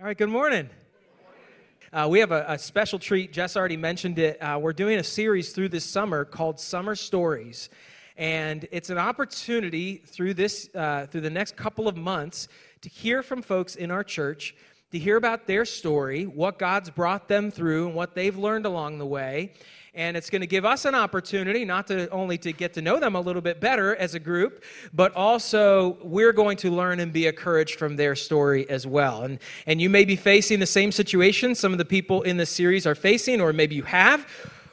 All 0.00 0.06
right, 0.06 0.16
good 0.16 0.28
morning. 0.28 0.70
Uh, 1.92 2.06
we 2.08 2.20
have 2.20 2.30
a, 2.30 2.44
a, 2.50 2.56
special 2.56 3.00
treat. 3.00 3.32
Jess 3.32 3.56
already 3.56 3.76
mentioned 3.76 4.20
it. 4.20 4.40
Uh, 4.40 4.56
we're 4.62 4.72
doing 4.72 5.00
a 5.00 5.02
series 5.02 5.50
through 5.50 5.70
this 5.70 5.84
summer 5.84 6.24
called 6.24 6.60
Summer 6.60 6.94
Stories. 6.94 7.68
And 8.16 8.68
it's 8.70 8.90
an 8.90 8.98
opportunity 8.98 9.96
through 9.96 10.34
this, 10.34 10.70
uh, 10.72 11.06
through 11.10 11.22
the 11.22 11.30
next 11.30 11.56
couple 11.56 11.88
of 11.88 11.96
months, 11.96 12.46
to 12.82 12.88
hear 12.88 13.24
from 13.24 13.42
folks 13.42 13.74
in 13.74 13.90
our 13.90 14.04
church, 14.04 14.54
to 14.92 15.00
hear 15.00 15.16
about 15.16 15.48
their 15.48 15.64
story, 15.64 16.26
what 16.26 16.60
God's 16.60 16.90
brought 16.90 17.26
them 17.26 17.50
through, 17.50 17.86
and 17.86 17.96
what 17.96 18.14
they've 18.14 18.38
learned 18.38 18.66
along 18.66 18.98
the 18.98 19.06
way 19.06 19.52
and 19.94 20.16
it's 20.16 20.30
going 20.30 20.40
to 20.40 20.46
give 20.46 20.64
us 20.64 20.84
an 20.84 20.94
opportunity 20.94 21.64
not 21.64 21.86
to 21.86 22.08
only 22.10 22.38
to 22.38 22.52
get 22.52 22.74
to 22.74 22.82
know 22.82 22.98
them 22.98 23.14
a 23.14 23.20
little 23.20 23.42
bit 23.42 23.60
better 23.60 23.96
as 23.96 24.14
a 24.14 24.20
group 24.20 24.64
but 24.92 25.14
also 25.14 25.98
we're 26.02 26.32
going 26.32 26.56
to 26.56 26.70
learn 26.70 27.00
and 27.00 27.12
be 27.12 27.26
encouraged 27.26 27.78
from 27.78 27.96
their 27.96 28.14
story 28.14 28.68
as 28.70 28.86
well. 28.86 29.22
And 29.22 29.38
and 29.66 29.80
you 29.80 29.90
may 29.90 30.04
be 30.04 30.16
facing 30.16 30.60
the 30.60 30.66
same 30.66 30.92
situation 30.92 31.54
some 31.54 31.72
of 31.72 31.78
the 31.78 31.84
people 31.84 32.22
in 32.22 32.36
this 32.36 32.50
series 32.50 32.86
are 32.86 32.94
facing 32.94 33.40
or 33.40 33.52
maybe 33.52 33.74
you 33.74 33.84
have 33.84 34.26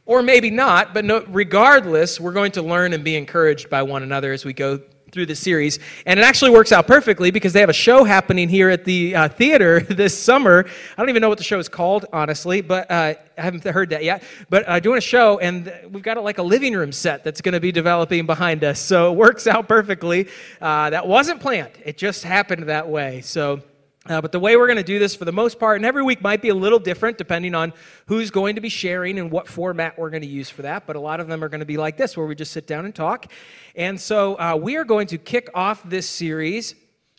or 0.06 0.22
maybe 0.22 0.50
not 0.50 0.94
but 0.94 1.06
no, 1.06 1.24
regardless 1.28 2.20
we're 2.20 2.34
going 2.34 2.52
to 2.54 2.62
learn 2.62 2.94
and 2.94 3.04
be 3.04 3.16
encouraged 3.16 3.70
by 3.70 3.82
one 3.82 4.04
another 4.04 4.34
as 4.34 4.46
we 4.46 4.54
go 4.54 4.80
through 5.16 5.26
the 5.26 5.36
series. 5.36 5.80
And 6.06 6.20
it 6.20 6.24
actually 6.24 6.52
works 6.52 6.74
out 6.74 6.88
perfectly 6.88 7.32
because 7.32 7.54
they 7.54 7.62
have 7.62 7.70
a 7.70 7.74
show 7.74 8.04
happening 8.04 8.50
here 8.50 8.70
at 8.70 8.84
the 8.84 9.16
uh, 9.16 9.30
theater 9.30 9.80
this 9.90 10.16
summer. 10.16 10.66
I 10.68 11.02
don't 11.02 11.10
even 11.10 11.22
know 11.22 11.30
what 11.30 11.38
the 11.38 11.44
show 11.44 11.58
is 11.58 11.70
called, 11.70 12.06
honestly, 12.12 12.60
but 12.60 12.92
uh, 12.92 13.14
I 13.38 13.42
haven't 13.42 13.64
heard 13.64 13.92
that 13.92 14.04
yet. 14.04 14.24
But 14.50 14.68
uh, 14.68 14.82
doing 14.82 14.98
a 14.98 15.02
show, 15.02 15.40
and 15.40 15.74
we've 15.90 16.04
got 16.04 16.22
like 16.22 16.38
a 16.38 16.44
living 16.44 16.74
room 16.74 16.92
set 16.92 17.24
that's 17.24 17.40
going 17.40 17.54
to 17.54 17.62
be 17.62 17.72
developing 17.72 18.26
behind 18.26 18.66
us. 18.66 18.78
So 18.78 19.14
it 19.14 19.16
works 19.16 19.48
out 19.48 19.70
perfectly. 19.70 20.28
Uh, 20.60 20.90
that 20.90 21.08
wasn't 21.08 21.40
planned, 21.40 21.72
it 21.86 21.98
just 21.98 22.24
happened 22.24 22.64
that 22.64 22.90
way. 22.90 23.22
So 23.22 23.62
uh, 24.08 24.22
but 24.22 24.32
the 24.32 24.40
way 24.40 24.56
we're 24.56 24.68
going 24.68 24.78
to 24.78 24.84
do 24.84 25.00
this 25.00 25.16
for 25.16 25.26
the 25.26 25.32
most 25.32 25.60
part, 25.60 25.78
and 25.78 25.86
every 25.86 26.04
week 26.04 26.22
might 26.22 26.42
be 26.42 26.50
a 26.50 26.56
little 26.56 26.78
different 26.78 27.18
depending 27.18 27.56
on 27.56 27.74
who's 28.06 28.30
going 28.30 28.56
to 28.56 28.62
be 28.62 28.70
sharing 28.70 29.18
and 29.18 29.32
what 29.32 29.48
format 29.48 29.98
we're 29.98 30.12
going 30.12 30.22
to 30.22 30.28
use 30.28 30.50
for 30.50 30.62
that. 30.62 30.86
But 30.86 30.96
a 30.96 31.00
lot 31.00 31.20
of 31.20 31.28
them 31.28 31.44
are 31.44 31.50
going 31.50 31.60
to 31.60 31.66
be 31.66 31.78
like 31.78 31.98
this, 31.98 32.16
where 32.16 32.26
we 32.26 32.36
just 32.36 32.52
sit 32.52 32.68
down 32.68 32.86
and 32.86 32.94
talk. 32.94 33.32
And 33.76 34.00
so 34.00 34.36
uh, 34.36 34.56
we 34.62 34.78
are 34.78 34.86
going 34.86 35.08
to 35.08 35.18
kick 35.18 35.50
off 35.56 35.82
this 35.84 36.08
series 36.08 36.76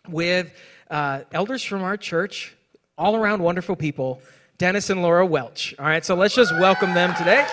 with 0.08 0.52
uh, 0.90 1.22
elders 1.32 1.64
from 1.64 1.82
our 1.82 1.96
church, 1.96 2.56
all 2.96 3.16
around 3.16 3.42
wonderful 3.42 3.74
people, 3.74 4.22
Dennis 4.58 4.88
and 4.88 5.02
Laura 5.02 5.26
Welch. 5.26 5.74
All 5.78 5.86
right, 5.86 6.04
so 6.04 6.14
let's 6.14 6.34
just 6.34 6.52
welcome 6.52 6.94
them 6.94 7.14
today. 7.16 7.44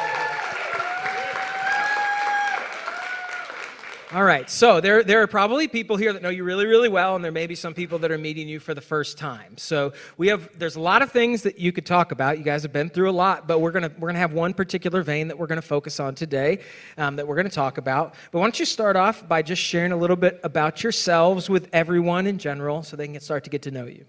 All 4.13 4.23
right, 4.23 4.47
so 4.47 4.79
there, 4.79 5.03
there 5.03 5.23
are 5.23 5.27
probably 5.27 5.67
people 5.67 5.97
here 5.97 6.13
that 6.13 6.21
know 6.21 6.29
you 6.29 6.43
really, 6.43 6.67
really 6.67 6.87
well, 6.87 7.15
and 7.15 7.25
there 7.25 7.31
may 7.31 7.47
be 7.47 7.55
some 7.55 7.73
people 7.73 7.97
that 7.97 8.11
are 8.11 8.17
meeting 8.19 8.47
you 8.47 8.59
for 8.59 8.75
the 8.75 8.81
first 8.81 9.17
time. 9.17 9.57
So 9.57 9.93
we 10.17 10.27
have, 10.27 10.51
there's 10.59 10.75
a 10.75 10.79
lot 10.79 11.01
of 11.01 11.11
things 11.11 11.41
that 11.41 11.57
you 11.57 11.71
could 11.71 11.87
talk 11.87 12.11
about. 12.11 12.37
You 12.37 12.43
guys 12.43 12.61
have 12.61 12.71
been 12.71 12.91
through 12.91 13.09
a 13.09 13.11
lot, 13.11 13.47
but 13.47 13.59
we're 13.59 13.71
gonna, 13.71 13.89
we're 13.97 14.09
gonna 14.09 14.19
have 14.19 14.33
one 14.33 14.53
particular 14.53 15.01
vein 15.01 15.29
that 15.29 15.39
we're 15.39 15.47
gonna 15.47 15.63
focus 15.63 15.99
on 15.99 16.13
today, 16.13 16.59
um, 16.99 17.15
that 17.15 17.27
we're 17.27 17.35
gonna 17.35 17.49
talk 17.49 17.79
about. 17.79 18.13
But 18.31 18.37
why 18.37 18.45
don't 18.45 18.59
you 18.59 18.67
start 18.67 18.95
off 18.95 19.27
by 19.27 19.41
just 19.41 19.63
sharing 19.63 19.91
a 19.91 19.97
little 19.97 20.15
bit 20.15 20.39
about 20.43 20.83
yourselves 20.83 21.49
with 21.49 21.67
everyone 21.73 22.27
in 22.27 22.37
general, 22.37 22.83
so 22.83 22.95
they 22.95 23.07
can 23.07 23.19
start 23.19 23.43
to 23.45 23.49
get 23.49 23.63
to 23.63 23.71
know 23.71 23.87
you. 23.87 24.05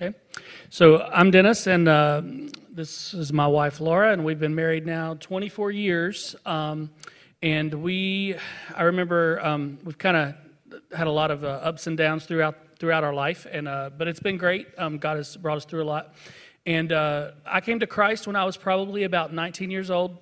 Okay, 0.00 0.16
so 0.70 1.02
I'm 1.12 1.32
Dennis, 1.32 1.66
and 1.66 1.88
uh, 1.88 2.22
this 2.70 3.12
is 3.12 3.32
my 3.32 3.48
wife 3.48 3.80
Laura, 3.80 4.12
and 4.12 4.24
we've 4.24 4.38
been 4.38 4.54
married 4.54 4.86
now 4.86 5.14
24 5.14 5.72
years. 5.72 6.36
Um, 6.46 6.90
and 7.42 7.74
we, 7.74 8.36
I 8.74 8.84
remember 8.84 9.40
um, 9.44 9.78
we've 9.84 9.98
kind 9.98 10.16
of 10.16 10.34
had 10.96 11.06
a 11.06 11.10
lot 11.10 11.30
of 11.30 11.44
uh, 11.44 11.48
ups 11.48 11.86
and 11.86 11.96
downs 11.96 12.24
throughout 12.24 12.56
throughout 12.78 13.04
our 13.04 13.14
life, 13.14 13.46
and 13.50 13.68
uh, 13.68 13.90
but 13.96 14.08
it's 14.08 14.20
been 14.20 14.36
great. 14.36 14.66
Um, 14.78 14.98
God 14.98 15.16
has 15.16 15.36
brought 15.36 15.56
us 15.56 15.64
through 15.64 15.82
a 15.82 15.84
lot. 15.84 16.14
And 16.64 16.92
uh, 16.92 17.32
I 17.44 17.60
came 17.60 17.80
to 17.80 17.86
Christ 17.86 18.26
when 18.26 18.36
I 18.36 18.44
was 18.44 18.56
probably 18.56 19.02
about 19.02 19.32
19 19.32 19.70
years 19.70 19.90
old. 19.90 20.18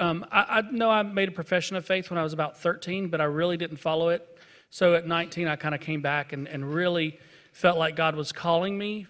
Um, 0.00 0.26
I, 0.32 0.58
I, 0.58 0.62
know 0.72 0.90
I 0.90 1.02
made 1.04 1.28
a 1.28 1.32
profession 1.32 1.76
of 1.76 1.86
faith 1.86 2.10
when 2.10 2.18
I 2.18 2.24
was 2.24 2.32
about 2.32 2.58
13, 2.58 3.08
but 3.08 3.20
I 3.20 3.24
really 3.24 3.56
didn't 3.56 3.76
follow 3.76 4.08
it. 4.08 4.38
So 4.70 4.94
at 4.94 5.06
19, 5.06 5.46
I 5.46 5.54
kind 5.54 5.72
of 5.72 5.80
came 5.80 6.02
back 6.02 6.32
and, 6.32 6.48
and 6.48 6.74
really 6.74 7.20
felt 7.52 7.78
like 7.78 7.94
God 7.94 8.16
was 8.16 8.32
calling 8.32 8.76
me 8.76 9.06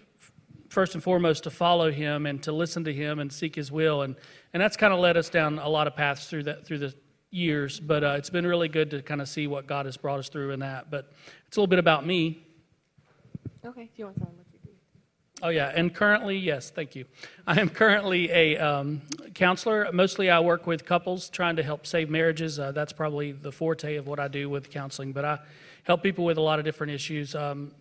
first 0.69 0.93
and 0.93 1.01
foremost 1.01 1.45
to 1.45 1.49
follow 1.49 1.91
Him 1.91 2.27
and 2.27 2.43
to 2.43 2.51
listen 2.51 2.83
to 2.83 2.93
Him 2.93 3.17
and 3.17 3.33
seek 3.33 3.55
His 3.55 3.71
will. 3.71 4.03
And 4.03 4.15
and 4.53 4.61
that's 4.61 4.77
kind 4.77 4.93
of 4.93 4.99
led 4.99 5.17
us 5.17 5.29
down 5.29 5.57
a 5.57 5.67
lot 5.67 5.87
of 5.87 5.95
paths 5.95 6.27
through 6.27 6.43
that 6.43 6.67
through 6.67 6.79
the 6.79 6.93
years, 7.35 7.79
but 7.79 8.03
uh, 8.03 8.15
it's 8.17 8.29
been 8.29 8.47
really 8.47 8.69
good 8.69 8.89
to 8.91 9.01
kind 9.01 9.21
of 9.21 9.27
see 9.27 9.45
what 9.47 9.67
God 9.67 9.85
has 9.85 9.97
brought 9.97 10.19
us 10.19 10.29
through 10.29 10.51
in 10.51 10.61
that. 10.61 10.89
But 10.89 11.11
it's 11.47 11.57
a 11.57 11.59
little 11.59 11.67
bit 11.67 11.79
about 11.79 12.05
me. 12.05 12.41
Okay, 13.63 13.83
do 13.83 13.89
you 13.95 14.05
want 14.05 14.15
to 14.15 14.19
tell 14.21 14.29
them 14.29 14.37
what 14.37 14.45
you 14.53 14.59
do? 14.63 14.69
Oh, 15.43 15.49
yeah, 15.49 15.71
and 15.75 15.93
currently, 15.93 16.37
yes, 16.37 16.69
thank 16.69 16.95
you. 16.95 17.05
I 17.47 17.59
am 17.59 17.69
currently 17.69 18.31
a 18.31 18.57
um, 18.57 19.01
counselor. 19.33 19.89
Mostly 19.91 20.29
I 20.29 20.39
work 20.39 20.65
with 20.65 20.85
couples 20.85 21.29
trying 21.29 21.57
to 21.57 21.63
help 21.63 21.85
save 21.85 22.09
marriages. 22.09 22.57
Uh, 22.57 22.71
that's 22.71 22.93
probably 22.93 23.33
the 23.33 23.51
forte 23.51 23.95
of 23.95 24.07
what 24.07 24.19
I 24.19 24.27
do 24.27 24.49
with 24.49 24.69
counseling, 24.69 25.11
but 25.11 25.25
I 25.25 25.39
help 25.83 26.01
people 26.01 26.25
with 26.25 26.37
a 26.37 26.41
lot 26.41 26.57
of 26.57 26.65
different 26.65 26.93
issues, 26.93 27.35
um, 27.35 27.71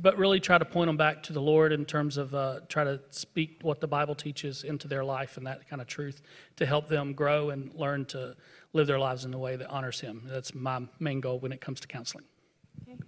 but 0.00 0.16
really 0.16 0.40
try 0.40 0.56
to 0.56 0.64
point 0.64 0.88
them 0.88 0.96
back 0.96 1.22
to 1.22 1.32
the 1.32 1.40
Lord 1.40 1.72
in 1.72 1.84
terms 1.84 2.16
of 2.16 2.34
uh, 2.34 2.60
try 2.68 2.84
to 2.84 3.00
speak 3.10 3.58
what 3.60 3.80
the 3.80 3.86
Bible 3.86 4.14
teaches 4.14 4.64
into 4.64 4.88
their 4.88 5.04
life 5.04 5.36
and 5.36 5.46
that 5.46 5.68
kind 5.68 5.82
of 5.82 5.86
truth 5.86 6.22
to 6.56 6.64
help 6.64 6.88
them 6.88 7.12
grow 7.12 7.50
and 7.50 7.74
learn 7.74 8.06
to 8.06 8.34
live 8.74 8.86
their 8.86 8.98
lives 8.98 9.24
in 9.24 9.32
a 9.32 9.38
way 9.38 9.56
that 9.56 9.68
honors 9.70 10.00
Him. 10.00 10.22
That's 10.26 10.54
my 10.54 10.82
main 10.98 11.20
goal 11.20 11.38
when 11.38 11.52
it 11.52 11.60
comes 11.62 11.80
to 11.80 11.88
counseling. 11.88 12.24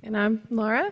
And 0.02 0.16
I'm 0.16 0.42
Laura. 0.48 0.90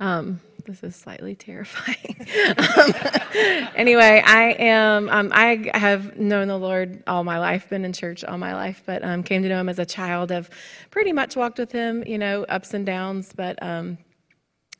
Um, 0.00 0.40
this 0.66 0.82
is 0.82 0.94
slightly 0.94 1.34
terrifying. 1.34 2.16
um, 2.58 3.68
anyway, 3.74 4.22
I 4.24 4.56
am. 4.58 5.08
Um, 5.08 5.30
I 5.32 5.70
have 5.74 6.18
known 6.18 6.48
the 6.48 6.58
Lord 6.58 7.02
all 7.06 7.24
my 7.24 7.38
life, 7.38 7.68
been 7.70 7.84
in 7.84 7.92
church 7.92 8.24
all 8.24 8.36
my 8.36 8.54
life, 8.54 8.82
but 8.84 9.02
um, 9.04 9.22
came 9.22 9.42
to 9.42 9.48
know 9.48 9.60
Him 9.60 9.68
as 9.68 9.78
a 9.78 9.86
child. 9.86 10.30
Have 10.30 10.50
pretty 10.90 11.12
much 11.12 11.36
walked 11.36 11.58
with 11.58 11.72
Him, 11.72 12.02
you 12.06 12.18
know, 12.18 12.44
ups 12.44 12.74
and 12.74 12.84
downs, 12.84 13.32
but 13.34 13.62
um, 13.62 13.96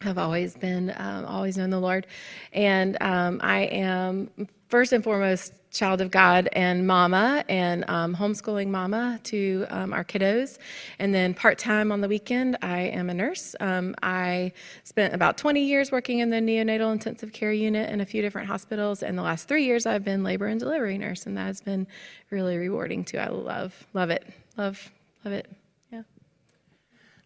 have 0.01 0.19
always 0.19 0.57
been 0.57 0.93
um, 0.97 1.25
always 1.25 1.57
known 1.57 1.71
the 1.71 1.81
Lord, 1.81 2.07
and 2.53 2.97
um, 3.01 3.41
I 3.43 3.61
am 3.63 4.31
first 4.69 4.93
and 4.93 5.03
foremost 5.03 5.53
child 5.71 6.01
of 6.01 6.11
God 6.11 6.49
and 6.53 6.87
mama 6.87 7.45
and 7.49 7.85
um, 7.89 8.15
homeschooling 8.15 8.69
mama 8.69 9.21
to 9.25 9.67
um, 9.71 9.93
our 9.93 10.05
kiddos. 10.05 10.59
And 10.99 11.15
then 11.15 11.35
part 11.35 11.59
time 11.59 11.93
on 11.93 12.01
the 12.01 12.09
weekend, 12.09 12.57
I 12.63 12.81
am 12.81 13.11
a 13.11 13.15
nurse. 13.15 13.55
Um, 13.61 13.95
I 14.03 14.53
spent 14.85 15.15
about 15.15 15.37
20 15.37 15.63
years 15.63 15.93
working 15.93 16.21
in 16.21 16.31
the 16.31 16.37
neonatal 16.39 16.93
intensive 16.93 17.33
care 17.33 17.53
unit 17.53 17.91
in 17.91 18.01
a 18.01 18.07
few 18.07 18.23
different 18.23 18.49
hospitals. 18.49 19.03
And 19.03 19.17
the 19.17 19.23
last 19.23 19.49
three 19.49 19.65
years, 19.65 19.87
I've 19.87 20.05
been 20.05 20.23
labor 20.23 20.47
and 20.47 20.59
delivery 20.59 20.99
nurse, 20.99 21.27
and 21.27 21.37
that 21.37 21.47
has 21.47 21.61
been 21.61 21.87
really 22.31 22.57
rewarding 22.57 23.05
too. 23.05 23.19
I 23.19 23.29
love, 23.29 23.87
love 23.93 24.11
it, 24.11 24.25
love, 24.57 24.91
love 25.25 25.35
it. 25.35 25.47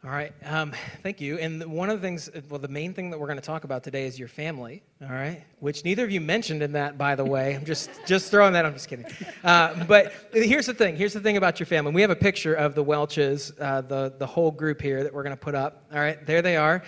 All 0.05 0.11
right, 0.11 0.33
um, 0.47 0.73
thank 1.05 1.21
you. 1.21 1.39
And 1.39 1.65
one 1.65 1.89
of 1.89 2.01
the 2.01 2.05
things, 2.05 2.29
well, 2.51 2.59
the 2.59 2.67
main 2.67 2.93
thing 2.93 3.11
that 3.11 3.21
we're 3.21 3.29
going 3.29 3.39
to 3.39 3.45
talk 3.45 3.63
about 3.63 3.85
today 3.85 4.05
is 4.05 4.19
your 4.19 4.27
family. 4.27 4.83
All 5.01 5.09
right, 5.09 5.45
which 5.61 5.85
neither 5.85 6.03
of 6.03 6.11
you 6.11 6.21
mentioned 6.21 6.61
in 6.61 6.73
that, 6.73 6.99
by 6.99 7.15
the 7.15 7.25
way. 7.25 7.55
I'm 7.55 7.65
just 7.65 7.89
just 8.05 8.29
throwing 8.29 8.53
that. 8.55 8.67
I'm 8.67 8.73
just 8.73 8.89
kidding. 8.89 9.07
Uh, 9.45 9.85
but 9.85 10.13
here's 10.33 10.67
the 10.67 10.75
thing. 10.75 10.97
Here's 10.97 11.13
the 11.13 11.21
thing 11.21 11.37
about 11.37 11.61
your 11.61 11.69
family. 11.69 11.93
We 11.93 12.01
have 12.01 12.11
a 12.11 12.17
picture 12.17 12.53
of 12.53 12.75
the 12.75 12.83
Welches, 12.83 13.53
uh, 13.61 13.83
the 13.83 14.13
the 14.19 14.27
whole 14.27 14.51
group 14.51 14.83
here 14.83 15.05
that 15.05 15.15
we're 15.15 15.23
going 15.23 15.37
to 15.37 15.41
put 15.41 15.55
up. 15.55 15.85
All 15.93 16.01
right, 16.01 16.27
there 16.27 16.43
they 16.43 16.57
are. 16.57 16.83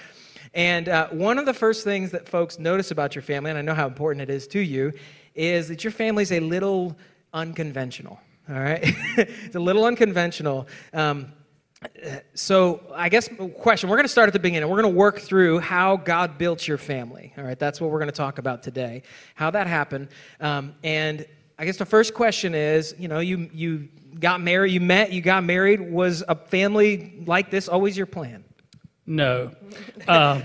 And 0.52 0.88
uh, 0.88 1.06
one 1.10 1.38
of 1.38 1.46
the 1.46 1.54
first 1.54 1.84
things 1.84 2.10
that 2.10 2.28
folks 2.28 2.58
notice 2.58 2.90
about 2.90 3.14
your 3.14 3.22
family, 3.22 3.50
and 3.50 3.58
I 3.58 3.62
know 3.62 3.74
how 3.74 3.86
important 3.86 4.28
it 4.28 4.30
is 4.30 4.48
to 4.48 4.58
you, 4.58 4.92
is 5.36 5.68
that 5.68 5.84
your 5.84 5.92
family's 5.92 6.32
a 6.32 6.40
little 6.40 6.96
unconventional. 7.32 8.18
All 8.50 8.58
right, 8.58 8.80
it's 9.16 9.54
a 9.54 9.60
little 9.60 9.84
unconventional. 9.84 10.66
Um, 10.92 11.32
so 12.34 12.80
i 12.94 13.08
guess 13.08 13.28
question 13.58 13.88
we're 13.88 13.96
going 13.96 14.04
to 14.04 14.12
start 14.12 14.26
at 14.26 14.32
the 14.32 14.38
beginning. 14.38 14.68
We're 14.68 14.80
going 14.80 14.94
to 14.94 14.98
work 14.98 15.20
through 15.20 15.60
how 15.60 15.96
god 15.96 16.38
built 16.38 16.66
your 16.66 16.78
family 16.78 17.32
all 17.36 17.44
right? 17.44 17.58
That's 17.58 17.80
what 17.80 17.90
we're 17.90 17.98
going 17.98 18.10
to 18.10 18.16
talk 18.16 18.38
about 18.38 18.62
today 18.62 19.02
how 19.34 19.50
that 19.50 19.66
happened. 19.66 20.08
Um, 20.40 20.74
and 20.82 21.26
i 21.58 21.64
guess 21.64 21.76
the 21.76 21.86
first 21.86 22.14
question 22.14 22.54
is 22.54 22.94
you 22.98 23.08
know 23.08 23.20
you 23.20 23.50
you 23.52 23.88
got 24.18 24.40
married 24.40 24.72
you 24.72 24.80
met 24.80 25.12
you 25.12 25.20
got 25.20 25.44
married. 25.44 25.80
Was 25.80 26.22
a 26.26 26.34
family 26.34 27.22
like 27.26 27.50
this 27.50 27.68
always 27.68 27.96
your 27.96 28.06
plan? 28.06 28.44
No. 29.06 29.52
Uh, 30.08 30.40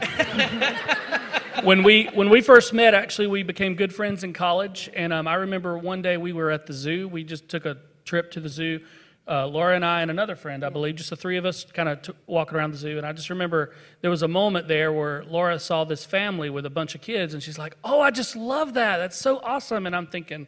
when 1.64 1.84
we 1.84 2.06
when 2.14 2.30
we 2.30 2.42
first 2.42 2.74
met 2.74 2.94
actually 2.94 3.28
we 3.28 3.44
became 3.44 3.76
good 3.76 3.94
friends 3.94 4.24
in 4.24 4.34
college. 4.34 4.90
And 4.96 5.14
um, 5.14 5.28
i 5.28 5.36
remember 5.36 5.78
one 5.78 6.02
day 6.02 6.18
we 6.18 6.34
were 6.34 6.52
at 6.52 6.66
the 6.66 6.74
zoo. 6.74 7.08
We 7.08 7.24
just 7.24 7.48
took 7.48 7.66
a 7.66 7.78
trip 8.06 8.32
to 8.32 8.40
the 8.40 8.50
zoo 8.50 8.82
uh, 9.30 9.48
Laura 9.48 9.76
and 9.76 9.86
I 9.86 10.02
and 10.02 10.10
another 10.10 10.36
friend, 10.36 10.64
I 10.64 10.70
believe, 10.70 10.96
just 10.96 11.12
the 11.12 11.16
three 11.16 11.38
of 11.38 11.46
us 11.46 11.64
kind 11.64 11.88
of 11.88 12.02
t- 12.02 12.14
walking 12.26 12.58
around 12.58 12.72
the 12.72 12.78
zoo. 12.78 12.98
And 12.98 13.06
I 13.06 13.14
just 13.14 13.30
remember 13.30 13.74
there 14.02 14.10
was 14.10 14.24
a 14.24 14.28
moment 14.28 14.68
there 14.68 14.92
where 14.92 15.24
Laura 15.26 15.60
saw 15.60 15.84
this 15.84 16.04
family 16.04 16.50
with 16.50 16.66
a 16.66 16.70
bunch 16.70 16.96
of 16.96 17.02
kids, 17.02 17.34
and 17.34 17.44
she's 17.44 17.60
like, 17.60 17.78
Oh, 17.84 18.02
I 18.02 18.12
just 18.12 18.36
love 18.36 18.74
that. 18.74 18.98
That's 18.98 19.18
so 19.18 19.40
awesome. 19.44 19.86
And 19.86 19.96
I'm 19.96 20.08
thinking, 20.08 20.48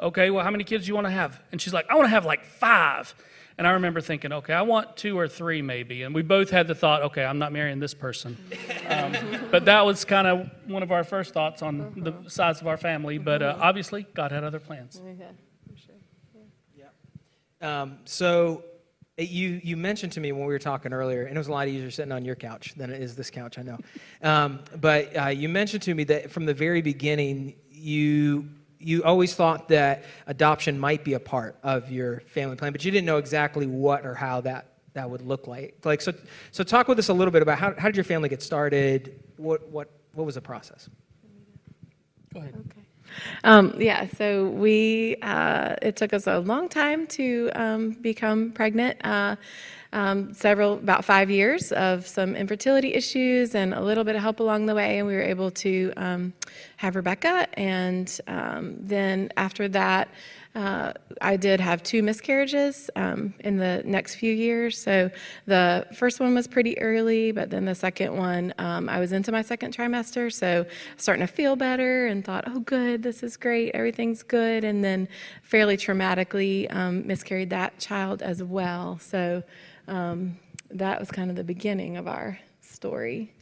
Okay, 0.00 0.30
well, 0.30 0.44
how 0.44 0.50
many 0.50 0.64
kids 0.64 0.84
do 0.84 0.88
you 0.88 0.94
want 0.94 1.06
to 1.06 1.12
have? 1.12 1.40
And 1.52 1.60
she's 1.60 1.72
like, 1.72 1.86
I 1.88 1.94
want 1.94 2.06
to 2.06 2.10
have 2.10 2.24
like 2.24 2.44
five. 2.44 3.14
And 3.56 3.66
I 3.66 3.72
remember 3.72 4.00
thinking, 4.00 4.32
okay, 4.32 4.52
I 4.52 4.62
want 4.62 4.96
two 4.96 5.16
or 5.16 5.28
three 5.28 5.62
maybe. 5.62 6.02
And 6.02 6.12
we 6.12 6.22
both 6.22 6.50
had 6.50 6.66
the 6.66 6.74
thought, 6.74 7.02
okay, 7.02 7.24
I'm 7.24 7.38
not 7.38 7.52
marrying 7.52 7.78
this 7.78 7.94
person. 7.94 8.36
Um, 8.86 9.14
but 9.50 9.64
that 9.64 9.86
was 9.86 10.04
kind 10.04 10.26
of 10.26 10.50
one 10.66 10.82
of 10.82 10.92
our 10.92 11.04
first 11.04 11.32
thoughts 11.32 11.62
on 11.62 11.94
the 11.96 12.28
size 12.28 12.60
of 12.60 12.66
our 12.66 12.76
family. 12.76 13.16
But 13.16 13.42
uh, 13.42 13.56
obviously, 13.58 14.06
God 14.12 14.30
had 14.30 14.44
other 14.44 14.60
plans. 14.60 15.00
Um, 17.64 17.98
so 18.04 18.62
uh, 19.18 19.22
you 19.22 19.60
you 19.64 19.76
mentioned 19.76 20.12
to 20.12 20.20
me 20.20 20.32
when 20.32 20.42
we 20.42 20.52
were 20.52 20.58
talking 20.58 20.92
earlier, 20.92 21.24
and 21.24 21.34
it 21.34 21.38
was 21.38 21.48
a 21.48 21.52
lot 21.52 21.66
easier 21.66 21.90
sitting 21.90 22.12
on 22.12 22.24
your 22.24 22.36
couch 22.36 22.74
than 22.76 22.90
it 22.90 23.02
is 23.02 23.16
this 23.16 23.30
couch. 23.30 23.58
I 23.58 23.62
know, 23.62 23.78
um, 24.22 24.60
but 24.80 25.16
uh, 25.16 25.26
you 25.28 25.48
mentioned 25.48 25.82
to 25.84 25.94
me 25.94 26.04
that 26.04 26.30
from 26.30 26.44
the 26.44 26.54
very 26.54 26.82
beginning, 26.82 27.54
you 27.70 28.48
you 28.78 29.02
always 29.02 29.34
thought 29.34 29.68
that 29.68 30.04
adoption 30.26 30.78
might 30.78 31.04
be 31.04 31.14
a 31.14 31.20
part 31.20 31.56
of 31.62 31.90
your 31.90 32.20
family 32.20 32.56
plan, 32.56 32.72
but 32.72 32.84
you 32.84 32.90
didn't 32.90 33.06
know 33.06 33.16
exactly 33.16 33.66
what 33.66 34.04
or 34.04 34.14
how 34.14 34.42
that 34.42 34.74
that 34.92 35.08
would 35.08 35.22
look 35.22 35.46
like. 35.46 35.78
Like 35.84 36.02
so, 36.02 36.12
so 36.50 36.64
talk 36.64 36.86
with 36.86 36.98
us 36.98 37.08
a 37.08 37.14
little 37.14 37.32
bit 37.32 37.42
about 37.42 37.58
how, 37.58 37.74
how 37.78 37.88
did 37.88 37.96
your 37.96 38.04
family 38.04 38.28
get 38.28 38.42
started? 38.42 39.22
What 39.38 39.66
what 39.68 39.90
what 40.12 40.24
was 40.24 40.34
the 40.34 40.42
process? 40.42 40.90
Go 42.34 42.40
ahead. 42.40 42.54
Okay. 42.54 42.83
Um, 43.44 43.74
yeah, 43.78 44.06
so 44.16 44.48
we, 44.48 45.16
uh, 45.22 45.76
it 45.82 45.96
took 45.96 46.12
us 46.12 46.26
a 46.26 46.38
long 46.38 46.68
time 46.68 47.06
to 47.08 47.50
um, 47.54 47.90
become 47.90 48.52
pregnant. 48.52 49.04
Uh, 49.04 49.36
um, 49.94 50.34
several, 50.34 50.74
about 50.74 51.04
five 51.04 51.30
years 51.30 51.72
of 51.72 52.06
some 52.06 52.34
infertility 52.34 52.92
issues 52.94 53.54
and 53.54 53.72
a 53.72 53.80
little 53.80 54.04
bit 54.04 54.16
of 54.16 54.22
help 54.22 54.40
along 54.40 54.66
the 54.66 54.74
way, 54.74 54.98
and 54.98 55.06
we 55.06 55.14
were 55.14 55.22
able 55.22 55.50
to 55.52 55.92
um, 55.96 56.32
have 56.76 56.96
Rebecca. 56.96 57.46
And 57.54 58.20
um, 58.26 58.76
then 58.80 59.30
after 59.36 59.68
that, 59.68 60.08
uh, 60.56 60.92
I 61.20 61.36
did 61.36 61.60
have 61.60 61.82
two 61.82 62.02
miscarriages 62.02 62.88
um, 62.94 63.34
in 63.40 63.56
the 63.56 63.82
next 63.84 64.16
few 64.16 64.32
years. 64.32 64.80
So 64.80 65.10
the 65.46 65.86
first 65.96 66.20
one 66.20 66.34
was 66.34 66.46
pretty 66.46 66.78
early, 66.78 67.32
but 67.32 67.50
then 67.50 67.64
the 67.64 67.74
second 67.74 68.16
one, 68.16 68.54
um, 68.58 68.88
I 68.88 69.00
was 69.00 69.12
into 69.12 69.32
my 69.32 69.42
second 69.42 69.76
trimester, 69.76 70.32
so 70.32 70.64
starting 70.96 71.26
to 71.26 71.32
feel 71.32 71.56
better 71.56 72.06
and 72.06 72.24
thought, 72.24 72.44
oh, 72.46 72.60
good, 72.60 73.02
this 73.02 73.22
is 73.24 73.36
great, 73.36 73.72
everything's 73.74 74.22
good. 74.22 74.62
And 74.64 74.84
then 74.84 75.08
fairly 75.42 75.76
traumatically 75.76 76.72
um, 76.74 77.04
miscarried 77.04 77.50
that 77.50 77.78
child 77.78 78.22
as 78.22 78.42
well. 78.42 78.98
So 79.00 79.42
um, 79.88 80.38
that 80.70 80.98
was 80.98 81.10
kind 81.10 81.30
of 81.30 81.36
the 81.36 81.44
beginning 81.44 81.96
of 81.96 82.08
our 82.08 82.38
story. 82.60 83.32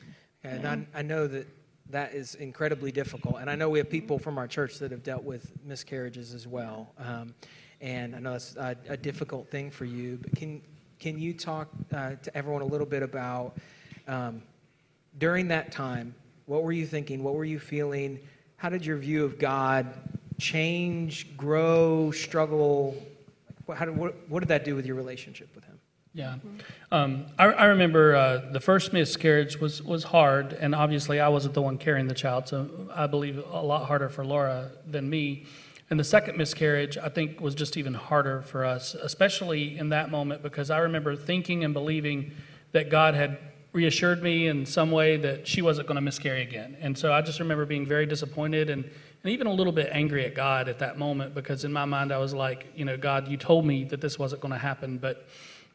And 0.44 0.66
I, 0.66 0.86
I 0.94 1.02
know 1.02 1.26
that 1.26 1.46
that 1.90 2.14
is 2.14 2.34
incredibly 2.36 2.90
difficult. 2.90 3.36
And 3.40 3.50
I 3.50 3.54
know 3.54 3.68
we 3.68 3.78
have 3.78 3.90
people 3.90 4.18
from 4.18 4.38
our 4.38 4.48
church 4.48 4.78
that 4.78 4.90
have 4.90 5.02
dealt 5.02 5.24
with 5.24 5.52
miscarriages 5.64 6.34
as 6.34 6.46
well. 6.46 6.92
Um, 6.98 7.34
and 7.80 8.16
I 8.16 8.18
know 8.18 8.34
it's 8.34 8.56
a, 8.56 8.76
a, 8.88 8.96
difficult 8.96 9.50
thing 9.50 9.70
for 9.70 9.84
you. 9.84 10.18
But 10.22 10.34
can 10.36 10.62
can 10.98 11.18
you 11.18 11.34
talk 11.34 11.68
uh, 11.92 12.12
to 12.22 12.36
everyone 12.36 12.62
a 12.62 12.66
little 12.66 12.86
bit 12.86 13.02
about 13.02 13.56
um, 14.06 14.40
during 15.18 15.48
that 15.48 15.72
time? 15.72 16.14
What 16.46 16.62
were 16.62 16.70
you 16.70 16.86
thinking? 16.86 17.24
What 17.24 17.34
were 17.34 17.44
you 17.44 17.58
feeling? 17.58 18.20
How 18.56 18.68
did 18.68 18.86
your 18.86 18.96
view 18.98 19.24
of 19.24 19.36
God 19.36 19.92
change, 20.38 21.36
grow, 21.36 22.12
struggle? 22.12 22.96
How 23.74 23.84
did, 23.84 23.96
what, 23.96 24.14
what 24.28 24.40
did 24.40 24.48
that 24.50 24.64
do 24.64 24.76
with 24.76 24.86
your 24.86 24.94
relationship 24.94 25.48
with 25.56 25.64
Him? 25.64 25.71
Yeah, 26.14 26.34
um, 26.90 27.24
I, 27.38 27.46
I, 27.46 27.64
remember 27.66 28.14
uh, 28.14 28.52
the 28.52 28.60
first 28.60 28.92
miscarriage 28.92 29.58
was 29.58 29.82
was 29.82 30.04
hard, 30.04 30.52
and 30.52 30.74
obviously 30.74 31.20
I 31.20 31.28
wasn't 31.28 31.54
the 31.54 31.62
one 31.62 31.78
carrying 31.78 32.06
the 32.06 32.14
child, 32.14 32.48
so 32.48 32.68
I 32.94 33.06
believe 33.06 33.42
a 33.50 33.62
lot 33.62 33.86
harder 33.86 34.10
for 34.10 34.22
Laura 34.22 34.72
than 34.86 35.08
me. 35.08 35.46
And 35.88 35.98
the 35.98 36.04
second 36.04 36.36
miscarriage, 36.36 36.98
I 36.98 37.08
think, 37.08 37.40
was 37.40 37.54
just 37.54 37.78
even 37.78 37.94
harder 37.94 38.42
for 38.42 38.64
us, 38.64 38.94
especially 38.94 39.78
in 39.78 39.88
that 39.90 40.10
moment, 40.10 40.42
because 40.42 40.70
I 40.70 40.78
remember 40.78 41.16
thinking 41.16 41.64
and 41.64 41.72
believing 41.72 42.32
that 42.72 42.90
God 42.90 43.14
had 43.14 43.38
reassured 43.72 44.22
me 44.22 44.48
in 44.48 44.66
some 44.66 44.90
way 44.90 45.16
that 45.16 45.48
she 45.48 45.62
wasn't 45.62 45.88
going 45.88 45.96
to 45.96 46.02
miscarry 46.02 46.42
again. 46.42 46.76
And 46.80 46.96
so 46.96 47.12
I 47.12 47.22
just 47.22 47.40
remember 47.40 47.64
being 47.64 47.86
very 47.86 48.04
disappointed 48.04 48.68
and, 48.68 48.84
and 48.84 49.32
even 49.32 49.46
a 49.46 49.52
little 49.52 49.72
bit 49.72 49.88
angry 49.92 50.26
at 50.26 50.34
God 50.34 50.68
at 50.68 50.78
that 50.80 50.98
moment, 50.98 51.34
because 51.34 51.64
in 51.64 51.72
my 51.72 51.86
mind 51.86 52.12
I 52.12 52.18
was 52.18 52.34
like, 52.34 52.66
you 52.74 52.84
know, 52.84 52.98
God, 52.98 53.28
you 53.28 53.38
told 53.38 53.64
me 53.64 53.84
that 53.84 54.00
this 54.02 54.18
wasn't 54.18 54.42
going 54.42 54.52
to 54.52 54.58
happen, 54.58 54.98
but 54.98 55.26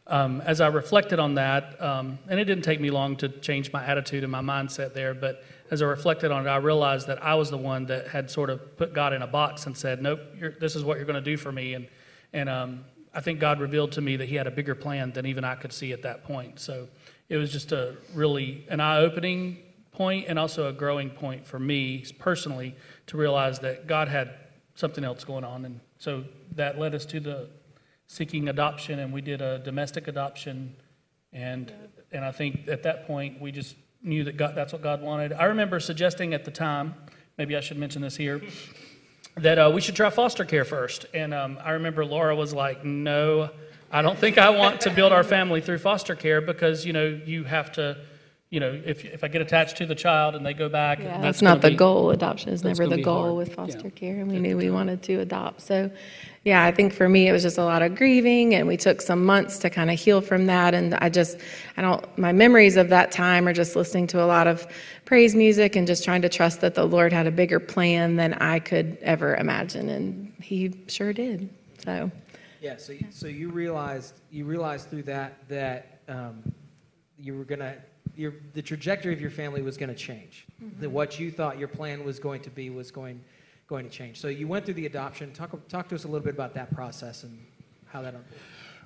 um, 0.08 0.42
as 0.42 0.62
I 0.62 0.68
reflected 0.68 1.20
on 1.20 1.36
that, 1.36 1.82
um, 1.82 2.18
and 2.30 2.40
it 2.40 2.46
didn't 2.46 2.64
take 2.64 2.80
me 2.80 2.90
long 2.90 3.18
to 3.18 3.28
change 3.28 3.74
my 3.74 3.86
attitude 3.86 4.24
and 4.24 4.32
my 4.32 4.42
mindset 4.42 4.94
there, 4.94 5.14
but 5.14 5.44
as 5.70 5.82
I 5.82 5.86
reflected 5.86 6.32
on 6.32 6.48
it, 6.48 6.50
I 6.50 6.58
realized 6.58 7.08
that 7.08 7.22
I 7.22 7.36
was 7.36 7.50
the 7.50 7.58
one 7.58 7.86
that 7.88 8.08
had 8.08 8.32
sort 8.32 8.50
of 8.50 8.78
put 8.78 8.94
God 8.94 9.12
in 9.12 9.22
a 9.22 9.28
box 9.28 9.66
and 9.66 9.78
said, 9.78 10.02
"Nope, 10.02 10.22
this 10.60 10.76
is 10.76 10.84
what 10.84 10.98
you're 10.98 11.06
going 11.06 11.22
to 11.22 11.30
do 11.30 11.36
for 11.36 11.52
me." 11.52 11.74
And 11.74 11.88
and 12.32 12.48
um, 12.48 12.86
I 13.14 13.20
think 13.20 13.40
God 13.40 13.60
revealed 13.60 13.92
to 13.94 14.02
me 14.02 14.16
that 14.16 14.30
He 14.30 14.36
had 14.36 14.48
a 14.48 14.52
bigger 14.52 14.76
plan 14.76 15.12
than 15.12 15.26
even 15.26 15.44
I 15.44 15.56
could 15.56 15.74
see 15.74 15.92
at 15.92 16.04
that 16.04 16.24
point. 16.24 16.60
So 16.60 16.88
it 17.28 17.36
was 17.36 17.52
just 17.52 17.74
a 17.74 17.98
really 18.14 18.66
an 18.70 18.80
eye-opening 18.80 19.58
point 19.92 20.28
and 20.30 20.40
also 20.40 20.70
a 20.70 20.74
growing 20.74 21.10
point 21.10 21.46
for 21.46 21.60
me 21.60 22.06
personally 22.18 22.76
to 23.08 23.18
realize 23.18 23.60
that 23.60 23.88
God 23.88 24.08
had 24.08 24.36
something 24.76 25.04
else 25.04 25.26
going 25.26 25.44
on, 25.44 25.66
and 25.66 25.82
so 25.98 26.24
that 26.56 26.80
led 26.80 26.96
us 26.96 27.06
to 27.08 27.20
the 27.20 27.50
seeking 28.08 28.48
adoption, 28.48 29.00
and 29.00 29.14
we 29.14 29.22
did 29.22 29.42
a 29.42 29.60
domestic 29.60 30.08
adoption. 30.08 30.76
And, 31.34 31.72
and 32.12 32.26
I 32.26 32.32
think 32.32 32.68
at 32.68 32.84
that 32.84 33.06
point, 33.06 33.40
we 33.40 33.52
just 33.52 33.76
knew 34.02 34.24
that 34.24 34.38
God, 34.38 34.56
that's 34.56 34.74
what 34.74 34.82
God 34.82 35.02
wanted. 35.02 35.34
I 35.34 35.46
remember 35.46 35.80
suggesting 35.80 36.34
at 36.34 36.46
the 36.46 36.52
time, 36.52 36.96
maybe 37.38 37.56
I 37.56 37.60
should 37.60 37.78
mention 37.78 38.02
this 38.02 38.16
here, 38.16 38.42
that 39.38 39.60
uh, 39.60 39.72
we 39.74 39.82
should 39.82 39.96
try 39.96 40.10
foster 40.10 40.46
care 40.46 40.66
first. 40.66 41.06
And 41.14 41.34
um, 41.34 41.60
I 41.64 41.72
remember 41.72 42.06
Laura 42.06 42.36
was 42.36 42.54
like, 42.54 42.84
no, 42.84 43.52
I 43.92 44.02
don't 44.02 44.18
think 44.18 44.38
I 44.38 44.50
want 44.50 44.82
to 44.82 44.90
build 44.90 45.12
our 45.12 45.24
family 45.24 45.62
through 45.62 45.78
foster 45.78 46.16
care 46.16 46.42
because, 46.42 46.86
you 46.86 46.94
know, 46.94 47.06
you 47.26 47.44
have 47.44 47.72
to 47.74 47.98
you 48.50 48.62
know, 48.62 48.82
if, 48.86 49.04
if 49.04 49.26
I 49.26 49.28
get 49.28 49.42
attached 49.42 49.76
to 49.78 49.86
the 49.86 49.96
child 49.96 50.34
and 50.34 50.46
they 50.46 50.54
go 50.54 50.70
back, 50.70 51.00
yeah, 51.00 51.06
that's, 51.06 51.22
that's 51.22 51.42
not 51.42 51.62
the 51.62 51.72
be, 51.72 51.76
goal. 51.76 52.12
Adoption 52.12 52.50
is 52.50 52.64
never 52.64 52.88
the 52.88 53.02
goal 53.02 53.24
hard. 53.24 53.36
with 53.36 53.54
foster 53.54 53.82
yeah. 53.84 53.90
care, 53.90 54.20
and 54.22 54.32
we 54.32 54.40
knew 54.40 54.56
we 54.56 54.70
wanted 54.70 55.04
to 55.04 55.16
adopt. 55.16 55.60
So, 55.62 55.92
yeah, 56.46 56.64
I 56.64 56.72
think 56.72 56.94
for 56.94 57.10
me 57.10 57.28
it 57.28 57.34
was 57.34 57.44
just 57.44 57.58
a 57.58 57.64
lot 57.66 57.82
of 57.82 57.96
grieving, 57.96 58.56
and 58.56 58.66
we 58.66 58.78
took 58.78 59.02
some 59.02 59.26
months 59.26 59.60
to 59.60 59.70
kind 59.70 59.92
of 59.92 60.00
heal 60.00 60.22
from 60.22 60.46
that. 60.46 60.74
And 60.74 60.96
I 60.96 61.10
just, 61.10 61.40
I 61.76 61.82
don't, 61.82 62.18
my 62.18 62.32
memories 62.32 62.78
of 62.78 62.88
that 62.88 63.12
time 63.12 63.50
are 63.50 63.54
just 63.54 63.76
listening 63.76 64.08
to 64.08 64.24
a 64.24 64.26
lot 64.26 64.48
of 64.48 64.66
praise 65.04 65.36
music 65.36 65.76
and 65.76 65.86
just 65.86 66.06
trying 66.06 66.22
to 66.22 66.30
trust 66.30 66.62
that 66.62 66.74
the 66.74 66.86
Lord 66.86 67.12
had 67.12 67.28
a 67.28 67.32
bigger 67.32 67.60
plan 67.60 68.16
than 68.16 68.34
I 68.36 68.60
could 68.60 68.98
ever 69.02 69.36
imagine, 69.36 69.90
and 69.90 70.34
He 70.42 70.74
sure 70.88 71.12
did. 71.12 71.50
So, 71.84 72.10
yeah. 72.62 72.78
So, 72.78 72.94
you, 72.94 73.08
so 73.10 73.28
you 73.28 73.50
realized 73.50 74.22
you 74.32 74.46
realized 74.46 74.90
through 74.90 75.04
that 75.04 75.46
that 75.50 76.00
um, 76.08 76.42
you 77.20 77.38
were 77.38 77.44
gonna 77.44 77.76
your, 78.18 78.34
the 78.54 78.62
trajectory 78.62 79.14
of 79.14 79.22
your 79.22 79.30
family 79.30 79.62
was 79.62 79.78
going 79.78 79.90
to 79.90 79.96
change. 79.96 80.46
Mm-hmm. 80.62 80.82
The, 80.82 80.90
what 80.90 81.20
you 81.20 81.32
thought 81.32 81.60
your 81.60 81.68
plan 81.68 82.04
was 82.04 82.20
going 82.20 82.42
to 82.42 82.50
be 82.50 82.70
was 82.70 82.90
going, 82.90 83.22
going 83.68 83.86
to 83.86 83.92
change. 83.92 84.20
So 84.20 84.28
you 84.28 84.48
went 84.48 84.66
through 84.66 84.74
the 84.74 84.88
adoption. 84.88 85.32
Talk, 85.34 85.56
talk 85.70 85.88
to 85.90 85.96
us 85.96 86.04
a 86.04 86.08
little 86.08 86.26
bit 86.26 86.34
about 86.34 86.56
that 86.56 86.74
process 86.74 87.24
and 87.24 87.38
how 87.86 88.02
that 88.02 88.16
unfolded. 88.16 88.40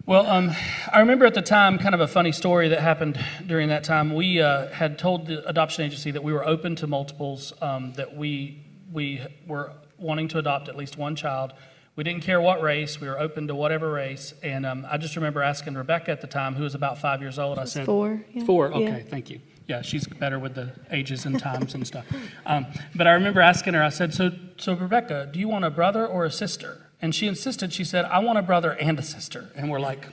Well, 0.06 0.26
um, 0.26 0.52
I 0.92 1.00
remember 1.00 1.26
at 1.26 1.34
the 1.34 1.44
time 1.44 1.78
kind 1.78 1.94
of 1.96 2.02
a 2.02 2.08
funny 2.08 2.32
story 2.32 2.70
that 2.70 2.82
happened 2.82 3.24
during 3.46 3.70
that 3.70 3.84
time. 3.84 4.14
We 4.14 4.42
uh, 4.42 4.68
had 4.70 4.98
told 4.98 5.28
the 5.28 5.48
adoption 5.48 5.86
agency 5.86 6.12
that 6.12 6.24
we 6.24 6.34
were 6.34 6.46
open 6.46 6.76
to 6.78 6.88
multiples, 6.88 7.54
um, 7.62 7.94
that 7.94 8.16
we, 8.16 8.66
we 8.92 9.22
were 9.48 9.74
wanting 9.98 10.28
to 10.30 10.40
adopt 10.40 10.68
at 10.70 10.76
least 10.76 10.98
one 10.98 11.16
child. 11.16 11.54
We 11.96 12.04
didn't 12.04 12.24
care 12.24 12.40
what 12.40 12.62
race. 12.62 13.02
We 13.02 13.08
were 13.08 13.20
open 13.20 13.48
to 13.48 13.56
whatever 13.56 13.92
race. 13.92 14.34
And 14.42 14.66
um, 14.66 14.88
I 14.90 14.98
just 14.98 15.16
remember 15.16 15.44
asking 15.44 15.76
Rebecca 15.76 16.12
at 16.12 16.22
the 16.22 16.28
time, 16.28 16.56
who 16.56 16.64
was 16.64 16.74
about 16.74 17.00
five 17.00 17.22
years 17.22 17.38
old, 17.38 17.60
I 17.60 17.66
said, 17.66 17.86
Four. 17.86 18.24
Yeah. 18.34 18.46
Four, 18.46 18.74
okay, 18.74 19.00
yeah. 19.00 19.10
thank 19.10 19.30
you. 19.30 19.42
Yeah, 19.68 19.82
she's 19.82 20.08
better 20.08 20.40
with 20.40 20.56
the 20.56 20.72
ages 20.90 21.26
and 21.26 21.40
times 21.40 21.76
and 21.76 21.86
stuff. 21.86 22.06
Um, 22.46 22.66
but 22.96 23.08
I 23.08 23.12
remember 23.14 23.42
asking 23.42 23.74
her, 23.74 23.84
I 23.84 23.90
said, 23.90 24.14
so, 24.14 24.32
so, 24.58 24.74
Rebecca, 24.74 25.30
do 25.32 25.40
you 25.40 25.48
want 25.48 25.64
a 25.64 25.70
brother 25.70 26.06
or 26.06 26.26
a 26.26 26.32
sister? 26.32 26.90
And 27.02 27.16
she 27.16 27.28
insisted, 27.28 27.72
she 27.72 27.84
said, 27.84 28.06
I 28.06 28.20
want 28.20 28.38
a 28.38 28.42
brother 28.42 28.72
and 28.74 29.00
a 29.00 29.04
sister. 29.04 29.50
And 29.56 29.70
we're 29.70 29.80
like, 29.80 30.08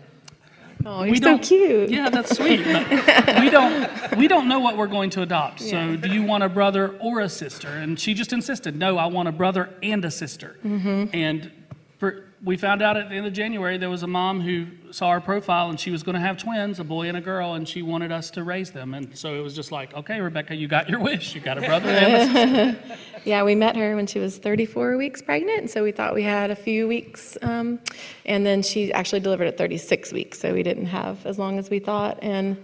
Oh, 0.86 1.02
you're 1.02 1.12
we 1.12 1.20
so 1.20 1.38
cute. 1.38 1.90
Yeah, 1.90 2.08
that's 2.08 2.36
sweet. 2.36 2.60
we 2.60 3.50
don't 3.50 4.16
we 4.16 4.28
don't 4.28 4.48
know 4.48 4.60
what 4.60 4.76
we're 4.76 4.86
going 4.86 5.10
to 5.10 5.22
adopt. 5.22 5.60
So, 5.60 5.76
yeah. 5.76 5.96
do 5.96 6.08
you 6.08 6.22
want 6.22 6.44
a 6.44 6.48
brother 6.48 6.96
or 7.00 7.20
a 7.20 7.28
sister? 7.28 7.68
And 7.68 7.98
she 7.98 8.14
just 8.14 8.32
insisted, 8.32 8.76
no, 8.76 8.96
I 8.96 9.06
want 9.06 9.28
a 9.28 9.32
brother 9.32 9.70
and 9.82 10.04
a 10.04 10.10
sister. 10.10 10.56
Mm-hmm. 10.64 11.06
And 11.12 11.42
for, 11.42 11.57
we 12.44 12.56
found 12.56 12.82
out 12.82 12.96
at 12.96 13.08
the 13.08 13.16
end 13.16 13.26
of 13.26 13.32
January 13.32 13.76
there 13.78 13.90
was 13.90 14.04
a 14.04 14.06
mom 14.06 14.40
who 14.40 14.66
saw 14.92 15.08
our 15.08 15.20
profile 15.20 15.68
and 15.70 15.78
she 15.78 15.90
was 15.90 16.02
going 16.02 16.14
to 16.14 16.20
have 16.20 16.36
twins, 16.36 16.78
a 16.78 16.84
boy 16.84 17.08
and 17.08 17.16
a 17.16 17.20
girl, 17.20 17.54
and 17.54 17.68
she 17.68 17.82
wanted 17.82 18.12
us 18.12 18.30
to 18.30 18.44
raise 18.44 18.70
them. 18.70 18.94
And 18.94 19.16
so 19.18 19.34
it 19.34 19.42
was 19.42 19.54
just 19.54 19.72
like, 19.72 19.92
okay, 19.94 20.20
Rebecca, 20.20 20.54
you 20.54 20.68
got 20.68 20.88
your 20.88 21.00
wish. 21.00 21.34
You 21.34 21.40
got 21.40 21.58
a 21.58 21.62
brother 21.62 21.88
and 21.88 22.38
a 22.38 22.72
sister. 22.72 22.98
yeah, 23.24 23.42
we 23.42 23.54
met 23.54 23.76
her 23.76 23.96
when 23.96 24.06
she 24.06 24.20
was 24.20 24.38
34 24.38 24.96
weeks 24.96 25.20
pregnant, 25.20 25.58
and 25.58 25.70
so 25.70 25.82
we 25.82 25.90
thought 25.90 26.14
we 26.14 26.22
had 26.22 26.50
a 26.50 26.56
few 26.56 26.86
weeks. 26.86 27.36
Um, 27.42 27.80
and 28.24 28.46
then 28.46 28.62
she 28.62 28.92
actually 28.92 29.20
delivered 29.20 29.48
at 29.48 29.58
36 29.58 30.12
weeks, 30.12 30.38
so 30.38 30.54
we 30.54 30.62
didn't 30.62 30.86
have 30.86 31.26
as 31.26 31.38
long 31.38 31.58
as 31.58 31.68
we 31.68 31.80
thought. 31.80 32.18
And 32.22 32.56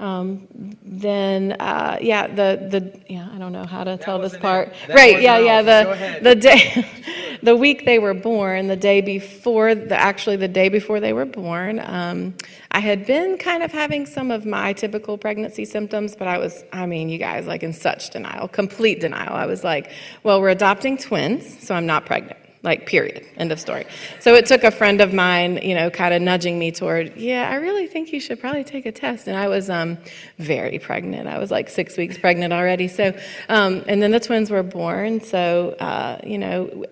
um, 0.00 0.48
then 0.82 1.52
uh, 1.60 1.98
yeah 2.00 2.26
the 2.26 2.68
the 2.70 3.00
yeah 3.08 3.28
I 3.32 3.38
don't 3.38 3.52
know 3.52 3.64
how 3.64 3.84
to 3.84 3.92
that 3.92 4.00
tell 4.00 4.18
this 4.18 4.36
part. 4.36 4.72
Right 4.88 5.20
yeah 5.20 5.38
yeah 5.38 5.62
the 5.62 6.20
the 6.22 6.34
day 6.34 6.84
the 7.44 7.54
week 7.54 7.84
they 7.84 7.98
were 7.98 8.14
born, 8.14 8.68
the 8.68 8.76
day 8.76 9.02
before, 9.02 9.74
the, 9.74 10.00
actually 10.00 10.36
the 10.36 10.48
day 10.48 10.70
before 10.70 10.98
they 10.98 11.12
were 11.12 11.26
born, 11.26 11.78
um, 11.78 12.34
I 12.70 12.80
had 12.80 13.06
been 13.06 13.36
kind 13.36 13.62
of 13.62 13.70
having 13.70 14.06
some 14.06 14.30
of 14.30 14.46
my 14.46 14.72
typical 14.72 15.18
pregnancy 15.18 15.66
symptoms, 15.66 16.16
but 16.16 16.26
I 16.26 16.38
was, 16.38 16.64
I 16.72 16.86
mean, 16.86 17.10
you 17.10 17.18
guys, 17.18 17.46
like 17.46 17.62
in 17.62 17.74
such 17.74 18.10
denial, 18.10 18.48
complete 18.48 19.00
denial. 19.00 19.34
I 19.34 19.44
was 19.44 19.62
like, 19.62 19.92
well, 20.22 20.40
we're 20.40 20.48
adopting 20.48 20.96
twins, 20.96 21.62
so 21.62 21.74
I'm 21.74 21.86
not 21.86 22.06
pregnant 22.06 22.38
like 22.64 22.86
period. 22.86 23.24
End 23.36 23.52
of 23.52 23.60
story. 23.60 23.86
So 24.20 24.34
it 24.34 24.46
took 24.46 24.64
a 24.64 24.70
friend 24.70 25.00
of 25.00 25.12
mine 25.12 25.58
you 25.62 25.74
know 25.74 25.90
kind 25.90 26.12
of 26.14 26.22
nudging 26.22 26.58
me 26.58 26.72
toward 26.72 27.16
yeah 27.16 27.50
i 27.50 27.56
really 27.56 27.86
think 27.86 28.12
you 28.12 28.20
should 28.20 28.40
probably 28.40 28.64
take 28.64 28.86
a 28.86 28.92
test. 28.92 29.28
And 29.28 29.36
i 29.36 29.46
was 29.46 29.70
um, 29.70 29.98
very 30.38 30.78
pregnant. 30.78 31.28
I 31.28 31.38
was 31.38 31.50
like 31.50 31.68
six 31.68 31.96
weeks 31.96 32.18
pregnant 32.18 32.52
already. 32.52 32.88
So 32.88 33.14
um, 33.48 33.84
and 33.86 34.02
then 34.02 34.10
the 34.10 34.20
twins 34.20 34.50
were 34.50 34.62
born. 34.62 35.20
So 35.20 35.76
uh, 35.78 36.20
you 36.24 36.38
know 36.38 36.84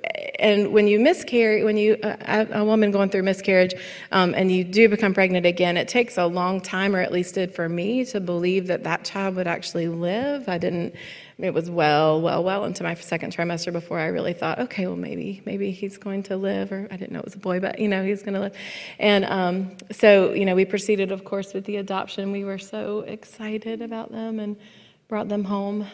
and 0.42 0.72
when 0.72 0.86
you 0.86 1.00
miscarry 1.00 1.64
when 1.64 1.76
you 1.76 1.96
uh, 2.02 2.44
a 2.52 2.64
woman 2.64 2.90
going 2.90 3.08
through 3.08 3.22
miscarriage 3.22 3.74
um, 4.10 4.34
and 4.34 4.52
you 4.52 4.64
do 4.64 4.88
become 4.88 5.14
pregnant 5.14 5.46
again 5.46 5.76
it 5.76 5.88
takes 5.88 6.18
a 6.18 6.26
long 6.26 6.60
time 6.60 6.94
or 6.94 7.00
at 7.00 7.12
least 7.12 7.34
did 7.34 7.54
for 7.54 7.68
me 7.68 8.04
to 8.04 8.20
believe 8.20 8.66
that 8.66 8.82
that 8.84 9.04
child 9.04 9.36
would 9.36 9.46
actually 9.46 9.88
live 9.88 10.48
i 10.48 10.58
didn't 10.58 10.94
it 11.42 11.52
was 11.52 11.68
well, 11.68 12.20
well, 12.20 12.44
well 12.44 12.64
into 12.64 12.84
my 12.84 12.94
second 12.94 13.34
trimester 13.34 13.72
before 13.72 13.98
I 13.98 14.06
really 14.06 14.32
thought, 14.32 14.60
okay, 14.60 14.86
well, 14.86 14.96
maybe, 14.96 15.42
maybe 15.44 15.72
he's 15.72 15.98
going 15.98 16.22
to 16.24 16.36
live, 16.36 16.70
or 16.70 16.86
I 16.90 16.96
didn't 16.96 17.12
know 17.12 17.18
it 17.18 17.24
was 17.24 17.34
a 17.34 17.38
boy, 17.38 17.58
but 17.58 17.80
you 17.80 17.88
know, 17.88 18.04
he's 18.04 18.22
going 18.22 18.34
to 18.34 18.40
live. 18.40 18.54
And 19.00 19.24
um, 19.24 19.76
so, 19.90 20.32
you 20.32 20.44
know, 20.44 20.54
we 20.54 20.64
proceeded, 20.64 21.10
of 21.10 21.24
course, 21.24 21.52
with 21.52 21.64
the 21.64 21.76
adoption. 21.78 22.30
We 22.30 22.44
were 22.44 22.58
so 22.58 23.00
excited 23.00 23.82
about 23.82 24.12
them 24.12 24.38
and 24.38 24.56
brought 25.08 25.28
them 25.28 25.42
home. 25.42 25.86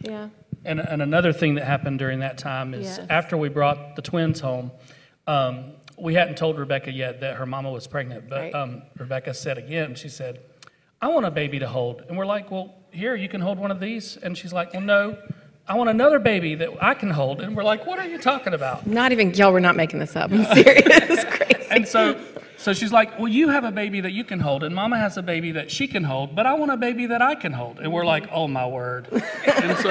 Yeah. 0.00 0.28
And, 0.64 0.80
and 0.80 1.02
another 1.02 1.32
thing 1.32 1.56
that 1.56 1.64
happened 1.64 1.98
during 1.98 2.20
that 2.20 2.38
time 2.38 2.72
is 2.74 2.98
Yes. 2.98 3.06
after 3.10 3.36
we 3.36 3.48
brought 3.48 3.96
the 3.96 4.02
twins 4.02 4.40
home, 4.40 4.70
um, 5.26 5.72
we 5.98 6.14
hadn't 6.14 6.36
told 6.36 6.58
Rebecca 6.58 6.90
yet 6.90 7.20
that 7.20 7.36
her 7.36 7.46
mama 7.46 7.70
was 7.70 7.86
pregnant, 7.86 8.28
but 8.28 8.38
Right. 8.40 8.54
um, 8.54 8.82
Rebecca 8.98 9.34
said 9.34 9.58
again, 9.58 9.94
she 9.94 10.08
said, 10.08 10.40
I 11.00 11.08
want 11.08 11.26
a 11.26 11.30
baby 11.30 11.58
to 11.58 11.68
hold. 11.68 12.02
And 12.08 12.16
we're 12.16 12.26
like, 12.26 12.50
well, 12.50 12.74
here, 12.90 13.14
you 13.16 13.28
can 13.28 13.40
hold 13.40 13.58
one 13.58 13.70
of 13.70 13.80
these. 13.80 14.16
And 14.16 14.36
she's 14.38 14.52
like, 14.52 14.72
well, 14.72 14.82
no, 14.82 15.16
I 15.66 15.74
want 15.74 15.90
another 15.90 16.18
baby 16.18 16.54
that 16.56 16.70
I 16.80 16.94
can 16.94 17.10
hold. 17.10 17.40
And 17.40 17.56
we're 17.56 17.64
like, 17.64 17.86
what 17.86 17.98
are 17.98 18.06
you 18.06 18.18
talking 18.18 18.54
about? 18.54 18.86
Not 18.86 19.10
even, 19.12 19.32
y'all, 19.34 19.52
we're 19.52 19.60
not 19.60 19.76
making 19.76 19.98
this 20.00 20.14
up. 20.16 20.30
I'm 20.30 20.44
serious. 20.54 20.86
It's 20.86 21.24
crazy. 21.36 21.61
And 21.76 21.88
so, 21.88 22.20
so 22.58 22.74
she's 22.74 22.92
like, 22.92 23.18
well, 23.18 23.28
you 23.28 23.48
have 23.48 23.64
a 23.64 23.72
baby 23.72 24.02
that 24.02 24.12
you 24.12 24.24
can 24.24 24.40
hold, 24.40 24.62
and 24.62 24.74
mama 24.74 24.98
has 24.98 25.16
a 25.16 25.22
baby 25.22 25.52
that 25.52 25.70
she 25.70 25.88
can 25.88 26.04
hold, 26.04 26.36
but 26.36 26.44
I 26.44 26.52
want 26.52 26.70
a 26.70 26.76
baby 26.76 27.06
that 27.06 27.22
I 27.22 27.34
can 27.34 27.50
hold. 27.52 27.80
And 27.80 27.90
we're 27.90 28.04
like, 28.04 28.28
oh 28.30 28.46
my 28.46 28.66
word. 28.66 29.08
And 29.62 29.78
so, 29.78 29.90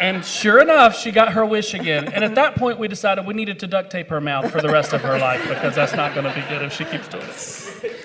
and 0.00 0.24
sure 0.24 0.60
enough, 0.60 0.96
she 0.96 1.10
got 1.10 1.32
her 1.32 1.44
wish 1.44 1.74
again. 1.74 2.12
And 2.12 2.22
at 2.22 2.36
that 2.36 2.54
point, 2.54 2.78
we 2.78 2.86
decided 2.86 3.26
we 3.26 3.34
needed 3.34 3.58
to 3.60 3.66
duct 3.66 3.90
tape 3.90 4.08
her 4.08 4.20
mouth 4.20 4.50
for 4.50 4.60
the 4.60 4.68
rest 4.68 4.92
of 4.92 5.00
her 5.02 5.18
life 5.18 5.46
because 5.48 5.74
that's 5.74 5.94
not 5.94 6.14
going 6.14 6.26
to 6.26 6.34
be 6.34 6.46
good 6.48 6.62
if 6.62 6.72
she 6.72 6.84
keeps 6.84 7.08
doing 7.08 7.24
it. 7.24 7.96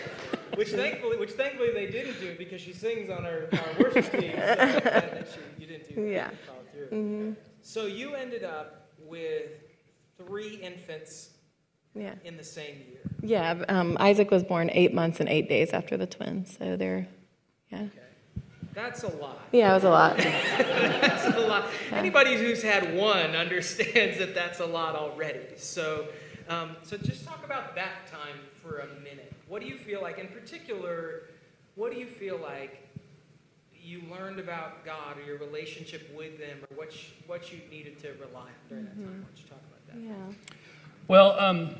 Which 0.55 0.69
thankfully, 0.69 1.17
which 1.17 1.31
thankfully 1.31 1.71
they 1.71 1.87
didn't 1.87 2.19
do 2.19 2.35
because 2.37 2.59
she 2.59 2.73
sings 2.73 3.09
on 3.09 3.25
our, 3.25 3.49
our 3.51 3.83
worship 3.83 4.11
team. 4.11 4.31
So 4.31 4.37
that, 4.37 4.83
that 4.83 5.27
she, 5.31 5.61
you 5.61 5.67
didn't 5.67 5.89
do 5.89 5.95
that. 5.95 6.01
Yeah. 6.11 6.31
You 6.31 6.37
followed 6.47 6.71
through. 6.73 6.97
Mm-hmm. 6.97 7.31
So 7.61 7.85
you 7.85 8.15
ended 8.15 8.43
up 8.43 8.89
with 9.05 9.51
three 10.17 10.55
infants 10.55 11.29
Yeah. 11.95 12.13
in 12.23 12.37
the 12.37 12.43
same 12.43 12.75
year. 12.89 13.01
Yeah. 13.21 13.63
Um, 13.67 13.97
Isaac 13.99 14.31
was 14.31 14.43
born 14.43 14.69
eight 14.71 14.93
months 14.93 15.19
and 15.19 15.27
eight 15.27 15.49
days 15.49 15.71
after 15.71 15.97
the 15.97 16.05
twins. 16.05 16.57
So 16.57 16.77
they're, 16.77 17.07
yeah. 17.71 17.87
That's 18.73 19.03
a 19.03 19.09
lot. 19.17 19.41
Yeah, 19.51 19.71
it 19.71 19.73
was 19.73 19.83
a 19.83 19.89
lot. 19.89 20.17
That's 20.17 21.25
a 21.35 21.39
lot. 21.41 21.65
Anybody 21.91 22.35
who's 22.37 22.61
had 22.61 22.95
one 22.95 23.35
understands 23.35 24.19
that 24.19 24.33
that's 24.35 24.59
a 24.59 24.65
lot 24.65 24.95
already. 24.95 25.39
So, 25.57 26.07
um, 26.47 26.77
so 26.83 26.95
just 26.97 27.25
talk 27.25 27.43
about 27.43 27.75
that 27.75 28.07
time 28.09 28.39
for 28.61 28.79
a 28.79 28.87
minute. 29.01 29.33
What 29.47 29.61
do 29.61 29.67
you 29.67 29.77
feel 29.77 30.01
like, 30.01 30.19
in 30.19 30.27
particular, 30.27 31.23
what 31.75 31.91
do 31.91 31.99
you 31.99 32.05
feel 32.05 32.37
like 32.37 32.87
you 33.81 34.01
learned 34.09 34.39
about 34.39 34.85
God 34.85 35.17
or 35.17 35.23
your 35.25 35.39
relationship 35.39 36.15
with 36.15 36.37
them, 36.39 36.59
or 36.69 36.77
what 36.77 36.93
you, 36.93 37.09
what 37.25 37.51
you 37.51 37.59
needed 37.71 37.99
to 37.99 38.09
rely 38.13 38.41
on 38.41 38.47
during 38.69 38.85
that 38.85 38.95
time? 38.95 39.03
Why 39.03 39.11
don't 39.11 39.37
you 39.37 39.49
talk 39.49 39.61
about 39.67 39.87
that? 39.87 39.99
Yeah. 39.99 40.35
Well, 41.09 41.39
um, 41.39 41.73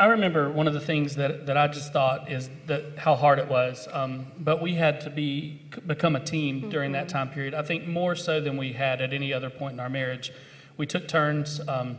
I 0.00 0.06
remember 0.06 0.50
one 0.50 0.66
of 0.66 0.74
the 0.74 0.80
things 0.80 1.14
that, 1.14 1.46
that 1.46 1.56
I 1.56 1.68
just 1.68 1.92
thought 1.92 2.28
is 2.28 2.50
that 2.66 2.98
how 2.98 3.14
hard 3.14 3.38
it 3.38 3.46
was. 3.46 3.86
Um, 3.92 4.26
but 4.36 4.60
we 4.60 4.74
had 4.74 5.00
to 5.02 5.10
be 5.10 5.60
become 5.86 6.16
a 6.16 6.20
team 6.20 6.70
during 6.70 6.90
that 6.90 7.08
time 7.08 7.30
period. 7.30 7.54
I 7.54 7.62
think 7.62 7.86
more 7.86 8.16
so 8.16 8.40
than 8.40 8.56
we 8.56 8.72
had 8.72 9.00
at 9.00 9.12
any 9.12 9.32
other 9.32 9.48
point 9.48 9.74
in 9.74 9.80
our 9.80 9.88
marriage. 9.88 10.32
We 10.76 10.86
took 10.86 11.06
turns. 11.06 11.60
Um, 11.68 11.98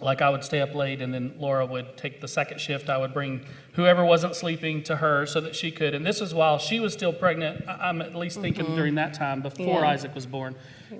like 0.00 0.22
I 0.22 0.30
would 0.30 0.44
stay 0.44 0.60
up 0.60 0.74
late, 0.74 1.02
and 1.02 1.12
then 1.12 1.34
Laura 1.38 1.66
would 1.66 1.96
take 1.96 2.20
the 2.20 2.28
second 2.28 2.60
shift. 2.60 2.88
I 2.88 2.98
would 2.98 3.12
bring 3.12 3.44
whoever 3.72 4.04
wasn't 4.04 4.36
sleeping 4.36 4.82
to 4.84 4.96
her 4.96 5.26
so 5.26 5.40
that 5.40 5.56
she 5.56 5.70
could. 5.72 5.94
And 5.94 6.06
this 6.06 6.20
is 6.20 6.32
while 6.32 6.58
she 6.58 6.78
was 6.78 6.92
still 6.92 7.12
pregnant. 7.12 7.68
I'm 7.68 8.00
at 8.00 8.14
least 8.14 8.40
thinking 8.40 8.76
during 8.76 8.94
that 8.94 9.14
time 9.14 9.42
before 9.42 9.80
Yeah. 9.80 9.88
Isaac 9.88 10.14
was 10.14 10.26
born. 10.26 10.54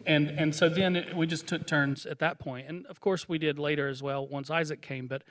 And 0.07 0.29
and 0.31 0.55
so 0.55 0.69
then 0.69 0.97
it, 0.97 1.17
we 1.17 1.27
just 1.27 1.47
took 1.47 1.67
turns 1.67 2.07
at 2.07 2.19
that 2.19 2.39
point. 2.39 2.69
And 2.69 2.87
of 2.87 3.01
course 3.01 3.29
we 3.29 3.39
did 3.39 3.59
later 3.59 3.89
as 3.89 4.03
well 4.03 4.27
once 4.27 4.51
Isaac 4.51 4.83
came. 4.83 5.07
But 5.07 5.23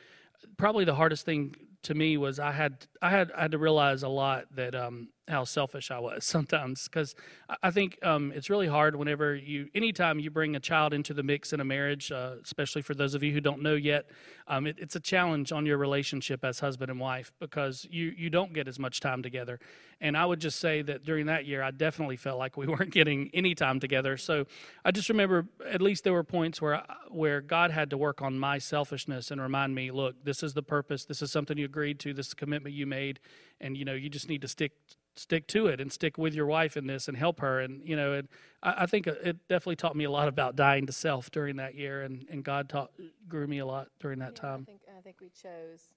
probably 0.57 0.85
the 0.85 0.95
hardest 0.95 1.25
thing 1.25 1.55
to 1.83 1.93
me 1.93 2.15
was 2.17 2.39
I 2.39 2.51
had 2.53 2.85
I 3.01 3.09
had 3.09 3.31
I 3.35 3.41
had 3.43 3.51
to 3.51 3.57
realize 3.57 4.03
a 4.03 4.09
lot 4.09 4.45
that 4.55 4.75
um, 4.75 5.09
how 5.27 5.43
selfish 5.43 5.91
I 5.91 5.99
was 5.99 6.25
sometimes 6.25 6.85
because 6.85 7.15
I 7.61 7.71
think 7.71 8.03
um, 8.05 8.31
it's 8.35 8.49
really 8.49 8.67
hard 8.67 8.95
whenever 8.95 9.35
you 9.35 9.69
anytime 9.75 10.19
you 10.19 10.29
bring 10.29 10.55
a 10.55 10.59
child 10.59 10.93
into 10.93 11.13
the 11.13 11.23
mix 11.23 11.53
in 11.53 11.59
a 11.59 11.65
marriage, 11.65 12.11
uh, 12.11 12.35
especially 12.43 12.81
for 12.81 12.93
those 12.93 13.13
of 13.13 13.23
you 13.23 13.33
who 13.33 13.41
don't 13.41 13.61
know 13.61 13.75
yet, 13.75 14.09
um, 14.47 14.67
it, 14.67 14.77
it's 14.79 14.95
a 14.95 14.99
challenge 14.99 15.51
on 15.51 15.65
your 15.65 15.77
relationship 15.77 16.43
as 16.43 16.59
husband 16.59 16.89
and 16.89 16.99
wife 16.99 17.31
because 17.39 17.87
you 17.89 18.13
you 18.17 18.29
don't 18.29 18.53
get 18.53 18.67
as 18.67 18.79
much 18.79 18.99
time 18.99 19.21
together. 19.21 19.59
And 19.99 20.15
I 20.15 20.25
would 20.25 20.39
just 20.39 20.59
say 20.59 20.83
that 20.83 21.03
during 21.03 21.25
that 21.25 21.45
year, 21.45 21.63
I 21.63 21.71
definitely 21.71 22.17
felt 22.17 22.37
like 22.37 22.55
we 22.55 22.67
weren't 22.67 22.91
getting 22.91 23.29
any 23.33 23.55
time 23.55 23.79
together. 23.79 24.17
So 24.17 24.45
I 24.85 24.91
just 24.91 25.09
remember 25.09 25.47
at 25.65 25.81
least 25.81 26.03
there 26.03 26.13
were 26.13 26.23
points 26.23 26.61
where 26.61 26.75
I, 26.75 26.85
where 27.09 27.41
God 27.41 27.71
had 27.71 27.89
to 27.89 27.97
work 27.97 28.21
on 28.21 28.37
my 28.37 28.57
selfishness 28.59 29.31
and 29.31 29.41
remind 29.41 29.73
me, 29.75 29.91
look, 29.91 30.23
this 30.23 30.43
is 30.43 30.53
the 30.53 30.63
purpose. 30.63 31.05
This 31.05 31.21
is 31.21 31.31
something 31.31 31.57
you 31.57 31.65
agreed 31.65 31.99
to. 31.99 32.13
This 32.13 32.27
is 32.27 32.33
a 32.33 32.35
commitment 32.35 32.75
you 32.75 32.85
made, 32.85 33.19
and 33.59 33.75
you 33.75 33.85
know 33.85 33.93
you 33.93 34.09
just 34.09 34.29
need 34.29 34.41
to 34.41 34.47
stick 34.47 34.71
stick 35.17 35.47
to 35.47 35.67
it 35.67 35.79
and 35.81 35.91
stick 35.91 36.17
with 36.17 36.33
your 36.33 36.45
wife 36.45 36.77
in 36.77 36.87
this 36.87 37.07
and 37.07 37.17
help 37.17 37.39
her. 37.39 37.59
And 37.59 37.81
you 37.87 37.95
know, 37.95 38.13
and 38.13 38.27
I, 38.63 38.83
I 38.83 38.85
think 38.85 39.07
it 39.07 39.47
definitely 39.47 39.75
taught 39.77 39.95
me 39.95 40.03
a 40.03 40.11
lot 40.11 40.27
about 40.27 40.55
dying 40.55 40.85
to 40.87 40.93
self 40.93 41.31
during 41.31 41.57
that 41.57 41.75
year, 41.75 42.03
and 42.03 42.25
and 42.29 42.43
God 42.43 42.69
taught 42.69 42.91
grew 43.27 43.47
me 43.47 43.59
a 43.59 43.65
lot 43.65 43.89
during 43.99 44.19
that 44.19 44.33
Yeah, 44.35 44.49
I 44.49 44.51
time. 44.51 44.65
think 44.65 44.81
I 44.97 45.01
think 45.01 45.17
we 45.21 45.29
chose. 45.29 45.89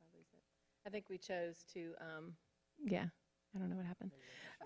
I 0.00 0.04
lose 0.16 0.28
it. 0.32 0.42
I 0.86 0.90
think 0.90 1.06
we 1.08 1.18
chose 1.18 1.64
to. 1.74 1.92
Um, 2.00 2.32
yeah, 2.84 3.06
I 3.56 3.58
don't 3.58 3.70
know 3.70 3.76
what 3.76 3.86
happened. 3.86 4.10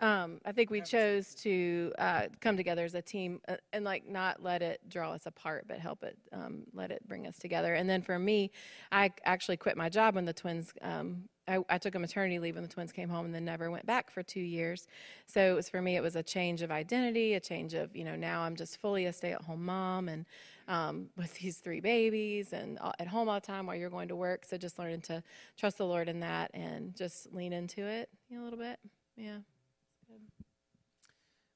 Um, 0.01 0.41
I 0.47 0.53
think 0.53 0.71
we 0.71 0.81
chose 0.81 1.35
to 1.37 1.93
uh, 1.99 2.23
come 2.41 2.57
together 2.57 2.85
as 2.85 2.95
a 2.95 3.03
team 3.03 3.41
uh, 3.49 3.57
and 3.73 3.85
like 3.85 4.09
not 4.09 4.43
let 4.43 4.63
it 4.63 4.81
draw 4.89 5.13
us 5.13 5.27
apart, 5.27 5.67
but 5.69 5.79
help 5.79 6.03
it 6.03 6.17
um, 6.33 6.63
let 6.73 6.91
it 6.91 7.07
bring 7.07 7.27
us 7.27 7.39
together. 7.39 7.75
And 7.75 7.89
then 7.89 8.01
for 8.01 8.19
me, 8.19 8.51
I 8.91 9.13
actually 9.25 9.59
quit 9.59 9.77
my 9.77 9.89
job 9.89 10.15
when 10.15 10.25
the 10.25 10.33
twins. 10.33 10.73
Um, 10.83 11.29
I, 11.49 11.59
I 11.69 11.79
took 11.79 11.97
a 11.97 11.99
maternity 11.99 12.39
leave 12.39 12.55
when 12.55 12.63
the 12.63 12.71
twins 12.71 12.93
came 12.93 13.09
home, 13.09 13.27
and 13.27 13.35
then 13.35 13.45
never 13.45 13.71
went 13.71 13.85
back 13.85 14.11
for 14.11 14.23
two 14.23 14.41
years. 14.41 14.87
So 15.27 15.41
it 15.41 15.55
was 15.55 15.69
for 15.69 15.83
me, 15.83 15.97
it 15.97 16.03
was 16.03 16.15
a 16.15 16.23
change 16.23 16.63
of 16.63 16.71
identity, 16.71 17.35
a 17.35 17.41
change 17.41 17.75
of 17.75 17.95
you 17.95 18.05
know 18.05 18.17
now 18.17 18.43
I'm 18.43 18.57
just 18.57 18.81
fully 18.81 19.07
a 19.07 19.13
stay-at-home 19.13 19.65
mom 19.65 20.09
and 20.09 20.25
um, 20.71 21.09
with 21.17 21.35
these 21.35 21.59
three 21.59 21.81
babies 21.81 22.53
and 22.53 22.79
at 23.01 23.09
home 23.09 23.29
all 23.29 23.35
the 23.35 23.47
time 23.47 23.67
while 23.67 23.75
you're 23.75 23.91
going 23.91 24.09
to 24.09 24.17
work. 24.17 24.45
So 24.45 24.57
just 24.57 24.79
learning 24.79 25.01
to 25.03 25.23
trust 25.59 25.79
the 25.79 25.87
Lord 25.87 26.09
in 26.09 26.21
that 26.21 26.53
and 26.55 26.95
just 26.95 27.33
lean 27.35 27.53
into 27.53 27.85
it 27.85 28.09
you 28.31 28.37
know, 28.37 28.43
a 28.43 28.45
little 28.45 28.59
bit. 28.59 28.79
Yeah. 29.17 29.39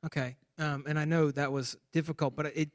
Okay, 0.04 0.37
um, 0.59 0.85
and 0.87 0.99
I 0.99 1.06
know 1.06 1.30
that 1.30 1.50
was 1.50 1.78
difficult, 1.92 2.37
but 2.37 2.47
it, 2.54 2.68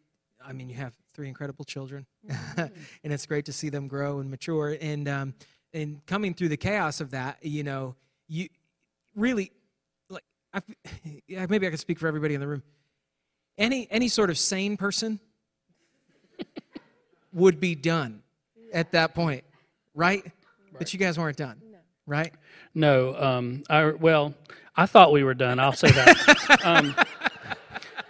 I 0.43 0.51
mean, 0.51 0.67
you 0.67 0.75
have 0.77 0.93
three 1.13 1.27
incredible 1.27 1.63
children, 1.63 2.07
and 2.57 2.71
it's 3.03 3.27
great 3.27 3.45
to 3.45 3.53
see 3.53 3.69
them 3.69 3.87
grow 3.87 4.19
and 4.19 4.31
mature. 4.31 4.75
And 4.81 5.07
um, 5.07 5.35
and 5.71 6.03
coming 6.07 6.33
through 6.33 6.49
the 6.49 6.57
chaos 6.57 7.01
of 7.01 7.11
that, 7.11 7.37
you 7.43 7.63
know, 7.63 7.95
you 8.27 8.49
really 9.15 9.51
like. 10.09 10.23
I, 10.51 10.61
maybe 11.47 11.67
I 11.67 11.69
could 11.69 11.79
speak 11.79 11.99
for 11.99 12.07
everybody 12.07 12.33
in 12.33 12.41
the 12.41 12.47
room. 12.47 12.63
Any 13.59 13.87
any 13.91 14.07
sort 14.07 14.31
of 14.31 14.37
sane 14.39 14.75
person 14.75 15.19
would 17.33 17.59
be 17.59 17.75
done 17.75 18.21
at 18.73 18.91
that 18.91 19.13
point, 19.15 19.43
right? 19.93 20.23
But 20.77 20.93
you 20.93 20.99
guys 20.99 21.17
weren't 21.17 21.37
done, 21.37 21.61
right? 22.05 22.33
No, 22.73 23.15
um, 23.15 23.63
I 23.69 23.85
well, 23.91 24.33
I 24.75 24.85
thought 24.85 25.11
we 25.11 25.23
were 25.23 25.33
done. 25.33 25.59
I'll 25.59 25.73
say 25.73 25.91
that. 25.91 26.61
um, 26.65 26.95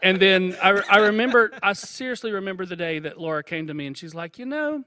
and 0.02 0.20
then 0.20 0.56
I, 0.62 0.82
I 0.90 0.98
remember, 1.00 1.52
I 1.62 1.74
seriously 1.74 2.32
remember 2.32 2.66
the 2.66 2.76
day 2.76 3.00
that 3.00 3.20
Laura 3.20 3.44
came 3.44 3.68
to 3.68 3.74
me 3.74 3.88
and 3.88 3.98
she's 3.98 4.14
like, 4.14 4.38
you 4.38 4.46
know, 4.46 4.84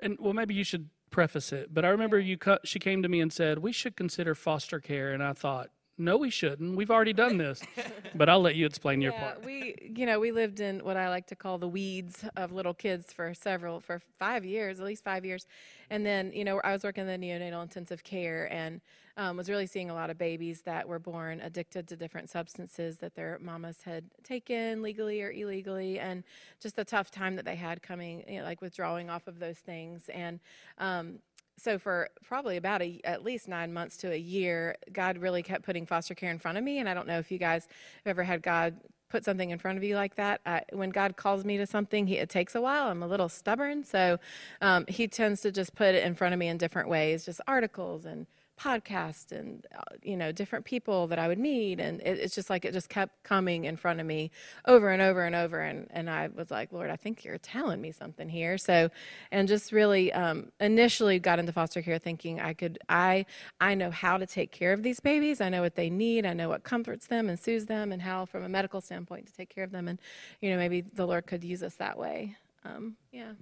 and 0.00 0.16
well, 0.20 0.32
maybe 0.32 0.54
you 0.54 0.64
should 0.64 0.88
preface 1.10 1.52
it, 1.52 1.74
but 1.74 1.84
I 1.84 1.88
remember 1.88 2.18
you. 2.18 2.38
Cu- 2.38 2.58
she 2.64 2.78
came 2.78 3.02
to 3.02 3.08
me 3.08 3.20
and 3.20 3.32
said 3.32 3.58
we 3.58 3.72
should 3.72 3.96
consider 3.96 4.34
foster 4.34 4.80
care, 4.80 5.12
and 5.12 5.22
I 5.22 5.32
thought, 5.32 5.70
no, 6.00 6.16
we 6.16 6.30
shouldn't. 6.30 6.76
We've 6.76 6.90
already 6.90 7.12
done 7.12 7.36
this. 7.36 7.62
but 8.14 8.28
I'll 8.28 8.40
let 8.40 8.56
you 8.56 8.66
explain 8.66 9.00
your 9.00 9.12
Yeah, 9.12 9.32
part. 9.34 9.44
we, 9.44 9.74
you 9.82 10.06
know, 10.06 10.18
we 10.18 10.32
lived 10.32 10.60
in 10.60 10.80
what 10.80 10.96
I 10.96 11.08
like 11.08 11.26
to 11.26 11.36
call 11.36 11.58
the 11.58 11.68
weeds 11.68 12.24
of 12.36 12.52
little 12.52 12.74
kids 12.74 13.12
for 13.12 13.34
several, 13.34 13.80
for 13.80 14.00
five 14.18 14.44
years, 14.44 14.80
at 14.80 14.86
least 14.86 15.04
five 15.04 15.24
years. 15.24 15.46
And 15.90 16.04
then, 16.04 16.32
you 16.32 16.44
know, 16.44 16.60
I 16.64 16.72
was 16.72 16.82
working 16.84 17.06
in 17.06 17.20
the 17.20 17.26
neonatal 17.26 17.62
intensive 17.62 18.02
care 18.02 18.50
and 18.52 18.80
um, 19.16 19.36
was 19.36 19.50
really 19.50 19.66
seeing 19.66 19.90
a 19.90 19.94
lot 19.94 20.08
of 20.08 20.16
babies 20.16 20.62
that 20.62 20.88
were 20.88 20.98
born 20.98 21.40
addicted 21.40 21.86
to 21.88 21.96
different 21.96 22.30
substances 22.30 22.98
that 22.98 23.14
their 23.14 23.38
mamas 23.42 23.82
had 23.82 24.04
taken 24.24 24.80
legally 24.82 25.20
or 25.20 25.30
illegally, 25.30 25.98
and 25.98 26.24
just 26.60 26.76
the 26.76 26.84
tough 26.84 27.10
time 27.10 27.36
that 27.36 27.44
they 27.44 27.56
had 27.56 27.82
coming, 27.82 28.24
you 28.26 28.38
know, 28.38 28.44
like 28.44 28.62
withdrawing 28.62 29.10
off 29.10 29.26
of 29.26 29.38
those 29.38 29.58
things. 29.58 30.08
And 30.08 30.40
um, 30.78 31.18
so 31.62 31.78
for 31.78 32.08
probably 32.24 32.56
about 32.56 32.82
a, 32.82 33.00
at 33.04 33.22
least 33.22 33.48
nine 33.48 33.72
months 33.72 33.96
to 33.98 34.12
a 34.12 34.16
year, 34.16 34.76
God 34.92 35.18
really 35.18 35.42
kept 35.42 35.64
putting 35.64 35.86
foster 35.86 36.14
care 36.14 36.30
in 36.30 36.38
front 36.38 36.58
of 36.58 36.64
me. 36.64 36.78
And 36.78 36.88
I 36.88 36.94
don't 36.94 37.06
know 37.06 37.18
if 37.18 37.30
you 37.30 37.38
guys 37.38 37.68
have 38.04 38.10
ever 38.10 38.22
had 38.22 38.42
God 38.42 38.80
put 39.10 39.24
something 39.24 39.50
in 39.50 39.58
front 39.58 39.76
of 39.76 39.84
you 39.84 39.96
like 39.96 40.14
that. 40.16 40.40
When 40.72 40.90
God 40.90 41.16
calls 41.16 41.44
me 41.44 41.58
to 41.58 41.66
something, 41.66 42.06
he, 42.06 42.16
it 42.16 42.30
takes 42.30 42.54
a 42.54 42.60
while. 42.60 42.88
I'm 42.88 43.02
a 43.02 43.08
little 43.08 43.28
stubborn, 43.28 43.84
so 43.84 44.18
um, 44.60 44.84
he 44.88 45.08
tends 45.08 45.40
to 45.42 45.50
just 45.50 45.74
put 45.74 45.94
it 45.94 46.04
in 46.04 46.14
front 46.14 46.32
of 46.32 46.38
me 46.38 46.48
in 46.48 46.56
different 46.56 46.88
ways, 46.88 47.24
just 47.24 47.40
articles 47.46 48.04
and 48.04 48.26
podcasts 48.60 49.32
and 49.32 49.66
uh, 49.74 49.80
you 50.02 50.16
know 50.16 50.32
different 50.32 50.64
people 50.64 51.06
that 51.06 51.18
I 51.18 51.28
would 51.28 51.38
meet, 51.38 51.80
and 51.80 52.00
it, 52.00 52.18
it's 52.18 52.34
just 52.34 52.50
like 52.50 52.64
it 52.64 52.72
just 52.72 52.88
kept 52.88 53.22
coming 53.22 53.64
in 53.64 53.76
front 53.76 54.00
of 54.00 54.06
me 54.06 54.30
over 54.66 54.90
and 54.90 55.00
over 55.00 55.24
and 55.24 55.34
over, 55.34 55.60
and 55.60 55.86
and 55.90 56.10
I 56.10 56.28
was 56.34 56.50
like, 56.50 56.72
Lord, 56.72 56.90
I 56.90 56.96
think 56.96 57.24
you're 57.24 57.38
telling 57.38 57.80
me 57.80 57.92
something 57.92 58.28
here. 58.28 58.58
So, 58.58 58.90
and 59.30 59.48
just 59.48 59.72
really 59.72 60.12
um, 60.12 60.52
initially 60.60 61.18
got 61.18 61.38
into 61.38 61.52
foster 61.52 61.82
care 61.82 61.98
thinking 61.98 62.40
I 62.40 62.52
could 62.52 62.78
I 62.88 63.26
I 63.60 63.74
know 63.74 63.90
how 63.90 64.18
to 64.18 64.26
take 64.26 64.52
care 64.52 64.72
of 64.72 64.82
these 64.82 65.00
babies. 65.00 65.40
I 65.40 65.48
know 65.48 65.62
what 65.62 65.74
they 65.74 65.90
need. 65.90 66.26
I 66.26 66.34
know 66.34 66.48
what 66.48 66.62
comforts 66.62 67.06
them 67.06 67.28
and 67.28 67.38
soothes 67.38 67.66
them, 67.66 67.92
and 67.92 68.02
how 68.02 68.26
from 68.26 68.42
a 68.42 68.48
medical 68.48 68.80
standpoint 68.80 69.26
to 69.26 69.32
take 69.34 69.54
care 69.54 69.64
of 69.64 69.72
them. 69.72 69.88
And 69.88 69.98
you 70.40 70.50
know 70.50 70.56
maybe 70.56 70.82
the 70.82 71.06
Lord 71.06 71.26
could 71.26 71.44
use 71.44 71.62
us 71.62 71.76
that 71.76 71.98
way. 71.98 72.36
Um, 72.64 72.96
yeah. 73.12 73.32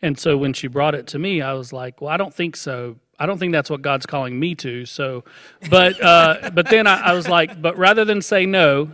And 0.00 0.18
so 0.18 0.36
when 0.36 0.52
she 0.52 0.68
brought 0.68 0.94
it 0.94 1.08
to 1.08 1.18
me, 1.18 1.42
I 1.42 1.54
was 1.54 1.72
like, 1.72 2.00
well, 2.00 2.10
I 2.10 2.16
don't 2.16 2.32
think 2.32 2.56
so. 2.56 2.96
I 3.18 3.26
don't 3.26 3.38
think 3.38 3.52
that's 3.52 3.70
what 3.70 3.82
God's 3.82 4.06
calling 4.06 4.38
me 4.38 4.54
to. 4.56 4.86
So, 4.86 5.24
but 5.70 6.00
uh, 6.02 6.50
but 6.54 6.68
then 6.70 6.86
I, 6.86 7.10
I 7.10 7.12
was 7.12 7.28
like, 7.28 7.60
but 7.60 7.76
rather 7.76 8.04
than 8.04 8.22
say 8.22 8.46
no, 8.46 8.90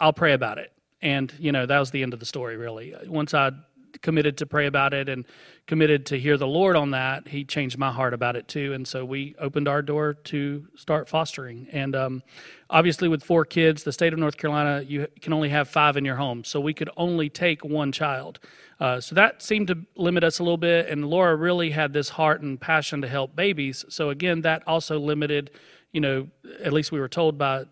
I'll 0.00 0.12
pray 0.12 0.32
about 0.32 0.58
it. 0.58 0.72
And 1.00 1.32
you 1.38 1.52
know 1.52 1.64
that 1.64 1.78
was 1.78 1.90
the 1.92 2.02
end 2.02 2.12
of 2.12 2.20
the 2.20 2.26
story. 2.26 2.56
Really, 2.56 2.94
once 3.06 3.32
I 3.34 3.52
committed 4.02 4.36
to 4.38 4.46
pray 4.46 4.66
about 4.66 4.94
it 4.94 5.08
and 5.08 5.24
committed 5.66 6.06
to 6.06 6.18
hear 6.18 6.36
the 6.36 6.46
Lord 6.46 6.76
on 6.76 6.90
that, 6.92 7.28
He 7.28 7.44
changed 7.44 7.78
my 7.78 7.90
heart 7.90 8.14
about 8.14 8.36
it 8.36 8.48
too. 8.48 8.72
And 8.72 8.86
so 8.86 9.04
we 9.04 9.34
opened 9.38 9.68
our 9.68 9.82
door 9.82 10.14
to 10.14 10.66
start 10.76 11.08
fostering. 11.08 11.68
And 11.72 11.94
um, 11.96 12.22
obviously, 12.70 13.08
with 13.08 13.22
four 13.22 13.44
kids, 13.44 13.82
the 13.82 13.92
state 13.92 14.12
of 14.12 14.18
North 14.18 14.36
Carolina, 14.36 14.82
you 14.82 15.06
can 15.20 15.32
only 15.32 15.48
have 15.48 15.68
five 15.68 15.96
in 15.96 16.04
your 16.04 16.16
home, 16.16 16.44
so 16.44 16.60
we 16.60 16.74
could 16.74 16.90
only 16.96 17.28
take 17.28 17.64
one 17.64 17.92
child. 17.92 18.38
Uh, 18.80 19.00
so 19.00 19.14
that 19.14 19.42
seemed 19.42 19.68
to 19.68 19.78
limit 19.96 20.22
us 20.22 20.38
a 20.38 20.42
little 20.42 20.56
bit. 20.56 20.88
And 20.88 21.04
Laura 21.04 21.34
really 21.34 21.70
had 21.70 21.92
this 21.92 22.08
heart 22.08 22.42
and 22.42 22.60
passion 22.60 23.02
to 23.02 23.08
help 23.08 23.34
babies. 23.34 23.84
So 23.88 24.10
again, 24.10 24.42
that 24.42 24.62
also 24.66 24.98
limited. 24.98 25.50
You 25.92 26.00
know, 26.00 26.28
at 26.62 26.72
least 26.72 26.92
we 26.92 27.00
were 27.00 27.08
told 27.08 27.38
by, 27.38 27.64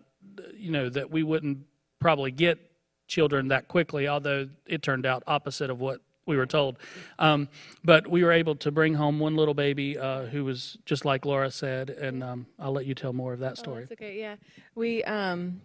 you 0.55 0.71
know, 0.71 0.89
that 0.89 1.09
we 1.09 1.23
wouldn't 1.23 1.59
probably 1.99 2.31
get 2.31 2.59
children 3.07 3.47
that 3.47 3.67
quickly, 3.67 4.07
although 4.07 4.49
it 4.65 4.81
turned 4.81 5.05
out 5.05 5.23
opposite 5.27 5.69
of 5.69 5.79
what 5.79 6.01
we 6.27 6.37
were 6.37 6.45
told. 6.45 6.77
Um, 7.17 7.47
but 7.83 8.07
we 8.07 8.23
were 8.23 8.31
able 8.31 8.55
to 8.57 8.71
bring 8.71 8.93
home 8.93 9.19
one 9.19 9.35
little 9.35 9.53
baby 9.53 9.97
uh, 9.97 10.25
who 10.25 10.43
was 10.45 10.77
just 10.85 11.05
like 11.05 11.25
Laura 11.25 11.49
said, 11.49 11.89
and 11.89 12.23
um, 12.23 12.45
I'll 12.59 12.73
let 12.73 12.85
you 12.85 12.93
tell 12.93 13.13
more 13.13 13.33
of 13.33 13.39
that 13.39 13.53
Oh, 13.53 13.61
story. 13.61 13.81
that's 13.81 13.93
okay. 13.93 14.19
Yeah, 14.19 14.35
we 14.75 15.03
um, 15.05 15.61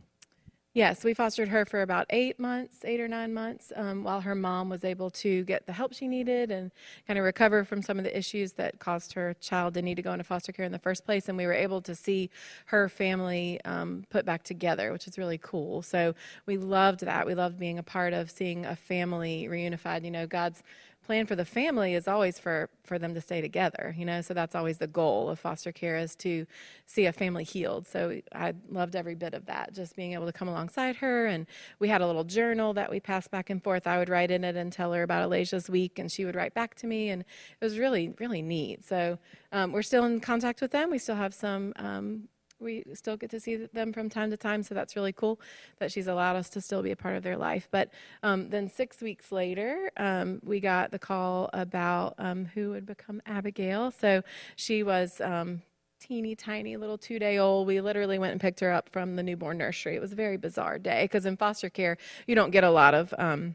yes, 0.75 1.05
we 1.05 1.15
fostered 1.15 1.49
her 1.49 1.65
for 1.65 1.83
about 1.83 2.07
eight 2.11 2.39
months, 2.39 2.79
eight 2.85 3.01
or 3.01 3.09
nine 3.09 3.35
months, 3.35 3.73
um, 3.77 4.05
while 4.05 4.21
her 4.21 4.35
mom 4.35 4.69
was 4.69 4.85
able 4.85 5.11
to 5.11 5.45
get 5.45 5.67
the 5.67 5.73
help 5.73 5.93
she 5.93 6.09
needed 6.09 6.51
and 6.51 6.71
kind 7.07 7.19
of 7.19 7.25
recover 7.25 7.65
from 7.65 7.83
some 7.83 7.99
of 7.99 8.05
the 8.05 8.17
issues 8.17 8.53
that 8.53 8.79
caused 8.79 9.13
her 9.13 9.35
child 9.41 9.75
to 9.75 9.83
need 9.83 9.97
to 9.97 10.03
go 10.03 10.13
into 10.13 10.25
foster 10.25 10.53
care 10.53 10.65
in 10.65 10.73
the 10.73 10.79
first 10.79 11.05
place. 11.05 11.29
And 11.29 11.37
we 11.37 11.47
were 11.47 11.53
able 11.53 11.81
to 11.83 11.95
see 11.95 12.31
her 12.67 12.89
family 12.89 13.61
um, 13.65 14.05
put 14.11 14.25
back 14.25 14.43
together, 14.43 14.93
which 14.93 15.07
is 15.07 15.19
really 15.19 15.39
cool. 15.39 15.83
So 15.83 16.15
we 16.47 16.57
loved 16.57 17.01
that. 17.01 17.27
We 17.27 17.35
loved 17.35 17.59
being 17.59 17.79
a 17.79 17.83
part 17.83 18.13
of 18.13 18.31
seeing 18.31 18.65
a 18.65 18.77
family 18.77 19.49
reunified. 19.51 20.05
You 20.05 20.11
know, 20.11 20.27
God's 20.27 20.63
plan 21.05 21.27
for 21.27 21.37
the 21.37 21.45
family 21.45 21.95
is 21.95 22.09
always 22.09 22.39
for 22.39 22.69
for 22.85 22.99
them 22.99 23.15
to 23.15 23.21
stay 23.21 23.41
together 23.41 23.93
you 23.97 24.05
know? 24.05 24.21
So 24.21 24.35
that's 24.35 24.55
always 24.55 24.79
the 24.79 24.87
goal 24.87 25.31
of 25.31 25.39
foster 25.39 25.73
care 25.73 25.97
is 25.97 26.15
to 26.17 26.47
see 26.87 27.07
a 27.07 27.13
family 27.13 27.45
healed. 27.45 27.87
So 27.87 28.21
i 28.35 28.53
loved 28.69 28.97
every 28.97 29.15
bit 29.15 29.35
of 29.35 29.47
that 29.47 29.73
just 29.73 29.97
being 29.97 30.13
able 30.13 30.27
to 30.27 30.33
come 30.33 30.49
alongside 30.49 30.97
her. 30.97 31.27
And 31.27 31.47
we 31.79 31.89
had 31.89 32.01
a 32.01 32.07
little 32.07 32.25
journal 32.25 32.75
that 32.75 32.91
we 32.91 33.01
passed 33.01 33.31
back 33.31 33.51
and 33.51 33.63
forth. 33.63 33.87
I 33.87 33.99
would 33.99 34.09
write 34.09 34.31
in 34.31 34.45
it 34.45 34.57
and 34.57 34.73
tell 34.73 34.93
her 34.93 35.03
about 35.03 35.29
alasia's 35.29 35.71
week 35.71 35.99
and 35.99 36.11
she 36.11 36.25
would 36.25 36.35
write 36.35 36.55
back 36.55 36.75
to 36.77 36.87
me. 36.87 37.11
And 37.11 37.23
it 37.23 37.65
was 37.65 37.79
really 37.79 38.15
really 38.19 38.43
neat. 38.43 38.85
So 38.85 39.19
um, 39.53 39.73
we're 39.73 39.83
still 39.83 40.05
in 40.05 40.21
contact 40.21 40.61
with 40.61 40.71
them. 40.71 40.91
We 40.91 40.99
still 40.99 41.17
have 41.17 41.35
some 41.35 41.73
um, 41.77 42.29
we 42.63 42.85
still 42.95 43.17
get 43.17 43.31
to 43.31 43.41
see 43.41 43.57
them 43.57 43.93
from 43.93 44.09
time 44.09 44.31
to 44.31 44.37
time, 44.37 44.63
so 44.63 44.75
that's 44.75 44.97
really 44.97 45.13
cool 45.13 45.41
that 45.79 45.93
she's 45.93 46.07
allowed 46.07 46.37
us 46.37 46.49
to 46.51 46.61
still 46.61 46.83
be 46.83 46.91
a 46.91 46.97
part 46.97 47.17
of 47.17 47.23
their 47.23 47.37
life. 47.37 47.69
But 47.71 47.91
um, 48.23 48.49
then 48.51 48.69
six 48.69 49.01
weeks 49.01 49.33
later, 49.33 49.91
um, 49.97 50.41
we 50.45 50.61
got 50.61 50.91
the 50.91 50.99
call 50.99 51.51
about 51.53 52.15
um, 52.19 52.47
who 52.47 52.71
would 52.71 52.87
become 52.87 53.21
Abigail. 53.27 53.91
So 53.91 54.23
she 54.57 54.83
was. 54.83 55.21
Um, 55.21 55.63
Teeny 56.01 56.35
tiny 56.35 56.77
little 56.77 56.99
two 56.99 57.21
day 57.21 57.39
old. 57.39 57.69
We 57.69 57.81
literally 57.81 58.19
went 58.19 58.33
and 58.33 58.41
picked 58.41 58.59
her 58.59 58.73
up 58.73 58.89
from 58.89 59.15
the 59.15 59.23
newborn 59.23 59.59
nursery. 59.59 59.95
It 59.95 60.01
was 60.01 60.11
a 60.11 60.17
very 60.17 60.37
bizarre 60.37 60.77
day 60.77 61.05
because 61.05 61.27
in 61.27 61.37
foster 61.37 61.71
care, 61.71 61.97
you 62.27 62.35
don't 62.35 62.51
get 62.51 62.65
a 62.65 62.71
lot 62.71 62.93
of 62.93 63.15
um, 63.19 63.55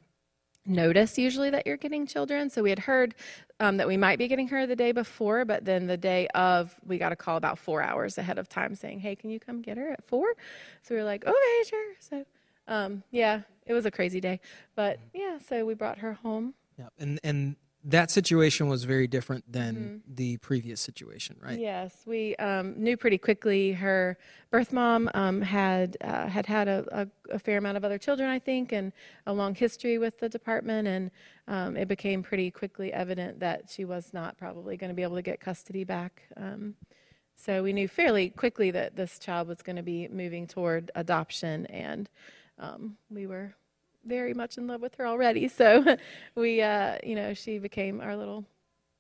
notice 0.68 1.18
usually 1.18 1.50
that 1.50 1.66
you're 1.66 1.78
getting 1.78 2.06
children. 2.06 2.50
So 2.50 2.62
we 2.62 2.70
had 2.70 2.80
heard 2.80 3.16
um, 3.60 3.78
that 3.78 3.88
we 3.88 3.98
might 3.98 4.20
be 4.20 4.28
getting 4.28 4.48
her 4.50 4.68
the 4.68 4.76
day 4.76 4.92
before, 4.92 5.46
but 5.46 5.66
then 5.66 5.88
the 5.88 5.98
day 5.98 6.28
of, 6.36 6.74
we 6.86 6.98
got 6.98 7.12
a 7.12 7.16
call 7.16 7.38
about 7.38 7.58
four 7.58 7.82
hours 7.82 8.18
ahead 8.18 8.38
of 8.38 8.48
time 8.50 8.76
saying, 8.76 9.00
"Hey, 9.00 9.16
can 9.16 9.30
you 9.30 9.40
come 9.40 9.62
get 9.62 9.78
her 9.78 9.90
at 9.92 10.04
4? 10.06 10.34
So 10.84 10.96
we 10.96 11.00
were 11.00 11.06
like, 11.06 11.26
"Okay, 11.26 11.64
sure." 11.70 11.94
So 12.00 12.26
um, 12.68 13.04
yeah, 13.12 13.42
it 13.66 13.74
was 13.74 13.86
a 13.86 13.92
crazy 13.92 14.20
day, 14.20 14.40
but 14.76 15.00
yeah, 15.14 15.40
so 15.40 15.66
we 15.66 15.74
brought 15.74 16.00
her 16.00 16.14
home. 16.14 16.54
Yeah, 16.78 16.90
and 17.00 17.20
and 17.24 17.56
that 17.88 18.12
situation 18.12 18.68
was 18.68 18.84
very 18.84 19.08
different 19.08 19.50
than 19.50 20.04
the 20.06 20.36
previous 20.38 20.82
situation, 20.82 21.38
right? 21.42 21.58
Yes, 21.58 22.04
we 22.06 22.36
um, 22.36 22.74
knew 22.78 22.98
pretty 22.98 23.18
quickly 23.18 23.72
her 23.72 24.18
birth 24.52 24.74
mom 24.74 25.10
um, 25.14 25.42
had 25.42 25.96
uh, 26.02 26.28
had 26.28 26.46
had 26.46 26.68
a, 26.68 26.86
a, 26.92 27.36
a 27.36 27.40
fair 27.40 27.58
amount 27.58 27.78
of 27.78 27.86
other 27.86 27.98
children, 27.98 28.30
I 28.30 28.40
think, 28.40 28.74
and 28.74 28.92
a 29.26 29.32
long 29.32 29.56
history 29.56 29.98
with 29.98 30.20
the 30.20 30.28
department, 30.28 30.86
and 30.90 31.12
um, 31.48 31.78
it 31.78 31.88
became 31.88 32.22
pretty 32.22 32.52
quickly 32.52 32.92
evident 32.92 33.40
that 33.40 33.70
she 33.70 33.86
was 33.86 34.14
not 34.14 34.38
probably 34.38 34.76
going 34.76 34.90
to 34.90 34.96
be 34.96 35.04
able 35.04 35.16
to 35.16 35.22
get 35.22 35.40
custody 35.40 35.86
back. 35.86 36.24
Um, 36.36 36.76
so 37.36 37.64
we 37.64 37.72
knew 37.72 37.88
fairly 37.88 38.32
quickly 38.32 38.70
that 38.72 38.98
this 38.98 39.18
child 39.18 39.48
was 39.48 39.62
going 39.62 39.78
to 39.78 39.84
be 39.84 40.10
moving 40.10 40.46
toward 40.46 40.92
adoption, 40.94 41.66
and 41.68 42.10
um, 42.60 42.98
we 43.10 43.28
were 43.28 43.56
very 44.06 44.34
much 44.34 44.58
in 44.58 44.68
love 44.68 44.82
with 44.82 44.96
her 44.96 45.08
already. 45.08 45.48
So 45.48 45.98
we, 46.36 46.62
uh, 46.62 46.98
you 47.04 47.16
know, 47.16 47.34
she 47.34 47.60
became 47.60 48.02
our 48.02 48.16
little, 48.16 48.46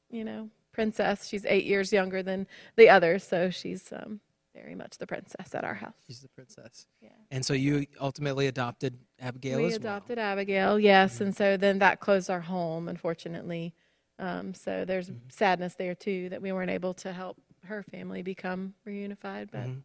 you 0.10 0.24
know, 0.24 0.50
princess. 0.72 1.28
She's 1.28 1.46
eight 1.46 1.66
years 1.66 1.92
younger 1.94 2.22
than 2.24 2.48
the 2.76 2.90
others, 2.90 3.24
so 3.24 3.50
she's 3.50 3.92
um, 3.92 4.20
very 4.54 4.76
much 4.76 4.98
the 4.98 5.08
princess 5.08 5.54
at 5.56 5.64
our 5.64 5.74
house. 5.74 5.94
She's 6.08 6.22
the 6.22 6.30
princess. 6.30 6.88
Yeah. 7.02 7.10
And 7.32 7.46
so 7.46 7.54
you 7.54 7.86
ultimately 8.00 8.48
adopted 8.48 8.98
Abigail 9.20 9.58
we 9.58 9.66
as 9.68 9.76
adopted 9.76 10.20
Abigail, 10.20 10.80
yes, 10.80 11.22
and 11.22 11.36
so 11.36 11.58
then 11.58 11.80
that 11.80 12.00
closed 12.00 12.30
our 12.30 12.42
home, 12.42 12.88
unfortunately. 12.88 13.74
Um, 14.20 14.54
so 14.54 14.84
there's 14.86 15.12
sadness 15.30 15.76
there 15.76 15.94
too 15.94 16.30
that 16.30 16.42
we 16.42 16.52
weren't 16.52 16.72
able 16.72 16.94
to 16.96 17.14
help 17.14 17.38
her 17.66 17.84
family 17.84 18.22
become 18.24 18.74
reunified. 18.88 19.50
But 19.52 19.68
Mhm. 19.68 19.84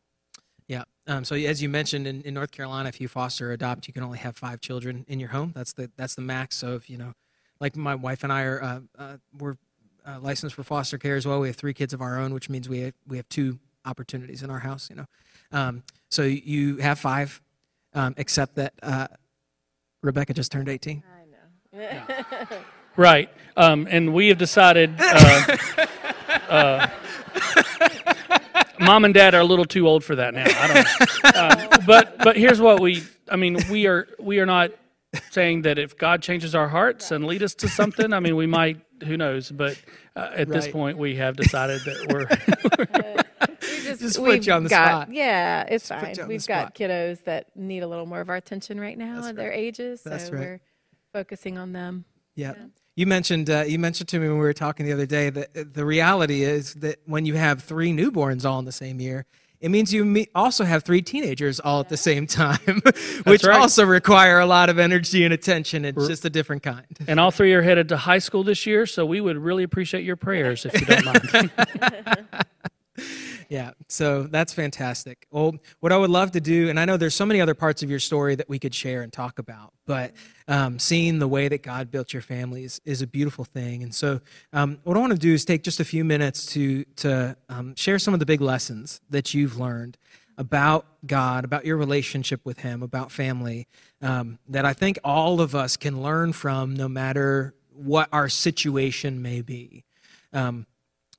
Yeah. 1.06 1.16
Um, 1.16 1.24
so 1.24 1.34
as 1.34 1.62
you 1.62 1.68
mentioned, 1.68 2.06
in, 2.06 2.22
in 2.22 2.34
North 2.34 2.50
Carolina, 2.50 2.88
if 2.88 3.00
you 3.00 3.08
foster 3.08 3.50
or 3.50 3.52
adopt, 3.52 3.88
you 3.88 3.94
can 3.94 4.02
only 4.02 4.18
have 4.18 4.36
five 4.36 4.60
children 4.60 5.04
in 5.08 5.20
your 5.20 5.30
home. 5.30 5.52
That's 5.54 5.72
the 5.72 5.90
that's 5.96 6.14
the 6.14 6.22
max. 6.22 6.56
So 6.56 6.74
if 6.74 6.88
you 6.88 6.98
know, 6.98 7.12
like 7.60 7.76
my 7.76 7.94
wife 7.94 8.24
and 8.24 8.32
I 8.32 8.42
are, 8.42 8.62
uh, 8.62 8.80
uh, 8.98 9.16
we're 9.36 9.54
uh, 10.06 10.18
licensed 10.20 10.54
for 10.54 10.62
foster 10.62 10.98
care 10.98 11.16
as 11.16 11.26
well. 11.26 11.40
We 11.40 11.48
have 11.48 11.56
three 11.56 11.74
kids 11.74 11.92
of 11.92 12.00
our 12.00 12.18
own, 12.18 12.34
which 12.34 12.48
means 12.48 12.68
we 12.68 12.80
have, 12.80 12.94
we 13.06 13.16
have 13.16 13.28
two 13.28 13.58
opportunities 13.84 14.42
in 14.42 14.50
our 14.50 14.60
house. 14.60 14.88
You 14.90 14.96
know, 14.96 15.06
um, 15.52 15.82
so 16.10 16.22
you 16.22 16.76
have 16.78 16.98
five, 16.98 17.40
um, 17.94 18.14
except 18.16 18.56
that 18.56 18.74
uh, 18.82 19.08
Rebecca 20.02 20.34
just 20.34 20.52
turned 20.52 20.68
eighteen. 20.68 21.02
I 21.72 21.78
know. 21.78 22.46
Right. 22.94 23.30
Um, 23.56 23.88
and 23.90 24.12
we 24.12 24.28
have 24.28 24.36
decided. 24.36 24.94
Uh, 28.82 28.84
uh, 28.84 28.86
Mom 28.86 29.04
and 29.04 29.14
Dad 29.14 29.34
are 29.34 29.40
a 29.40 29.44
little 29.44 29.64
too 29.64 29.86
old 29.88 30.04
for 30.04 30.16
that 30.16 30.34
now. 30.34 30.44
I 30.46 30.66
don't 30.66 30.76
know. 31.34 31.40
Um, 31.78 31.80
but 31.86 32.18
but 32.18 32.36
here's 32.36 32.60
what 32.60 32.80
we. 32.80 33.02
I 33.28 33.36
mean, 33.36 33.58
we 33.70 33.86
are 33.86 34.08
we 34.18 34.38
are 34.40 34.46
not 34.46 34.70
saying 35.30 35.62
that 35.62 35.78
if 35.78 35.96
God 35.96 36.22
changes 36.22 36.54
our 36.54 36.68
hearts 36.68 37.10
and 37.10 37.26
lead 37.26 37.42
us 37.42 37.54
to 37.56 37.68
something. 37.68 38.12
I 38.12 38.20
mean, 38.20 38.36
we 38.36 38.46
might. 38.46 38.80
Who 39.04 39.16
knows? 39.16 39.50
But 39.50 39.80
uh, 40.14 40.30
at 40.34 40.48
this 40.48 40.68
point, 40.68 40.96
we 40.98 41.16
have 41.16 41.36
decided 41.36 41.80
that 41.84 42.06
we're. 42.12 42.26
we 43.62 43.82
just 43.84 44.00
Just 44.00 44.16
put 44.16 44.28
we've 44.28 44.46
you 44.46 44.52
on 44.52 44.62
the 44.64 44.68
got 44.70 45.02
spot. 45.06 45.14
yeah, 45.14 45.64
it's 45.68 45.88
put 45.88 46.00
fine. 46.00 46.14
you 46.14 46.22
on 46.22 46.28
the 46.28 46.34
We've 46.34 46.46
got 46.46 46.68
spot. 46.68 46.74
kiddos 46.74 47.24
that 47.24 47.56
need 47.56 47.82
a 47.82 47.88
little 47.88 48.06
more 48.06 48.20
of 48.20 48.28
our 48.30 48.36
attention 48.36 48.78
right 48.80 48.96
now 48.96 49.16
That's 49.16 49.28
at 49.28 49.36
their 49.36 49.52
ages, 49.52 50.02
so 50.02 50.10
right. 50.10 50.30
we're 50.32 50.60
focusing 51.12 51.58
on 51.58 51.72
them. 51.72 52.04
Yeah. 52.36 52.54
You 52.94 53.06
mentioned 53.06 53.48
uh, 53.48 53.64
you 53.66 53.78
mentioned 53.78 54.08
to 54.10 54.18
me 54.18 54.28
when 54.28 54.36
we 54.36 54.44
were 54.44 54.52
talking 54.52 54.84
the 54.84 54.92
other 54.92 55.06
day 55.06 55.30
that 55.30 55.56
uh, 55.56 55.64
the 55.72 55.84
reality 55.84 56.42
is 56.42 56.74
that 56.74 56.98
when 57.06 57.24
you 57.24 57.34
have 57.34 57.62
three 57.62 57.90
newborns 57.92 58.44
all 58.44 58.58
in 58.58 58.66
the 58.66 58.72
same 58.72 59.00
year, 59.00 59.24
it 59.62 59.70
means 59.70 59.94
you 59.94 60.04
me- 60.04 60.28
also 60.34 60.64
have 60.64 60.82
three 60.82 61.00
teenagers 61.00 61.58
all 61.58 61.80
at 61.80 61.88
the 61.88 61.96
same 61.96 62.26
time, 62.42 62.82
which 63.24 63.44
right. 63.44 63.58
also 63.58 63.86
require 63.86 64.40
a 64.40 64.46
lot 64.46 64.68
of 64.68 64.78
energy 64.78 65.24
and 65.24 65.32
attention. 65.32 65.84
It's 65.84 66.06
just 66.06 66.24
a 66.24 66.30
different 66.30 66.62
kind. 66.64 66.84
And 67.06 67.18
all 67.18 67.30
three 67.30 67.54
are 67.54 67.62
headed 67.62 67.88
to 67.90 67.96
high 67.96 68.18
school 68.18 68.44
this 68.44 68.66
year, 68.66 68.86
so 68.86 69.06
we 69.06 69.20
would 69.20 69.38
really 69.38 69.62
appreciate 69.62 70.04
your 70.04 70.16
prayers 70.16 70.66
if 70.66 70.78
you 70.78 70.86
don't 70.86 71.04
mind. 71.04 71.50
Yeah, 73.52 73.72
so 73.86 74.22
that's 74.22 74.54
fantastic. 74.54 75.26
Well, 75.30 75.54
what 75.80 75.92
I 75.92 75.98
would 75.98 76.08
love 76.08 76.32
to 76.32 76.40
do, 76.40 76.70
and 76.70 76.80
I 76.80 76.86
know 76.86 76.96
there's 76.96 77.14
so 77.14 77.26
many 77.26 77.38
other 77.38 77.52
parts 77.52 77.82
of 77.82 77.90
your 77.90 77.98
story 77.98 78.34
that 78.34 78.48
we 78.48 78.58
could 78.58 78.74
share 78.74 79.02
and 79.02 79.12
talk 79.12 79.38
about, 79.38 79.74
but 79.84 80.12
um, 80.48 80.78
seeing 80.78 81.18
the 81.18 81.28
way 81.28 81.48
that 81.48 81.62
God 81.62 81.90
built 81.90 82.14
your 82.14 82.22
family 82.22 82.64
is, 82.64 82.80
is 82.86 83.02
a 83.02 83.06
beautiful 83.06 83.44
thing. 83.44 83.82
And 83.82 83.94
so, 83.94 84.22
um, 84.54 84.78
what 84.84 84.96
I 84.96 85.00
want 85.00 85.12
to 85.12 85.18
do 85.18 85.34
is 85.34 85.44
take 85.44 85.64
just 85.64 85.80
a 85.80 85.84
few 85.84 86.02
minutes 86.02 86.46
to 86.54 86.84
to 86.96 87.36
um, 87.50 87.74
share 87.74 87.98
some 87.98 88.14
of 88.14 88.20
the 88.20 88.24
big 88.24 88.40
lessons 88.40 89.02
that 89.10 89.34
you've 89.34 89.58
learned 89.58 89.98
about 90.38 90.86
God, 91.06 91.44
about 91.44 91.66
your 91.66 91.76
relationship 91.76 92.40
with 92.46 92.60
Him, 92.60 92.82
about 92.82 93.12
family, 93.12 93.68
um, 94.00 94.38
that 94.48 94.64
I 94.64 94.72
think 94.72 94.98
all 95.04 95.42
of 95.42 95.54
us 95.54 95.76
can 95.76 96.00
learn 96.02 96.32
from, 96.32 96.72
no 96.72 96.88
matter 96.88 97.54
what 97.74 98.08
our 98.12 98.30
situation 98.30 99.20
may 99.20 99.42
be. 99.42 99.84
Um, 100.32 100.64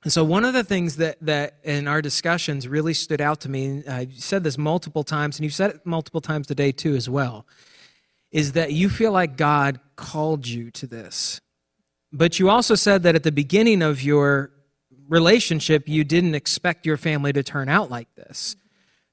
and 0.04 0.12
so 0.12 0.22
one 0.22 0.44
of 0.44 0.52
the 0.52 0.62
things 0.62 0.96
that, 0.96 1.16
that 1.22 1.56
in 1.64 1.88
our 1.88 2.02
discussions 2.02 2.68
really 2.68 2.94
stood 2.94 3.20
out 3.20 3.40
to 3.40 3.48
me, 3.48 3.64
and 3.66 3.88
I've 3.88 4.14
said 4.14 4.44
this 4.44 4.58
multiple 4.58 5.02
times, 5.02 5.38
and 5.38 5.44
you've 5.44 5.54
said 5.54 5.70
it 5.70 5.86
multiple 5.86 6.20
times 6.20 6.46
today 6.46 6.72
too 6.72 6.94
as 6.94 7.08
well, 7.08 7.46
is 8.30 8.52
that 8.52 8.72
you 8.72 8.90
feel 8.90 9.12
like 9.12 9.36
God 9.36 9.80
called 9.96 10.46
you 10.46 10.70
to 10.72 10.86
this. 10.86 11.40
But 12.12 12.38
you 12.38 12.50
also 12.50 12.74
said 12.74 13.02
that 13.04 13.14
at 13.14 13.22
the 13.22 13.32
beginning 13.32 13.80
of 13.80 14.02
your 14.02 14.50
relationship, 15.08 15.88
you 15.88 16.04
didn't 16.04 16.34
expect 16.34 16.86
your 16.86 16.96
family 16.96 17.32
to 17.32 17.42
turn 17.42 17.68
out 17.68 17.90
like 17.90 18.14
this. 18.14 18.56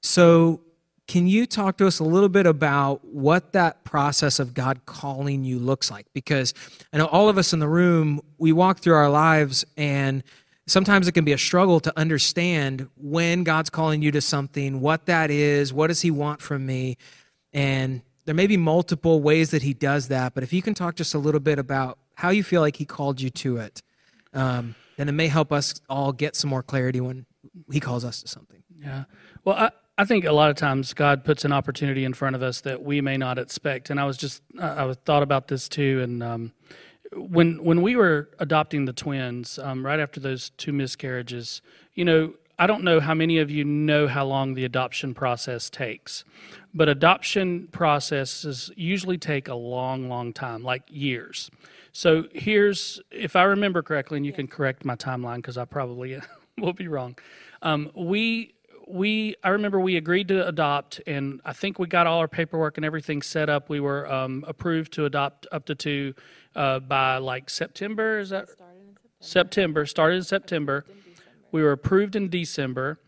So 0.02 0.60
can 1.08 1.26
you 1.26 1.46
talk 1.46 1.78
to 1.78 1.86
us 1.86 1.98
a 1.98 2.04
little 2.04 2.28
bit 2.28 2.46
about 2.46 3.04
what 3.04 3.52
that 3.54 3.84
process 3.84 4.38
of 4.38 4.54
God 4.54 4.86
calling 4.86 5.44
you 5.44 5.58
looks 5.58 5.90
like? 5.90 6.06
Because 6.12 6.54
I 6.92 6.98
know 6.98 7.06
all 7.06 7.28
of 7.28 7.38
us 7.38 7.52
in 7.52 7.58
the 7.58 7.68
room, 7.68 8.20
we 8.38 8.52
walk 8.52 8.78
through 8.78 8.94
our 8.94 9.10
lives 9.10 9.64
and 9.76 10.22
sometimes 10.66 11.08
it 11.08 11.12
can 11.12 11.24
be 11.24 11.32
a 11.32 11.38
struggle 11.38 11.80
to 11.80 11.98
understand 11.98 12.88
when 12.96 13.44
God's 13.44 13.70
calling 13.70 14.02
you 14.02 14.10
to 14.12 14.20
something, 14.20 14.80
what 14.80 15.06
that 15.06 15.30
is, 15.30 15.72
what 15.72 15.88
does 15.88 16.00
He 16.00 16.10
want 16.10 16.40
from 16.40 16.64
me. 16.66 16.96
And 17.52 18.02
there 18.24 18.34
may 18.34 18.46
be 18.46 18.56
multiple 18.56 19.20
ways 19.20 19.50
that 19.50 19.62
He 19.62 19.74
does 19.74 20.08
that, 20.08 20.34
but 20.34 20.42
if 20.42 20.52
you 20.52 20.62
can 20.62 20.74
talk 20.74 20.94
just 20.94 21.14
a 21.14 21.18
little 21.18 21.40
bit 21.40 21.58
about 21.58 21.98
how 22.14 22.30
you 22.30 22.44
feel 22.44 22.60
like 22.60 22.76
He 22.76 22.84
called 22.84 23.20
you 23.20 23.30
to 23.30 23.58
it, 23.58 23.82
um, 24.32 24.74
then 24.96 25.08
it 25.08 25.12
may 25.12 25.28
help 25.28 25.52
us 25.52 25.80
all 25.88 26.12
get 26.12 26.36
some 26.36 26.50
more 26.50 26.62
clarity 26.62 27.00
when 27.00 27.26
He 27.70 27.80
calls 27.80 28.04
us 28.04 28.22
to 28.22 28.28
something. 28.28 28.62
Yeah. 28.78 29.04
Well, 29.44 29.56
I, 29.56 29.70
I 29.98 30.04
think 30.04 30.24
a 30.24 30.32
lot 30.32 30.50
of 30.50 30.56
times 30.56 30.94
God 30.94 31.24
puts 31.24 31.44
an 31.44 31.52
opportunity 31.52 32.04
in 32.04 32.14
front 32.14 32.34
of 32.34 32.42
us 32.42 32.62
that 32.62 32.82
we 32.82 33.00
may 33.00 33.16
not 33.16 33.38
expect. 33.38 33.90
And 33.90 34.00
I 34.00 34.04
was 34.04 34.16
just, 34.16 34.42
I, 34.58 34.92
thought 35.04 35.22
about 35.22 35.48
this 35.48 35.68
too. 35.68 36.00
And 36.02 36.22
um, 36.22 36.52
when 37.16 37.62
when 37.62 37.82
we 37.82 37.96
were 37.96 38.28
adopting 38.38 38.84
the 38.84 38.92
twins, 38.92 39.58
um, 39.58 39.84
right 39.84 40.00
after 40.00 40.20
those 40.20 40.50
two 40.50 40.72
miscarriages, 40.72 41.62
you 41.94 42.04
know, 42.04 42.34
I 42.58 42.66
don't 42.66 42.84
know 42.84 43.00
how 43.00 43.14
many 43.14 43.38
of 43.38 43.50
you 43.50 43.64
know 43.64 44.06
how 44.06 44.24
long 44.24 44.54
the 44.54 44.64
adoption 44.64 45.14
process 45.14 45.68
takes, 45.68 46.24
but 46.74 46.88
adoption 46.88 47.68
processes 47.72 48.70
usually 48.76 49.18
take 49.18 49.48
a 49.48 49.54
long, 49.54 50.08
long 50.08 50.32
time, 50.32 50.62
like 50.62 50.82
years. 50.88 51.50
So 51.92 52.24
here's, 52.32 53.00
if 53.10 53.36
I 53.36 53.42
remember 53.42 53.82
correctly, 53.82 54.16
and 54.16 54.26
you 54.26 54.32
can 54.32 54.48
correct 54.48 54.84
my 54.84 54.96
timeline 54.96 55.36
because 55.36 55.58
I 55.58 55.64
probably 55.64 56.18
will 56.58 56.72
be 56.72 56.88
wrong. 56.88 57.16
Um, 57.62 57.90
we 57.94 58.54
we 58.86 59.36
I 59.42 59.50
remember 59.50 59.80
we 59.80 59.96
agreed 59.96 60.28
to 60.28 60.46
adopt, 60.46 61.00
and 61.06 61.40
I 61.44 61.52
think 61.52 61.78
we 61.78 61.86
got 61.86 62.06
all 62.06 62.18
our 62.18 62.28
paperwork 62.28 62.76
and 62.76 62.84
everything 62.84 63.22
set 63.22 63.48
up. 63.48 63.68
We 63.68 63.80
were 63.80 64.10
um, 64.12 64.44
approved 64.46 64.92
to 64.94 65.04
adopt 65.04 65.46
up 65.52 65.64
to 65.66 65.74
two 65.74 66.14
uh, 66.54 66.80
by 66.80 67.18
like 67.18 67.50
September. 67.50 68.18
Is 68.18 68.30
that 68.30 68.48
September? 69.20 69.86
Started 69.86 70.16
in 70.16 70.24
September. 70.24 70.84
We 71.52 71.62
were 71.62 71.72
approved 71.72 72.16
in 72.16 72.28
December, 72.28 73.00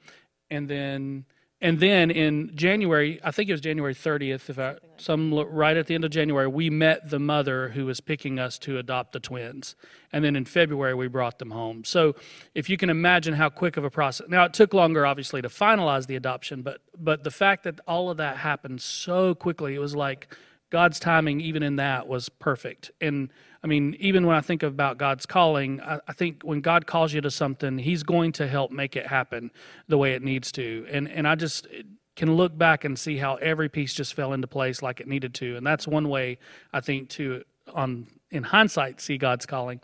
and 0.51 0.69
then 0.69 1.25
and 1.65 1.81
then 1.81 2.11
in 2.11 2.55
January, 2.55 3.19
I 3.25 3.31
think 3.31 3.49
it 3.49 3.53
was 3.53 3.63
January 3.63 3.95
30th, 3.95 4.51
if 4.51 4.59
I 4.59 4.77
some 4.99 5.33
right 5.33 5.79
at 5.79 5.87
the 5.87 5.95
end 5.95 6.05
of 6.05 6.11
January, 6.11 6.47
we 6.47 6.69
met 6.69 7.09
the 7.09 7.19
mother 7.19 7.71
who 7.71 7.87
was 7.87 8.03
picking 8.03 8.39
us 8.39 8.59
to 8.59 8.77
adopt 8.77 9.13
the 9.13 9.19
twins, 9.19 9.75
and 10.13 10.23
then 10.23 10.37
in 10.37 10.45
February 10.45 10.95
we 10.95 11.09
brought 11.09 11.39
them 11.39 11.51
home. 11.51 11.83
So 11.83 12.17
if 12.55 12.69
you 12.69 12.77
can 12.77 12.91
imagine 12.91 13.33
how 13.33 13.49
quick 13.49 13.79
of 13.79 13.85
a 13.85 13.89
process. 13.89 14.29
Now 14.29 14.45
it 14.45 14.53
took 14.53 14.75
longer, 14.75 15.07
obviously, 15.07 15.41
to 15.41 15.49
finalize 15.49 16.07
the 16.07 16.17
adoption, 16.17 16.61
but 16.61 16.83
but 16.99 17.25
the 17.25 17.31
fact 17.31 17.65
that 17.65 17.81
all 17.89 18.11
of 18.11 18.19
that 18.19 18.37
happened 18.37 18.83
so 18.83 19.35
quickly, 19.35 19.75
it 19.75 19.81
was 19.81 19.97
like 19.97 20.37
God's 20.75 20.99
timing, 20.99 21.41
even 21.41 21.63
in 21.63 21.77
that, 21.77 22.09
was 22.09 22.29
perfect. 22.29 22.91
And 23.01 23.31
I 23.63 23.69
mean, 23.69 23.97
even 24.01 24.27
when 24.27 24.35
I 24.35 24.41
think 24.41 24.65
about 24.65 24.99
God's 24.99 25.25
calling, 25.25 25.81
I, 25.81 26.01
I 26.09 26.13
think 26.13 26.43
when 26.43 26.63
God 26.63 26.89
calls 26.89 27.13
you 27.13 27.21
to 27.21 27.31
something, 27.31 27.79
He's 27.79 28.03
going 28.03 28.33
to 28.33 28.49
help 28.49 28.73
make 28.73 28.97
it 28.97 29.07
happen 29.07 29.53
the 29.87 29.97
way 29.97 30.15
it 30.15 30.23
needs 30.25 30.51
to. 30.51 30.85
And 30.91 31.09
and 31.09 31.29
I 31.29 31.37
just 31.37 31.69
can 32.17 32.35
look 32.35 32.59
back 32.59 32.83
and 32.83 32.99
see 32.99 33.17
how 33.19 33.37
every 33.37 33.69
piece 33.69 33.95
just 33.95 34.15
fell 34.15 34.33
into 34.33 34.49
place 34.49 34.83
like 34.83 34.99
it 34.99 35.07
needed 35.07 35.33
to. 35.35 35.55
And 35.57 35.65
that's 35.65 35.87
one 35.87 36.09
way 36.09 36.39
I 36.73 36.81
think 36.81 37.09
to 37.11 37.45
on 37.73 38.09
in 38.33 38.43
hindsight 38.43 39.01
see 39.01 39.17
God's 39.17 39.47
calling. 39.47 39.81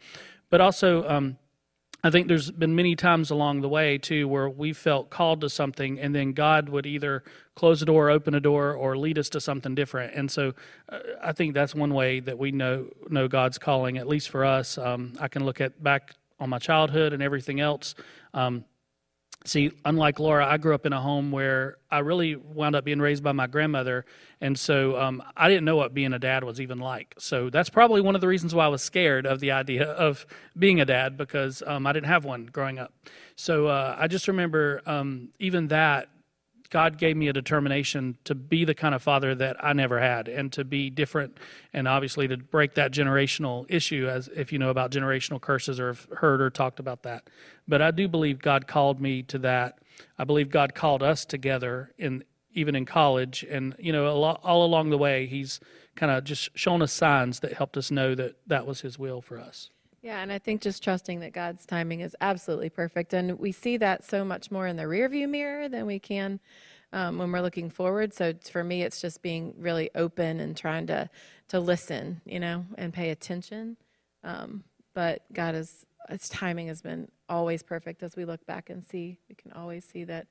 But 0.49 0.61
also, 0.61 1.09
um, 1.09 1.39
I 2.03 2.11
think 2.11 2.29
there's 2.29 2.51
been 2.51 2.75
many 2.75 2.97
times 2.97 3.31
along 3.31 3.61
the 3.61 3.69
way 3.69 3.99
too 3.99 4.27
where 4.27 4.49
we 4.49 4.73
felt 4.73 5.11
called 5.11 5.43
to 5.43 5.51
something, 5.51 6.01
and 6.01 6.15
then 6.15 6.33
God 6.33 6.69
would 6.69 6.87
either 6.87 7.23
close 7.55 7.83
a 7.83 7.85
door, 7.85 8.09
open 8.09 8.35
a 8.35 8.41
door, 8.41 8.73
or 8.73 8.97
lead 8.97 9.19
us 9.19 9.29
to 9.31 9.41
something 9.41 9.75
different. 9.75 10.15
And 10.15 10.31
so, 10.31 10.55
uh, 10.89 10.99
I 11.23 11.33
think 11.33 11.55
that's 11.55 11.75
one 11.75 11.93
way 11.93 12.21
that 12.21 12.39
we 12.39 12.53
know 12.53 12.89
know 13.09 13.29
God's 13.29 13.59
calling. 13.59 13.99
At 13.99 14.09
least 14.09 14.31
for 14.31 14.45
us, 14.45 14.79
um, 14.79 15.13
I 15.21 15.29
can 15.29 15.45
look 15.45 15.61
at 15.61 15.83
back 15.83 16.15
on 16.39 16.49
my 16.49 16.59
childhood 16.59 17.13
and 17.13 17.23
everything 17.23 17.61
else. 17.61 17.95
Um, 18.33 18.65
See, 19.47 19.73
unlike 19.87 20.19
Laura, 20.19 20.47
I 20.47 20.59
grew 20.59 20.75
up 20.75 20.85
in 20.85 20.93
a 20.93 21.01
home 21.01 21.33
where 21.33 21.79
I 21.91 22.01
really 22.01 22.37
wound 22.37 22.77
up 22.77 22.85
being 22.85 23.01
raised 23.01 23.25
by 23.25 23.33
my 23.33 23.47
grandmother, 23.47 24.05
and 24.43 24.59
so 24.59 25.01
um, 25.01 25.23
I 25.35 25.49
didn't 25.49 25.65
know 25.65 25.77
what 25.77 25.95
being 25.95 26.13
a 26.13 26.19
dad 26.19 26.45
was 26.45 26.61
even 26.61 26.79
like. 26.79 27.15
So 27.19 27.49
that's 27.49 27.71
probably 27.71 28.03
one 28.03 28.15
of 28.15 28.21
the 28.21 28.29
reasons 28.29 28.55
why 28.55 28.67
I 28.67 28.69
was 28.69 28.83
scared 28.83 29.25
of 29.25 29.41
the 29.41 29.53
idea 29.53 29.85
of 29.93 30.27
being 30.59 30.83
a 30.83 30.85
dad 30.85 31.17
because 31.17 31.63
um, 31.67 31.87
I 31.87 31.93
didn't 31.95 32.09
have 32.09 32.27
one 32.27 32.47
growing 32.47 32.79
up. 32.79 32.93
So 33.35 33.67
uh, 33.67 33.97
I 33.99 34.09
just 34.09 34.29
remember 34.29 34.83
um, 34.85 35.31
even 35.39 35.69
that 35.69 36.11
God 36.71 36.99
gave 36.99 37.17
me 37.17 37.27
a 37.29 37.33
determination 37.33 38.17
to 38.25 38.35
be 38.35 38.65
the 38.65 38.75
kind 38.75 38.95
of 38.95 39.03
father 39.03 39.35
that 39.35 39.57
I 39.63 39.73
never 39.73 39.99
had 40.01 40.29
and 40.29 40.53
to 40.53 40.65
be 40.65 40.89
different 40.89 41.37
and 41.73 41.89
obviously 41.89 42.29
to 42.29 42.37
break 42.37 42.75
that 42.75 42.93
generational 42.93 43.67
issue 43.69 44.09
as 44.09 44.29
if 44.29 44.53
you 44.53 44.59
know 44.59 44.71
about 44.71 44.93
generational 44.93 45.41
curses 45.41 45.81
or 45.81 45.89
have 45.89 46.07
heard 46.17 46.41
or 46.41 46.49
talked 46.49 46.79
about 46.79 47.03
that. 47.03 47.29
But 47.67 47.83
I 47.83 47.91
do 47.91 48.07
believe 48.07 48.41
God 48.41 48.69
called 48.69 49.01
me 49.01 49.23
to 49.25 49.39
that. 49.39 49.79
I 50.17 50.25
believe 50.25 50.49
God 50.49 50.75
called 50.75 51.03
us 51.03 51.25
together 51.25 51.93
in 51.99 52.25
even 52.53 52.75
in 52.75 52.85
college 52.85 53.45
and 53.49 53.77
you 53.79 53.93
know 53.93 54.07
all 54.09 54.65
along 54.65 54.91
the 54.91 54.99
way 54.99 55.27
he's 55.27 55.61
kind 55.95 56.11
of 56.11 56.25
just 56.25 56.57
shown 56.57 56.83
us 56.83 56.93
signs 56.93 57.41
that 57.41 57.53
helped 57.53 57.77
us 57.77 57.91
know 57.91 58.15
that 58.15 58.37
that 58.47 58.67
was 58.67 58.81
his 58.81 58.99
will 58.99 59.21
for 59.21 59.39
us. 59.39 59.71
Yeah, 60.03 60.23
and 60.23 60.33
I 60.33 60.39
think 60.39 60.63
just 60.63 60.83
trusting 60.83 61.21
that 61.21 61.33
God's 61.33 61.67
timing 61.67 62.01
is 62.01 62.17
absolutely 62.21 62.71
perfect, 62.71 63.13
and 63.13 63.39
we 63.39 63.53
see 63.53 63.77
that 63.77 64.03
so 64.03 64.25
much 64.25 64.51
more 64.51 64.67
in 64.67 64.77
the 64.77 64.85
rearview 64.85 65.29
mirror 65.29 65.69
than 65.69 65.85
we 65.85 65.99
can 65.99 66.41
um, 66.93 67.19
when 67.19 67.31
we're 67.31 67.43
looking 67.43 67.69
forward. 67.69 68.15
So 68.15 68.33
for 68.51 68.65
me, 68.65 68.83
it's 68.83 69.01
just 69.01 69.21
being 69.21 69.55
really 69.59 69.91
open 69.95 70.41
and 70.41 70.57
trying 70.57 70.87
to 70.89 71.11
to 71.49 71.61
listen, 71.61 72.21
you 72.25 72.41
know, 72.41 72.65
and 72.79 72.93
pay 72.95 73.11
attention. 73.11 73.77
Um, 74.25 74.65
but 74.95 75.23
God 75.33 75.55
is 75.55 75.85
His 76.09 76.29
timing 76.29 76.69
has 76.69 76.81
been 76.81 77.09
always 77.29 77.63
perfect. 77.63 78.03
As 78.03 78.17
we 78.17 78.25
look 78.25 78.45
back 78.47 78.71
and 78.71 78.85
see, 78.85 79.19
we 79.29 79.35
can 79.35 79.53
always 79.53 79.85
see 79.85 80.05
that 80.05 80.29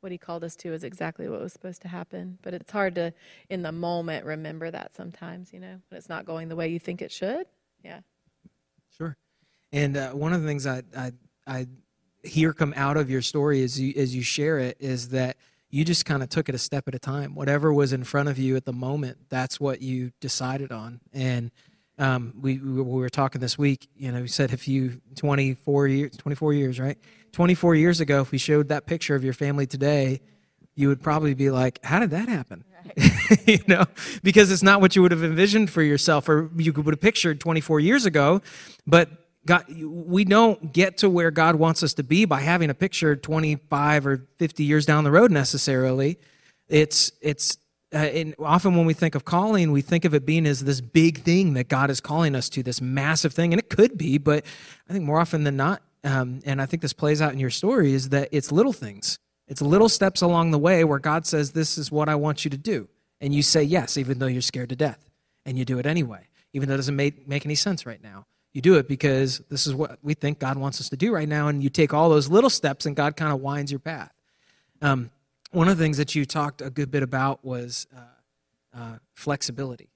what 0.00 0.12
He 0.12 0.18
called 0.18 0.44
us 0.44 0.56
to 0.56 0.72
is 0.72 0.82
exactly 0.82 1.28
what 1.28 1.40
was 1.40 1.52
supposed 1.52 1.82
to 1.82 1.88
happen. 1.88 2.38
But 2.40 2.54
it's 2.54 2.72
hard 2.72 2.94
to, 2.94 3.12
in 3.50 3.62
the 3.62 3.72
moment, 3.72 4.24
remember 4.24 4.70
that 4.70 4.94
sometimes, 4.94 5.52
you 5.52 5.60
know, 5.60 5.80
when 5.90 5.98
it's 5.98 6.08
not 6.08 6.24
going 6.24 6.48
the 6.48 6.56
way 6.56 6.68
you 6.68 6.78
think 6.78 7.02
it 7.02 7.12
should. 7.12 7.46
Yeah. 7.84 8.00
Sure. 9.00 9.16
And 9.72 9.96
uh, 9.96 10.10
one 10.10 10.32
of 10.32 10.42
the 10.42 10.46
things 10.46 10.66
I, 10.66 10.82
I 10.96 11.12
I 11.46 11.66
hear 12.22 12.52
come 12.52 12.74
out 12.76 12.96
of 12.96 13.08
your 13.08 13.22
story 13.22 13.62
as 13.62 13.80
you 13.80 13.94
as 13.96 14.14
you 14.14 14.22
share 14.22 14.58
it 14.58 14.76
is 14.78 15.08
that 15.08 15.36
you 15.70 15.84
just 15.84 16.04
kind 16.04 16.22
of 16.22 16.28
took 16.28 16.48
it 16.48 16.54
a 16.54 16.58
step 16.58 16.86
at 16.88 16.94
a 16.94 16.98
time. 16.98 17.34
Whatever 17.34 17.72
was 17.72 17.92
in 17.92 18.04
front 18.04 18.28
of 18.28 18.38
you 18.38 18.56
at 18.56 18.64
the 18.64 18.72
moment, 18.72 19.16
that's 19.28 19.58
what 19.60 19.80
you 19.80 20.12
decided 20.20 20.70
on. 20.70 21.00
And 21.12 21.50
Um, 21.98 22.32
we, 22.40 22.58
we 22.58 22.82
were 22.82 23.10
talking 23.10 23.42
this 23.42 23.58
week. 23.58 23.86
You 23.94 24.10
know, 24.10 24.22
we 24.22 24.28
said 24.28 24.52
if 24.52 24.66
you 24.66 25.02
24 25.16 25.86
years, 25.88 26.16
24 26.16 26.54
years, 26.54 26.80
right? 26.80 26.98
24 27.32 27.74
years 27.74 28.00
ago, 28.00 28.22
if 28.22 28.32
we 28.32 28.38
showed 28.38 28.68
that 28.68 28.86
picture 28.86 29.14
of 29.14 29.22
your 29.22 29.34
family 29.34 29.66
today, 29.66 30.20
you 30.74 30.88
would 30.88 31.02
probably 31.02 31.34
be 31.34 31.50
like, 31.50 31.78
"How 31.84 32.00
did 32.00 32.10
that 32.10 32.28
happen?" 32.28 32.64
You 33.46 33.60
know, 33.68 33.84
because 34.24 34.50
it's 34.50 34.62
not 34.62 34.80
what 34.80 34.96
you 34.96 35.02
would 35.02 35.12
have 35.12 35.22
envisioned 35.22 35.70
for 35.70 35.82
yourself, 35.82 36.28
or 36.28 36.50
you 36.56 36.72
would 36.72 36.92
have 36.92 37.00
pictured 37.00 37.38
24 37.38 37.78
years 37.78 38.04
ago. 38.04 38.42
But 38.88 39.08
God, 39.46 39.64
we 39.68 40.24
don't 40.24 40.72
get 40.72 40.98
to 40.98 41.08
where 41.08 41.30
God 41.30 41.54
wants 41.54 41.84
us 41.84 41.94
to 41.94 42.02
be 42.02 42.24
by 42.24 42.40
having 42.40 42.70
a 42.70 42.74
picture 42.74 43.14
25 43.14 44.06
or 44.06 44.26
50 44.38 44.64
years 44.64 44.84
down 44.84 45.04
the 45.04 45.12
road 45.12 45.30
necessarily. 45.30 46.18
It's 46.68 47.12
it's 47.22 47.56
uh, 47.92 47.98
and 47.98 48.34
often 48.38 48.76
when 48.76 48.86
we 48.86 48.94
think 48.94 49.14
of 49.14 49.24
calling, 49.24 49.72
we 49.72 49.82
think 49.82 50.04
of 50.04 50.14
it 50.14 50.24
being 50.24 50.46
as 50.46 50.64
this 50.64 50.80
big 50.80 51.22
thing 51.22 51.54
that 51.54 51.68
God 51.68 51.90
is 51.90 52.00
calling 52.00 52.34
us 52.36 52.48
to, 52.50 52.62
this 52.62 52.80
massive 52.80 53.32
thing, 53.32 53.52
and 53.52 53.60
it 53.60 53.68
could 53.68 53.98
be, 53.98 54.18
but 54.18 54.44
I 54.88 54.92
think 54.92 55.04
more 55.04 55.18
often 55.18 55.42
than 55.42 55.56
not, 55.56 55.82
um, 56.04 56.40
and 56.44 56.62
I 56.62 56.66
think 56.66 56.82
this 56.82 56.92
plays 56.92 57.20
out 57.20 57.32
in 57.32 57.40
your 57.40 57.50
story, 57.50 57.92
is 57.92 58.10
that 58.10 58.28
it's 58.30 58.52
little 58.52 58.72
things. 58.72 59.18
It's 59.50 59.60
little 59.60 59.88
steps 59.88 60.22
along 60.22 60.52
the 60.52 60.58
way 60.58 60.84
where 60.84 61.00
God 61.00 61.26
says, 61.26 61.52
"This 61.52 61.76
is 61.76 61.90
what 61.92 62.08
I 62.08 62.14
want 62.14 62.44
you 62.44 62.50
to 62.50 62.56
do," 62.56 62.88
and 63.20 63.34
you 63.34 63.42
say 63.42 63.62
yes, 63.62 63.98
even 63.98 64.18
though 64.18 64.26
you're 64.26 64.40
scared 64.40 64.70
to 64.70 64.76
death, 64.76 65.10
and 65.44 65.58
you 65.58 65.66
do 65.66 65.78
it 65.78 65.84
anyway, 65.84 66.28
even 66.52 66.68
though 66.68 66.74
it 66.74 66.78
doesn't 66.78 66.96
make 66.96 67.28
make 67.28 67.44
any 67.44 67.56
sense 67.56 67.84
right 67.84 68.02
now. 68.02 68.26
You 68.52 68.62
do 68.62 68.76
it 68.76 68.88
because 68.88 69.40
this 69.48 69.66
is 69.66 69.74
what 69.74 69.98
we 70.02 70.14
think 70.14 70.38
God 70.38 70.56
wants 70.56 70.80
us 70.80 70.88
to 70.88 70.96
do 70.96 71.12
right 71.12 71.28
now, 71.28 71.48
and 71.48 71.62
you 71.62 71.68
take 71.68 71.92
all 71.92 72.08
those 72.08 72.28
little 72.28 72.48
steps, 72.48 72.86
and 72.86 72.96
God 72.96 73.16
kind 73.16 73.32
of 73.32 73.40
winds 73.40 73.70
your 73.70 73.80
path. 73.80 74.12
Um, 74.80 75.10
one 75.50 75.68
of 75.68 75.76
the 75.76 75.84
things 75.84 75.96
that 75.96 76.14
you 76.14 76.24
talked 76.24 76.62
a 76.62 76.70
good 76.70 76.90
bit 76.90 77.02
about 77.02 77.44
was 77.44 77.88
uh, 77.94 78.78
uh, 78.78 78.98
flexibility, 79.14 79.90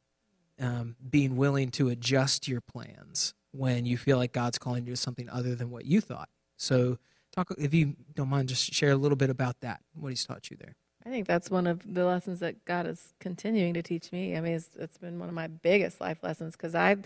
um, 0.61 0.97
being 1.11 1.37
willing 1.37 1.71
to 1.73 1.89
adjust 1.89 2.49
your 2.49 2.61
plans 2.61 3.35
when 3.53 3.87
you 3.87 3.97
feel 3.97 4.19
like 4.19 4.33
God's 4.33 4.59
calling 4.59 4.85
you 4.85 4.93
to 4.93 4.97
something 4.97 5.29
other 5.31 5.55
than 5.55 5.71
what 5.71 5.85
you 5.85 6.01
thought. 6.01 6.29
So, 6.57 6.99
talk 7.35 7.53
if 7.59 7.75
you 7.75 7.95
don't 8.15 8.29
mind, 8.29 8.49
just 8.49 8.73
share 8.73 8.91
a 8.91 8.97
little 8.97 9.17
bit 9.17 9.31
about 9.31 9.61
that. 9.61 9.81
What 9.95 10.11
He's 10.11 10.25
taught 10.25 10.51
you 10.51 10.57
there. 10.59 10.77
I 11.07 11.11
think 11.11 11.27
that's 11.27 11.51
one 11.51 11.67
of 11.67 11.83
the 11.95 12.07
lessons 12.07 12.41
that 12.41 12.65
God 12.65 12.87
is 12.87 13.13
continuing 13.21 13.75
to 13.75 13.83
teach 13.83 14.11
me. 14.11 14.37
I 14.37 14.41
mean, 14.41 14.55
it's, 14.55 14.71
it's 14.79 14.97
been 14.97 15.19
one 15.19 15.29
of 15.29 15.35
my 15.35 15.49
biggest 15.49 16.01
life 16.01 16.23
lessons 16.23 16.57
because 16.57 16.75
I, 16.75 16.97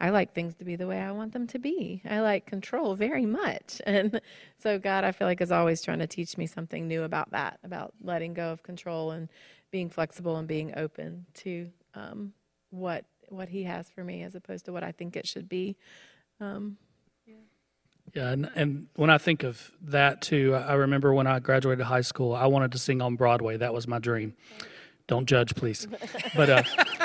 I 0.00 0.10
like 0.10 0.32
things 0.32 0.54
to 0.56 0.64
be 0.64 0.76
the 0.76 0.86
way 0.86 1.00
I 1.00 1.10
want 1.10 1.32
them 1.32 1.48
to 1.48 1.58
be. 1.58 2.00
I 2.08 2.20
like 2.20 2.46
control 2.46 2.94
very 2.94 3.26
much, 3.26 3.80
and 3.86 4.20
so 4.58 4.78
God, 4.78 5.04
I 5.04 5.12
feel 5.12 5.26
like 5.26 5.40
is 5.40 5.50
always 5.50 5.82
trying 5.82 5.98
to 5.98 6.06
teach 6.06 6.38
me 6.38 6.46
something 6.46 6.86
new 6.86 7.02
about 7.02 7.32
that, 7.32 7.58
about 7.64 7.94
letting 8.00 8.34
go 8.34 8.52
of 8.52 8.62
control 8.62 9.10
and 9.10 9.28
being 9.72 9.90
flexible 9.90 10.36
and 10.36 10.46
being 10.46 10.72
open 10.76 11.26
to 11.34 11.68
um, 11.94 12.32
what 12.70 13.04
what 13.28 13.48
He 13.48 13.64
has 13.64 13.90
for 13.90 14.04
me, 14.04 14.22
as 14.22 14.36
opposed 14.36 14.66
to 14.66 14.72
what 14.72 14.84
I 14.84 14.92
think 14.92 15.16
it 15.16 15.26
should 15.26 15.48
be. 15.48 15.76
Um, 16.40 16.76
yeah, 18.14 18.30
and, 18.30 18.50
and 18.54 18.86
when 18.96 19.10
I 19.10 19.18
think 19.18 19.42
of 19.42 19.70
that 19.82 20.20
too, 20.20 20.54
I 20.54 20.74
remember 20.74 21.12
when 21.12 21.26
I 21.26 21.38
graduated 21.38 21.84
high 21.84 22.00
school, 22.00 22.34
I 22.34 22.46
wanted 22.46 22.72
to 22.72 22.78
sing 22.78 23.00
on 23.02 23.16
Broadway. 23.16 23.56
That 23.56 23.72
was 23.74 23.86
my 23.86 23.98
dream. 23.98 24.34
Don't 25.06 25.26
judge, 25.26 25.54
please. 25.54 25.86
But 26.36 26.50
uh, 26.50 26.62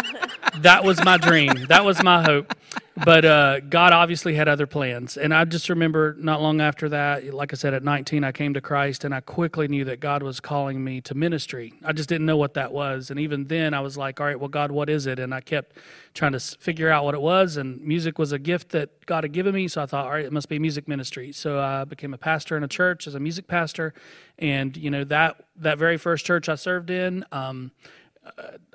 that 0.59 0.83
was 0.83 1.03
my 1.03 1.17
dream. 1.17 1.53
That 1.69 1.85
was 1.85 2.03
my 2.03 2.23
hope. 2.23 2.53
But 2.95 3.25
uh, 3.25 3.59
God 3.61 3.91
obviously 3.91 4.35
had 4.35 4.47
other 4.47 4.67
plans. 4.67 5.17
And 5.17 5.33
I 5.33 5.45
just 5.45 5.67
remember 5.69 6.15
not 6.19 6.41
long 6.41 6.61
after 6.61 6.89
that, 6.89 7.33
like 7.33 7.51
I 7.51 7.55
said, 7.55 7.73
at 7.73 7.83
19, 7.83 8.23
I 8.23 8.31
came 8.31 8.53
to 8.53 8.61
Christ 8.61 9.03
and 9.03 9.15
I 9.15 9.19
quickly 9.19 9.67
knew 9.67 9.83
that 9.85 9.99
God 9.99 10.21
was 10.21 10.39
calling 10.39 10.83
me 10.83 11.01
to 11.01 11.15
ministry. 11.15 11.73
I 11.83 11.93
just 11.93 12.07
didn't 12.07 12.27
know 12.27 12.37
what 12.37 12.53
that 12.53 12.71
was. 12.71 13.09
And 13.09 13.19
even 13.19 13.45
then, 13.45 13.73
I 13.73 13.79
was 13.79 13.97
like, 13.97 14.19
all 14.21 14.27
right, 14.27 14.39
well, 14.39 14.49
God, 14.49 14.71
what 14.71 14.89
is 14.91 15.07
it? 15.07 15.17
And 15.17 15.33
I 15.33 15.41
kept 15.41 15.77
trying 16.13 16.33
to 16.33 16.39
figure 16.39 16.89
out 16.89 17.03
what 17.03 17.15
it 17.15 17.21
was. 17.21 17.57
And 17.57 17.81
music 17.81 18.19
was 18.19 18.31
a 18.31 18.39
gift 18.39 18.69
that 18.69 19.05
God 19.07 19.23
had 19.23 19.31
given 19.31 19.55
me. 19.55 19.67
So 19.67 19.81
I 19.81 19.87
thought, 19.87 20.05
all 20.05 20.11
right, 20.11 20.25
it 20.25 20.31
must 20.31 20.47
be 20.47 20.59
music 20.59 20.87
ministry. 20.87 21.31
So 21.31 21.59
I 21.59 21.85
became 21.85 22.13
a 22.13 22.17
pastor 22.19 22.57
in 22.57 22.63
a 22.63 22.67
church 22.67 23.07
as 23.07 23.15
a 23.15 23.19
music 23.19 23.47
pastor. 23.47 23.95
And, 24.37 24.77
you 24.77 24.91
know, 24.91 25.03
that, 25.05 25.45
that 25.57 25.79
very 25.79 25.97
first 25.97 26.25
church 26.25 26.47
I 26.47 26.55
served 26.55 26.91
in, 26.91 27.25
um, 27.31 27.71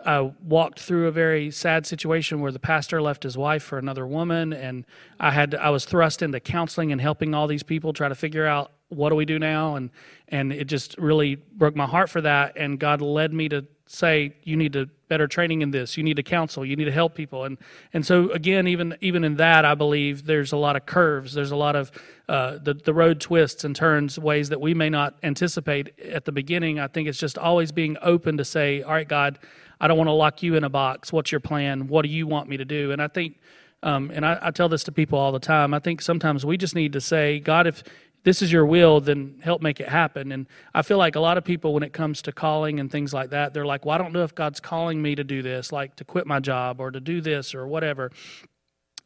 I 0.04 0.32
walked 0.42 0.80
through 0.80 1.06
a 1.06 1.10
very 1.10 1.50
sad 1.50 1.86
situation 1.86 2.40
where 2.40 2.52
the 2.52 2.58
pastor 2.58 3.00
left 3.02 3.22
his 3.22 3.36
wife 3.36 3.62
for 3.62 3.78
another 3.78 4.06
woman, 4.06 4.52
and 4.52 4.84
I 5.18 5.30
had 5.30 5.54
I 5.54 5.70
was 5.70 5.84
thrust 5.84 6.22
into 6.22 6.40
counseling 6.40 6.92
and 6.92 7.00
helping 7.00 7.34
all 7.34 7.46
these 7.46 7.62
people 7.62 7.92
try 7.92 8.08
to 8.08 8.14
figure 8.14 8.46
out 8.46 8.72
what 8.88 9.10
do 9.10 9.16
we 9.16 9.24
do 9.24 9.38
now, 9.38 9.76
and 9.76 9.90
and 10.28 10.52
it 10.52 10.64
just 10.64 10.96
really 10.98 11.36
broke 11.36 11.76
my 11.76 11.86
heart 11.86 12.10
for 12.10 12.20
that. 12.20 12.56
And 12.56 12.78
God 12.78 13.00
led 13.00 13.32
me 13.32 13.48
to 13.48 13.66
say, 13.86 14.34
you 14.44 14.56
need 14.56 14.74
to 14.74 14.86
better 15.08 15.26
training 15.26 15.62
in 15.62 15.70
this. 15.70 15.96
You 15.96 16.04
need 16.04 16.16
to 16.16 16.22
counsel. 16.22 16.64
You 16.64 16.76
need 16.76 16.84
to 16.84 16.92
help 16.92 17.14
people. 17.14 17.44
And 17.44 17.58
and 17.92 18.04
so 18.04 18.30
again, 18.30 18.68
even 18.68 18.96
even 19.00 19.24
in 19.24 19.36
that, 19.36 19.64
I 19.64 19.74
believe 19.74 20.26
there's 20.26 20.52
a 20.52 20.56
lot 20.56 20.76
of 20.76 20.86
curves. 20.86 21.32
There's 21.34 21.50
a 21.50 21.56
lot 21.56 21.74
of 21.74 21.90
uh, 22.28 22.58
the 22.62 22.74
the 22.74 22.92
road 22.94 23.20
twists 23.20 23.64
and 23.64 23.74
turns, 23.74 24.18
ways 24.18 24.50
that 24.50 24.60
we 24.60 24.74
may 24.74 24.90
not 24.90 25.16
anticipate 25.22 25.98
at 26.00 26.24
the 26.24 26.32
beginning. 26.32 26.78
I 26.78 26.86
think 26.86 27.08
it's 27.08 27.18
just 27.18 27.38
always 27.38 27.72
being 27.72 27.96
open 28.02 28.36
to 28.36 28.44
say, 28.44 28.82
all 28.82 28.92
right, 28.92 29.08
God, 29.08 29.38
I 29.80 29.88
don't 29.88 29.96
want 29.96 30.08
to 30.08 30.12
lock 30.12 30.42
you 30.42 30.54
in 30.54 30.64
a 30.64 30.70
box. 30.70 31.12
What's 31.12 31.32
your 31.32 31.40
plan? 31.40 31.88
What 31.88 32.02
do 32.02 32.08
you 32.08 32.26
want 32.26 32.48
me 32.48 32.58
to 32.58 32.64
do? 32.64 32.92
And 32.92 33.02
I 33.02 33.08
think. 33.08 33.38
Um, 33.80 34.10
and 34.12 34.26
I, 34.26 34.36
I 34.42 34.50
tell 34.50 34.68
this 34.68 34.82
to 34.84 34.92
people 34.92 35.20
all 35.20 35.30
the 35.30 35.38
time. 35.38 35.72
I 35.72 35.78
think 35.78 36.02
sometimes 36.02 36.44
we 36.44 36.56
just 36.56 36.74
need 36.74 36.94
to 36.94 37.00
say, 37.00 37.38
God, 37.38 37.68
if 37.68 37.84
this 38.28 38.42
is 38.42 38.52
your 38.52 38.66
will, 38.66 39.00
then 39.00 39.40
help 39.42 39.62
make 39.62 39.80
it 39.80 39.88
happen. 39.88 40.32
And 40.32 40.46
I 40.74 40.82
feel 40.82 40.98
like 40.98 41.16
a 41.16 41.20
lot 41.20 41.38
of 41.38 41.44
people, 41.44 41.72
when 41.72 41.82
it 41.82 41.94
comes 41.94 42.20
to 42.22 42.32
calling 42.32 42.78
and 42.78 42.92
things 42.92 43.14
like 43.14 43.30
that, 43.30 43.54
they're 43.54 43.64
like, 43.64 43.86
well, 43.86 43.94
I 43.94 43.98
don't 43.98 44.12
know 44.12 44.22
if 44.22 44.34
God's 44.34 44.60
calling 44.60 45.00
me 45.00 45.14
to 45.14 45.24
do 45.24 45.40
this, 45.40 45.72
like 45.72 45.96
to 45.96 46.04
quit 46.04 46.26
my 46.26 46.38
job 46.38 46.78
or 46.78 46.90
to 46.90 47.00
do 47.00 47.22
this 47.22 47.54
or 47.54 47.66
whatever. 47.66 48.12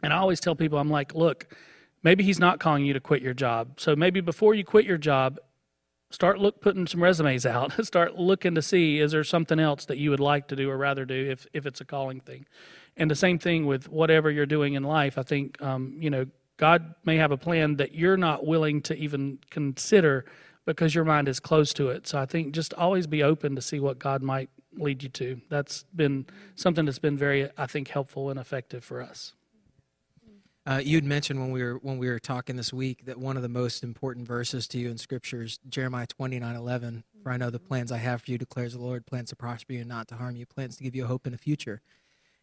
And 0.03 0.13
I 0.13 0.17
always 0.17 0.41
tell 0.41 0.57
people, 0.57 0.77
I'm 0.77 0.91
like, 0.91 1.15
look, 1.15 1.55
maybe 2.03 2.25
He's 2.25 2.41
not 2.41 2.59
calling 2.59 2.85
you 2.85 2.95
to 2.95 3.01
quit 3.01 3.23
your 3.23 3.33
job. 3.33 3.79
So 3.79 3.95
maybe 3.95 4.21
before 4.21 4.55
you 4.55 4.65
quit 4.65 4.87
your 4.87 4.99
job, 4.99 5.39
start 6.11 6.41
look 6.41 6.61
putting 6.61 6.89
some 6.89 7.01
resumes 7.01 7.47
out 7.47 7.73
start 7.87 8.19
looking 8.19 8.55
to 8.55 8.61
see 8.61 8.99
is 8.99 9.13
there 9.13 9.25
something 9.25 9.59
else 9.59 9.87
that 9.87 9.97
you 9.97 10.11
would 10.11 10.21
like 10.21 10.47
to 10.47 10.55
do 10.55 10.69
or 10.69 10.77
rather 10.77 11.07
do 11.07 11.31
if, 11.31 11.47
if 11.55 11.65
it's 11.65 11.81
a 11.81 11.87
calling 11.87 12.21
thing 12.21 12.45
and 12.99 13.11
the 13.11 13.15
same 13.15 13.39
thing 13.39 13.65
with 13.65 13.89
whatever 13.89 14.31
you're 14.31 14.45
doing 14.45 14.75
in 14.75 14.83
life 14.83 15.17
i 15.17 15.23
think 15.23 15.57
um, 15.63 15.97
you 15.99 16.11
know 16.11 16.27
God 16.57 16.95
may 17.05 17.17
have 17.17 17.33
a 17.33 17.37
plan 17.37 17.77
that 17.77 17.95
you're 17.95 18.17
not 18.17 18.47
willing 18.47 18.83
to 18.83 18.97
even 18.97 19.39
consider 19.51 20.25
because 20.65 20.95
your 20.95 21.05
mind 21.05 21.29
is 21.29 21.41
close 21.41 21.73
to 21.75 21.89
it. 21.89 22.07
So 22.07 22.19
I 22.19 22.27
think 22.27 22.53
just 22.53 22.73
always 22.75 23.07
be 23.07 23.23
open 23.23 23.57
to 23.57 23.63
see 23.63 23.81
what 23.81 23.99
God 23.99 24.23
might 24.23 24.49
lead 24.75 25.03
you 25.03 25.09
to. 25.09 25.41
That's 25.49 25.85
been 25.95 26.27
something 26.55 26.85
that's 26.85 27.01
been 27.01 27.19
very, 27.19 27.51
I 27.59 27.67
think, 27.67 27.89
helpful 27.89 28.31
and 28.31 28.39
effective 28.39 28.85
for 28.85 29.03
us. 29.03 29.33
Uh, 30.65 30.81
you'd 30.83 31.05
mentioned 31.05 31.41
when 31.41 31.51
we 31.51 31.61
were 31.61 31.75
when 31.83 31.99
we 31.99 32.09
were 32.09 32.21
talking 32.21 32.55
this 32.55 32.73
week 32.73 33.05
that 33.07 33.19
one 33.19 33.37
of 33.37 33.43
the 33.43 33.49
most 33.49 33.83
important 33.83 34.29
verses 34.29 34.69
to 34.69 34.79
you 34.79 34.89
in 34.89 34.97
Scripture 34.97 35.43
is 35.43 35.59
Jeremiah 35.69 36.07
twenty 36.07 36.39
nine 36.39 36.55
eleven. 36.55 37.03
For 37.25 37.33
I 37.33 37.37
know 37.37 37.51
the 37.51 37.59
plans 37.59 37.91
I 37.91 37.99
have 37.99 38.23
for 38.23 38.31
you, 38.31 38.39
declares 38.39 38.73
the 38.73 38.81
Lord, 38.81 39.05
plans 39.05 39.31
to 39.31 39.37
prosper 39.37 39.73
you 39.73 39.81
and 39.81 39.89
not 39.89 40.07
to 40.09 40.15
harm 40.15 40.37
you, 40.37 40.47
plans 40.47 40.77
to 40.77 40.85
give 40.85 40.95
you 40.95 41.07
hope 41.07 41.27
in 41.27 41.33
the 41.33 41.39
future 41.39 41.81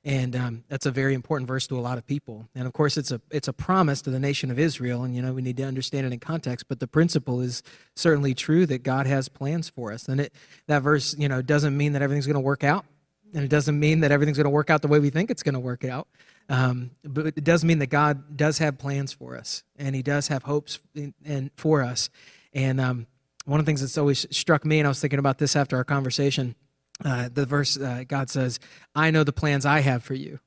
and 0.05 0.35
um, 0.35 0.63
that's 0.69 0.85
a 0.85 0.91
very 0.91 1.13
important 1.13 1.47
verse 1.47 1.67
to 1.67 1.77
a 1.77 1.81
lot 1.81 1.97
of 1.97 2.05
people. 2.05 2.47
And 2.55 2.65
of 2.65 2.73
course 2.73 2.95
it's 2.97 3.11
a 3.11 3.21
it's 3.31 3.47
a 3.47 3.53
promise 3.53 4.01
to 4.03 4.09
the 4.09 4.19
nation 4.19 4.49
of 4.49 4.57
israel 4.57 5.03
and 5.03 5.15
you 5.15 5.21
know 5.21 5.33
we 5.33 5.41
need 5.41 5.57
to 5.57 5.63
understand 5.63 6.07
it 6.07 6.13
in 6.13 6.19
context 6.19 6.67
but 6.69 6.79
the 6.79 6.87
principle 6.87 7.41
is 7.41 7.63
certainly 7.95 8.33
true 8.33 8.65
that 8.65 8.83
god 8.83 9.07
has 9.07 9.27
plans 9.27 9.69
for 9.69 9.91
us. 9.91 10.07
And 10.07 10.21
it 10.21 10.33
that 10.67 10.79
verse 10.83 11.15
you 11.17 11.27
know 11.27 11.41
doesn't 11.41 11.75
mean 11.75 11.93
that 11.93 12.01
everything's 12.01 12.27
going 12.27 12.35
to 12.35 12.39
work 12.39 12.63
out 12.63 12.85
and 13.33 13.43
it 13.43 13.49
doesn't 13.49 13.79
mean 13.79 13.99
that 13.99 14.11
everything's 14.11 14.37
going 14.37 14.45
to 14.45 14.51
work 14.51 14.69
out 14.69 14.81
the 14.81 14.87
way 14.87 14.99
we 14.99 15.09
think 15.09 15.29
it's 15.29 15.43
going 15.43 15.53
to 15.53 15.59
work 15.59 15.85
out. 15.85 16.07
Um, 16.47 16.91
but 17.03 17.27
it 17.27 17.43
does 17.43 17.65
mean 17.65 17.79
that 17.79 17.87
god 17.87 18.37
does 18.37 18.57
have 18.59 18.77
plans 18.77 19.11
for 19.11 19.37
us 19.37 19.63
and 19.77 19.95
he 19.95 20.01
does 20.01 20.29
have 20.29 20.43
hopes 20.43 20.79
in, 20.95 21.51
for 21.57 21.83
us. 21.83 22.09
And 22.53 22.79
um, 22.79 23.05
one 23.45 23.59
of 23.59 23.65
the 23.65 23.69
things 23.69 23.81
that's 23.81 23.97
always 23.97 24.25
struck 24.31 24.63
me 24.63 24.79
and 24.79 24.87
i 24.87 24.89
was 24.89 24.99
thinking 24.99 25.19
about 25.19 25.39
this 25.39 25.55
after 25.55 25.75
our 25.75 25.83
conversation 25.83 26.55
uh, 27.03 27.29
the 27.33 27.45
verse 27.45 27.77
uh, 27.77 28.03
God 28.07 28.29
says, 28.29 28.59
"I 28.95 29.11
know 29.11 29.23
the 29.23 29.33
plans 29.33 29.65
I 29.65 29.79
have 29.79 30.03
for 30.03 30.13
you." 30.13 30.39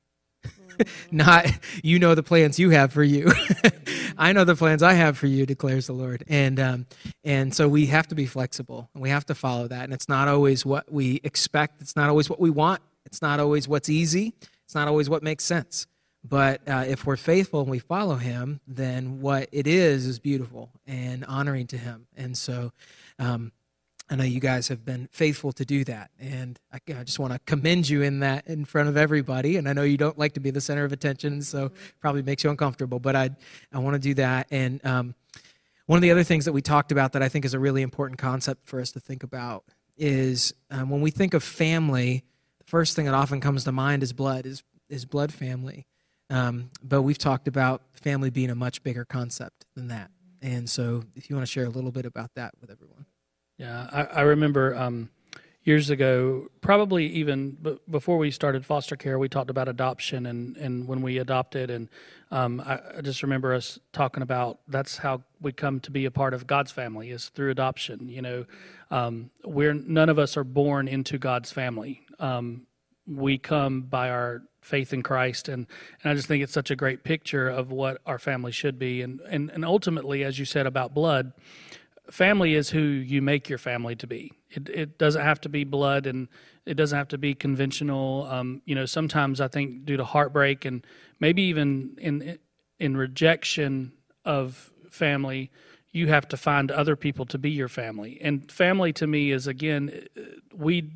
Not 1.11 1.47
you 1.83 1.99
know 1.99 2.15
the 2.15 2.23
plans 2.23 2.59
you 2.59 2.69
have 2.71 2.91
for 2.93 3.03
you. 3.03 3.31
I 4.17 4.33
know 4.33 4.43
the 4.43 4.55
plans 4.55 4.83
I 4.83 4.93
have 4.93 5.17
for 5.17 5.27
you, 5.27 5.45
declares 5.45 5.87
the 5.87 5.93
Lord. 5.93 6.23
And 6.27 6.59
um, 6.59 6.85
and 7.23 7.53
so 7.53 7.67
we 7.67 7.87
have 7.87 8.07
to 8.07 8.15
be 8.15 8.25
flexible 8.25 8.89
and 8.93 9.01
we 9.01 9.09
have 9.09 9.25
to 9.27 9.35
follow 9.35 9.67
that. 9.67 9.83
And 9.83 9.93
it's 9.93 10.09
not 10.09 10.27
always 10.27 10.65
what 10.65 10.91
we 10.91 11.21
expect. 11.23 11.81
It's 11.81 11.95
not 11.95 12.09
always 12.09 12.29
what 12.29 12.39
we 12.39 12.49
want. 12.49 12.81
It's 13.05 13.21
not 13.21 13.39
always 13.39 13.67
what's 13.67 13.89
easy. 13.89 14.33
It's 14.65 14.75
not 14.75 14.87
always 14.87 15.09
what 15.09 15.23
makes 15.23 15.43
sense. 15.43 15.87
But 16.25 16.61
uh, 16.67 16.85
if 16.87 17.05
we're 17.05 17.17
faithful 17.17 17.61
and 17.61 17.69
we 17.69 17.79
follow 17.79 18.15
Him, 18.15 18.61
then 18.65 19.19
what 19.19 19.49
it 19.51 19.67
is 19.67 20.05
is 20.05 20.19
beautiful 20.19 20.69
and 20.87 21.25
honoring 21.25 21.67
to 21.67 21.77
Him. 21.77 22.07
And 22.15 22.37
so. 22.37 22.71
Um, 23.19 23.51
I 24.13 24.15
know 24.15 24.25
you 24.25 24.39
guys 24.39 24.67
have 24.67 24.85
been 24.85 25.09
faithful 25.11 25.51
to 25.53 25.65
do 25.65 25.83
that, 25.85 26.11
and 26.19 26.59
I, 26.71 26.77
I 26.99 27.03
just 27.03 27.17
want 27.17 27.33
to 27.33 27.39
commend 27.47 27.89
you 27.89 28.03
in 28.03 28.19
that 28.19 28.45
in 28.45 28.63
front 28.63 28.87
of 28.87 28.95
everybody. 28.95 29.57
And 29.57 29.67
I 29.67 29.73
know 29.73 29.81
you 29.81 29.97
don't 29.97 30.19
like 30.19 30.33
to 30.33 30.39
be 30.39 30.51
the 30.51 30.61
center 30.61 30.83
of 30.83 30.91
attention, 30.91 31.41
so 31.41 31.71
probably 31.99 32.21
makes 32.21 32.43
you 32.43 32.51
uncomfortable. 32.51 32.99
But 32.99 33.15
I, 33.15 33.31
I 33.73 33.79
want 33.79 33.95
to 33.95 33.99
do 33.99 34.13
that. 34.13 34.45
And 34.51 34.85
um, 34.85 35.15
one 35.87 35.97
of 35.97 36.03
the 36.03 36.11
other 36.11 36.23
things 36.23 36.45
that 36.45 36.53
we 36.53 36.61
talked 36.61 36.91
about 36.91 37.13
that 37.13 37.23
I 37.23 37.27
think 37.27 37.43
is 37.43 37.55
a 37.55 37.59
really 37.59 37.81
important 37.81 38.19
concept 38.19 38.67
for 38.67 38.79
us 38.79 38.91
to 38.91 38.99
think 38.99 39.23
about 39.23 39.63
is 39.97 40.53
um, 40.69 40.91
when 40.91 41.01
we 41.01 41.09
think 41.09 41.33
of 41.33 41.41
family, 41.41 42.23
the 42.59 42.65
first 42.65 42.95
thing 42.95 43.05
that 43.05 43.15
often 43.15 43.41
comes 43.41 43.63
to 43.63 43.71
mind 43.71 44.03
is 44.03 44.13
blood, 44.13 44.45
is 44.45 44.61
is 44.89 45.05
blood 45.05 45.33
family. 45.33 45.87
Um, 46.29 46.69
but 46.83 47.01
we've 47.01 47.17
talked 47.17 47.47
about 47.47 47.81
family 47.93 48.29
being 48.29 48.51
a 48.51 48.55
much 48.55 48.83
bigger 48.83 49.05
concept 49.05 49.65
than 49.73 49.87
that. 49.87 50.11
And 50.39 50.69
so, 50.69 51.01
if 51.15 51.31
you 51.31 51.35
want 51.35 51.47
to 51.47 51.51
share 51.51 51.65
a 51.65 51.69
little 51.69 51.91
bit 51.91 52.05
about 52.05 52.29
that 52.35 52.53
with 52.61 52.69
everyone. 52.69 53.07
Yeah, 53.57 53.87
I, 53.91 54.03
I 54.03 54.21
remember 54.21 54.75
um, 54.75 55.09
years 55.63 55.89
ago, 55.89 56.47
probably 56.61 57.07
even 57.07 57.51
b- 57.61 57.77
before 57.89 58.17
we 58.17 58.31
started 58.31 58.65
foster 58.65 58.95
care, 58.95 59.19
we 59.19 59.29
talked 59.29 59.49
about 59.49 59.67
adoption 59.67 60.25
and, 60.25 60.57
and 60.57 60.87
when 60.87 61.01
we 61.01 61.19
adopted. 61.19 61.69
And 61.69 61.89
um, 62.31 62.61
I, 62.65 62.79
I, 62.97 63.01
just 63.01 63.23
remember 63.23 63.53
us 63.53 63.79
talking 63.91 64.23
about 64.23 64.59
that's 64.67 64.97
how 64.97 65.23
we 65.39 65.51
come 65.51 65.79
to 65.81 65.91
be 65.91 66.05
a 66.05 66.11
part 66.11 66.33
of 66.33 66.47
God's 66.47 66.71
family 66.71 67.11
is 67.11 67.29
through 67.29 67.51
adoption. 67.51 68.09
You 68.09 68.21
know, 68.21 68.45
um, 68.91 69.29
we're 69.45 69.73
none 69.73 70.09
of 70.09 70.19
us 70.19 70.35
are 70.35 70.43
born 70.43 70.87
into 70.87 71.17
God's 71.17 71.51
family. 71.51 72.01
Um, 72.19 72.65
we 73.05 73.37
come 73.37 73.81
by 73.81 74.09
our 74.09 74.41
faith 74.61 74.93
in 74.93 75.03
Christ, 75.03 75.47
and 75.47 75.67
and 76.01 76.11
I 76.11 76.15
just 76.15 76.27
think 76.27 76.41
it's 76.41 76.53
such 76.53 76.71
a 76.71 76.75
great 76.75 77.03
picture 77.03 77.49
of 77.49 77.71
what 77.71 78.01
our 78.05 78.17
family 78.17 78.51
should 78.51 78.79
be, 78.79 79.01
and 79.01 79.19
and 79.21 79.51
and 79.51 79.63
ultimately, 79.63 80.23
as 80.23 80.39
you 80.39 80.45
said 80.45 80.65
about 80.65 80.93
blood 80.93 81.33
family 82.11 82.55
is 82.55 82.69
who 82.69 82.79
you 82.79 83.21
make 83.21 83.49
your 83.49 83.57
family 83.57 83.95
to 83.95 84.07
be. 84.07 84.31
It, 84.49 84.69
it 84.69 84.97
doesn't 84.97 85.21
have 85.21 85.41
to 85.41 85.49
be 85.49 85.63
blood 85.63 86.05
and 86.05 86.27
it 86.65 86.75
doesn't 86.75 86.97
have 86.97 87.07
to 87.09 87.17
be 87.17 87.33
conventional. 87.33 88.27
Um, 88.29 88.61
you 88.65 88.75
know, 88.75 88.85
sometimes 88.85 89.41
I 89.41 89.47
think 89.47 89.85
due 89.85 89.97
to 89.97 90.03
heartbreak 90.03 90.65
and 90.65 90.85
maybe 91.19 91.43
even 91.43 91.95
in 91.99 92.37
in 92.79 92.97
rejection 92.97 93.93
of 94.25 94.71
family, 94.89 95.51
you 95.91 96.07
have 96.07 96.27
to 96.29 96.37
find 96.37 96.71
other 96.71 96.95
people 96.95 97.25
to 97.27 97.37
be 97.37 97.51
your 97.51 97.69
family. 97.69 98.19
And 98.21 98.51
family 98.51 98.91
to 98.93 99.07
me 99.07 99.31
is 99.31 99.47
again, 99.47 100.07
we. 100.53 100.91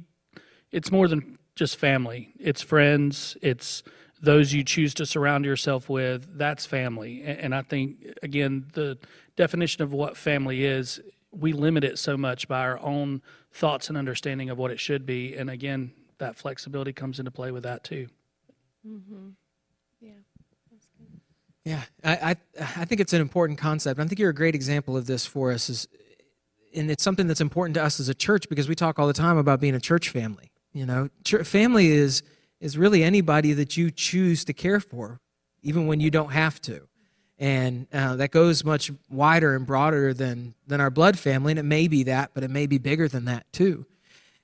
It's 0.71 0.91
more 0.91 1.07
than 1.07 1.37
just 1.55 1.77
family. 1.77 2.33
It's 2.39 2.61
friends. 2.61 3.37
It's 3.41 3.83
those 4.21 4.53
you 4.53 4.63
choose 4.63 4.93
to 4.95 5.05
surround 5.05 5.45
yourself 5.45 5.89
with. 5.89 6.37
That's 6.37 6.65
family. 6.65 7.23
And 7.23 7.53
I 7.53 7.61
think 7.61 8.17
again 8.23 8.65
the 8.73 8.97
definition 9.35 9.83
of 9.83 9.93
what 9.93 10.17
family 10.17 10.65
is, 10.65 10.99
we 11.31 11.53
limit 11.53 11.83
it 11.83 11.99
so 11.99 12.17
much 12.17 12.47
by 12.47 12.61
our 12.61 12.79
own 12.79 13.21
thoughts 13.51 13.89
and 13.89 13.97
understanding 13.97 14.49
of 14.49 14.57
what 14.57 14.71
it 14.71 14.79
should 14.79 15.05
be. 15.05 15.35
And 15.35 15.49
again, 15.49 15.91
that 16.17 16.35
flexibility 16.35 16.93
comes 16.93 17.19
into 17.19 17.31
play 17.31 17.51
with 17.51 17.63
that 17.63 17.83
too. 17.83 18.07
Mm-hmm. 18.87 19.29
Yeah. 20.01 20.11
Yeah, 21.63 21.81
I, 22.01 22.13
I, 22.13 22.35
I 22.61 22.85
think 22.85 23.01
it's 23.01 23.11
an 23.11 23.19
important 23.19 23.59
concept. 23.59 23.99
I 23.99 24.05
think 24.05 24.19
you're 24.19 24.29
a 24.29 24.33
great 24.33 24.55
example 24.55 24.95
of 24.95 25.05
this 25.05 25.25
for 25.25 25.51
us, 25.51 25.69
is, 25.69 25.85
and 26.73 26.89
it's 26.89 27.03
something 27.03 27.27
that's 27.27 27.41
important 27.41 27.73
to 27.75 27.83
us 27.83 27.99
as 27.99 28.07
a 28.07 28.13
church 28.13 28.47
because 28.47 28.69
we 28.69 28.75
talk 28.75 28.97
all 28.97 29.05
the 29.05 29.11
time 29.11 29.35
about 29.37 29.59
being 29.59 29.75
a 29.75 29.79
church 29.79 30.07
family. 30.07 30.49
You 30.71 30.85
know, 30.85 31.09
church, 31.25 31.45
family 31.45 31.87
is 31.87 32.23
is 32.59 32.77
really 32.77 33.03
anybody 33.03 33.53
that 33.53 33.77
you 33.77 33.91
choose 33.91 34.43
to 34.45 34.53
care 34.53 34.79
for, 34.79 35.19
even 35.61 35.87
when 35.87 35.99
you 35.99 36.11
don't 36.11 36.31
have 36.31 36.61
to. 36.61 36.87
And 37.39 37.85
uh, 37.93 38.15
that 38.15 38.31
goes 38.31 38.63
much 38.63 38.91
wider 39.09 39.55
and 39.55 39.65
broader 39.65 40.13
than 40.13 40.55
than 40.65 40.81
our 40.81 40.89
blood 40.89 41.19
family 41.19 41.51
and 41.51 41.59
it 41.59 41.63
may 41.63 41.87
be 41.87 42.03
that 42.03 42.31
but 42.33 42.43
it 42.43 42.49
may 42.49 42.65
be 42.65 42.79
bigger 42.79 43.07
than 43.07 43.25
that 43.25 43.51
too. 43.53 43.85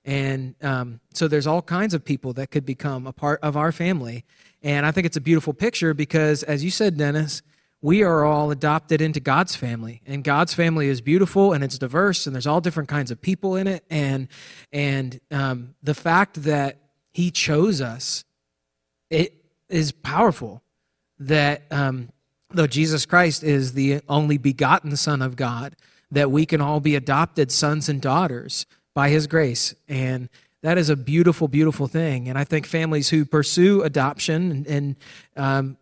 And 0.05 0.53
um, 0.61 0.99
so 1.13 1.27
there's 1.27 1.47
all 1.47 1.61
kinds 1.61 1.93
of 1.93 2.03
people 2.03 2.33
that 2.33 2.51
could 2.51 2.65
become 2.65 3.07
a 3.07 3.13
part 3.13 3.39
of 3.41 3.57
our 3.57 3.71
family. 3.71 4.25
And 4.61 4.85
i 4.85 4.91
think 4.91 5.07
it's 5.07 5.17
a 5.17 5.21
beautiful 5.21 5.53
picture 5.53 5.95
because 5.95 6.43
as 6.43 6.63
you 6.63 6.69
said 6.69 6.97
dennis 6.97 7.41
we 7.81 8.01
are 8.01 8.23
all 8.23 8.49
adopted 8.49 9.01
into 9.01 9.19
god's 9.19 9.55
family. 9.55 10.01
And 10.05 10.23
god's 10.23 10.53
family 10.53 10.87
is 10.87 11.01
beautiful 11.01 11.51
and 11.51 11.63
it's 11.63 11.79
diverse 11.79 12.27
and 12.27 12.35
there's 12.35 12.47
all 12.47 12.61
different 12.61 12.89
kinds 12.89 13.09
of 13.09 13.21
people 13.21 13.55
in 13.55 13.65
it. 13.65 13.83
And 13.89 14.27
and 14.71 15.19
um, 15.31 15.73
the 15.81 15.95
fact 15.95 16.43
that 16.43 16.77
he 17.13 17.31
chose 17.31 17.79
us 17.79 18.25
it 19.13 19.35
is 19.69 19.91
powerful 19.91 20.63
that 21.19 21.63
um, 21.69 22.09
though 22.49 22.67
Jesus 22.67 23.05
Christ 23.05 23.43
is 23.43 23.73
the 23.73 24.01
only 24.09 24.37
begotten 24.37 24.95
Son 24.95 25.21
of 25.21 25.35
God, 25.35 25.75
that 26.11 26.31
we 26.31 26.45
can 26.45 26.61
all 26.61 26.79
be 26.79 26.95
adopted 26.95 27.51
sons 27.51 27.89
and 27.89 28.01
daughters 28.01 28.65
by 28.93 29.09
His 29.09 29.27
grace. 29.27 29.75
And 29.87 30.29
that 30.61 30.77
is 30.77 30.89
a 30.89 30.95
beautiful, 30.95 31.47
beautiful 31.47 31.87
thing. 31.87 32.27
And 32.27 32.37
I 32.37 32.43
think 32.43 32.65
families 32.65 33.09
who 33.09 33.23
pursue 33.25 33.83
adoption 33.83 34.51
and, 34.51 34.67
and 34.67 34.95
um, 35.35 35.77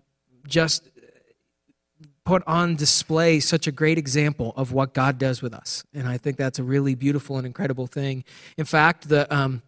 just 0.47 0.89
put 2.25 2.43
on 2.47 2.75
display 2.75 3.39
such 3.39 3.65
a 3.65 3.71
great 3.71 3.97
example 3.97 4.53
of 4.55 4.73
what 4.73 4.93
God 4.93 5.17
does 5.17 5.41
with 5.41 5.53
us. 5.53 5.83
And 5.93 6.07
I 6.07 6.17
think 6.17 6.37
that's 6.37 6.59
a 6.59 6.63
really 6.63 6.95
beautiful 6.95 7.37
and 7.37 7.47
incredible 7.47 7.87
thing. 7.87 8.23
In 8.57 8.65
fact, 8.65 9.09
the, 9.09 9.33
um, 9.33 9.61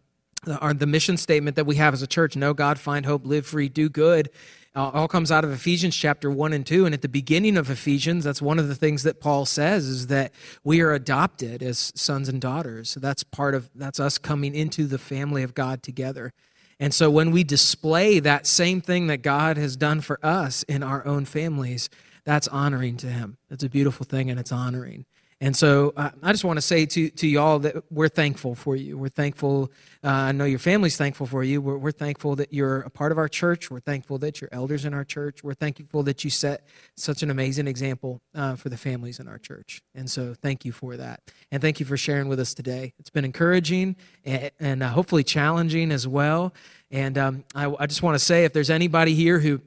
our, 0.60 0.74
the 0.74 0.88
mission 0.88 1.18
statement 1.18 1.56
that 1.56 1.66
we 1.66 1.76
have 1.76 1.94
as 1.94 2.02
a 2.02 2.08
church 2.08 2.36
know 2.36 2.54
God, 2.54 2.80
find 2.80 3.06
hope, 3.06 3.26
live 3.26 3.46
free, 3.46 3.70
do 3.70 3.90
good 3.90 4.30
uh, 4.76 4.90
all 4.94 5.08
comes 5.08 5.32
out 5.32 5.44
of 5.44 5.52
Ephesians 5.52 5.96
chapter 5.96 6.32
1 6.32 6.52
and 6.54 6.66
2. 6.66 6.86
And 6.86 6.94
at 6.94 7.02
the 7.02 7.10
beginning 7.10 7.58
of 7.58 7.70
Ephesians, 7.70 8.24
that's 8.24 8.42
one 8.42 8.58
of 8.58 8.68
the 8.68 8.76
things 8.76 9.04
that 9.04 9.20
Paul 9.20 9.46
says 9.46 9.86
is 9.86 10.08
that 10.08 10.34
we 10.64 10.82
are 10.82 10.94
adopted 10.94 11.62
as 11.62 11.92
sons 11.96 12.28
and 12.28 12.42
daughters. 12.42 12.90
So 12.90 13.00
that's 13.00 13.24
part 13.24 13.54
of, 13.54 13.70
that's 13.76 14.00
us 14.00 14.18
coming 14.18 14.56
into 14.56 14.88
the 14.88 14.98
family 14.98 15.44
of 15.44 15.54
God 15.54 15.84
together. 15.84 16.34
And 16.80 16.92
so 16.92 17.12
when 17.12 17.30
we 17.30 17.44
display 17.44 18.20
that 18.20 18.48
same 18.48 18.82
thing 18.82 19.08
that 19.08 19.18
God 19.18 19.58
has 19.58 19.78
done 19.78 20.02
for 20.02 20.20
us 20.26 20.64
in 20.64 20.82
our 20.82 21.06
own 21.06 21.26
families, 21.26 21.88
that's 22.26 22.48
honoring 22.48 22.98
to 22.98 23.08
Him. 23.08 23.38
It's 23.52 23.64
a 23.64 23.70
beautiful 23.70 24.06
thing 24.06 24.32
and 24.32 24.40
it's 24.40 24.52
honoring. 24.52 25.06
And 25.44 25.54
so 25.54 25.92
uh, 25.98 26.10
I 26.22 26.32
just 26.32 26.46
want 26.46 26.56
to 26.56 26.62
say 26.62 26.86
to, 26.86 27.10
to 27.10 27.28
y'all 27.28 27.60
that 27.60 27.76
we're 27.92 28.08
thankful 28.08 28.56
for 28.56 28.78
you. 28.78 28.98
We're 28.98 29.10
thankful. 29.10 29.74
Uh, 30.02 30.08
I 30.08 30.32
know 30.32 30.46
your 30.46 30.58
family's 30.58 30.96
thankful 30.96 31.26
for 31.26 31.44
you. 31.44 31.62
We're, 31.62 31.78
we're, 31.78 31.92
thankful 31.92 32.38
that 32.38 32.54
you're 32.54 32.80
a 32.80 32.90
part 32.90 33.12
of 33.12 33.18
our 33.18 33.28
church. 33.28 33.70
We're 33.70 33.82
thankful 33.82 34.18
that 34.20 34.40
you're 34.40 34.50
elders 34.54 34.86
in 34.86 34.94
our 34.94 35.04
church. 35.04 35.44
We're 35.44 35.54
thankful 35.54 36.02
that 36.04 36.24
you 36.24 36.30
set 36.30 36.66
such 36.96 37.24
an 37.24 37.30
amazing 37.30 37.68
example 37.68 38.22
uh, 38.34 38.56
for 38.56 38.70
the 38.70 38.78
families 38.78 39.20
in 39.20 39.28
our 39.28 39.38
church. 39.38 39.82
And 39.94 40.10
so 40.10 40.34
thank 40.34 40.64
you 40.64 40.72
for 40.72 40.96
that. 40.96 41.20
And 41.52 41.62
thank 41.62 41.82
you 41.82 41.86
for 41.86 41.98
sharing 41.98 42.30
with 42.30 42.40
us 42.40 42.54
today. 42.54 42.94
It's 42.98 43.10
been 43.10 43.26
encouraging 43.26 43.98
and, 44.24 44.50
and 44.62 44.82
uh, 44.82 44.92
hopefully 44.92 45.26
challenging 45.26 45.92
as 45.92 46.08
well. 46.08 46.54
And 46.90 47.18
um, 47.18 47.44
I, 47.54 47.70
I 47.80 47.86
just 47.86 48.02
want 48.02 48.16
to 48.16 48.24
say 48.24 48.46
if 48.46 48.54
there's 48.54 48.70
anybody 48.70 49.14
here 49.14 49.40
who 49.40 49.60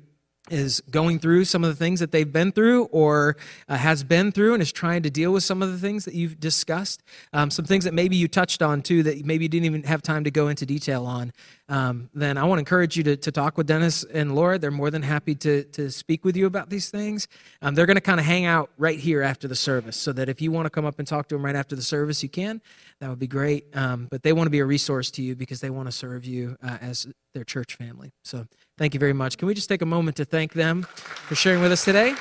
is 0.51 0.81
going 0.91 1.19
through 1.19 1.45
some 1.45 1.65
of 1.65 1.71
the 1.71 1.77
things 1.77 2.01
that 2.01 2.13
they've 2.13 2.33
been 2.33 2.53
through 2.53 2.85
or 2.87 3.37
uh, 3.69 3.77
has 3.77 4.05
been 4.05 4.31
through 4.31 4.55
and 4.55 4.63
is 4.63 4.73
trying 4.73 5.03
to 5.03 5.11
deal 5.11 5.33
with 5.33 5.43
some 5.43 5.63
of 5.63 5.73
the 5.73 5.79
things 5.79 6.05
that 6.05 6.15
you've 6.15 6.39
discussed. 6.39 7.03
Um, 7.33 7.51
some 7.51 7.65
things 7.65 7.85
that 7.85 7.95
maybe 7.95 8.17
you 8.17 8.29
touched 8.29 8.63
on 8.63 8.83
too 8.83 9.03
that 9.03 9.25
maybe 9.25 9.45
you 9.45 9.49
didn't 9.49 9.67
even 9.67 9.83
have 9.85 10.03
time 10.03 10.25
to 10.25 10.31
go 10.31 10.49
into 10.49 10.65
detail 10.65 11.05
on. 11.05 11.33
Um, 11.69 12.11
then 12.15 12.39
i 12.39 12.45
want 12.45 12.59
to 12.59 12.61
encourage 12.61 12.97
you 12.97 13.03
to, 13.03 13.17
to 13.17 13.33
talk 13.33 13.59
with 13.59 13.67
dennis 13.67 14.05
and 14.05 14.37
laura. 14.37 14.57
They're 14.59 14.71
more 14.71 14.91
than 14.91 15.03
happy 15.03 15.35
to, 15.37 15.65
to 15.65 15.91
speak 15.91 16.25
with 16.25 16.37
you 16.37 16.47
about 16.47 16.71
these 16.71 16.91
things. 16.91 17.27
Um, 17.61 17.75
they're 17.75 17.87
going 17.87 17.97
to 17.97 18.01
kind 18.01 18.21
of 18.21 18.27
hang 18.27 18.45
out 18.45 18.71
right 18.79 18.99
here 18.99 19.23
after 19.23 19.49
the 19.49 19.57
service 19.57 19.97
so 19.97 20.13
that 20.13 20.29
if 20.29 20.41
you 20.41 20.53
want 20.53 20.67
to 20.67 20.71
come 20.71 20.85
up 20.85 21.01
and 21.01 21.09
talk 21.09 21.27
to 21.29 21.35
them 21.35 21.45
right 21.45 21.57
after 21.57 21.75
the 21.75 21.83
service 21.83 22.23
you 22.23 22.29
can 22.29 22.61
that 23.01 23.11
would 23.11 23.19
be 23.19 23.27
great 23.27 23.65
um, 23.77 24.09
but 24.11 24.23
they 24.23 24.33
want 24.33 24.47
to 24.47 24.51
be 24.51 24.61
a 24.61 24.65
resource 24.65 25.11
to 25.11 25.23
you 25.23 25.37
because 25.37 25.61
they 25.61 25.71
want 25.71 25.87
to 25.87 25.93
serve 25.93 26.25
you 26.25 26.57
uh, 26.63 26.79
as 26.81 27.07
their 27.35 27.45
church 27.45 27.75
family 27.77 28.13
so 28.25 28.47
Thank 28.79 28.93
you 28.93 29.01
very 29.01 29.15
much. 29.15 29.39
Can 29.39 29.49
we 29.49 29.55
just 29.55 29.71
take 29.71 29.81
a 29.81 29.87
moment 29.87 30.19
to 30.19 30.27
thank 30.27 30.53
them 30.53 30.83
for 30.83 31.35
sharing 31.35 31.63
with 31.63 31.73
us 31.73 31.83
today? 31.83 32.11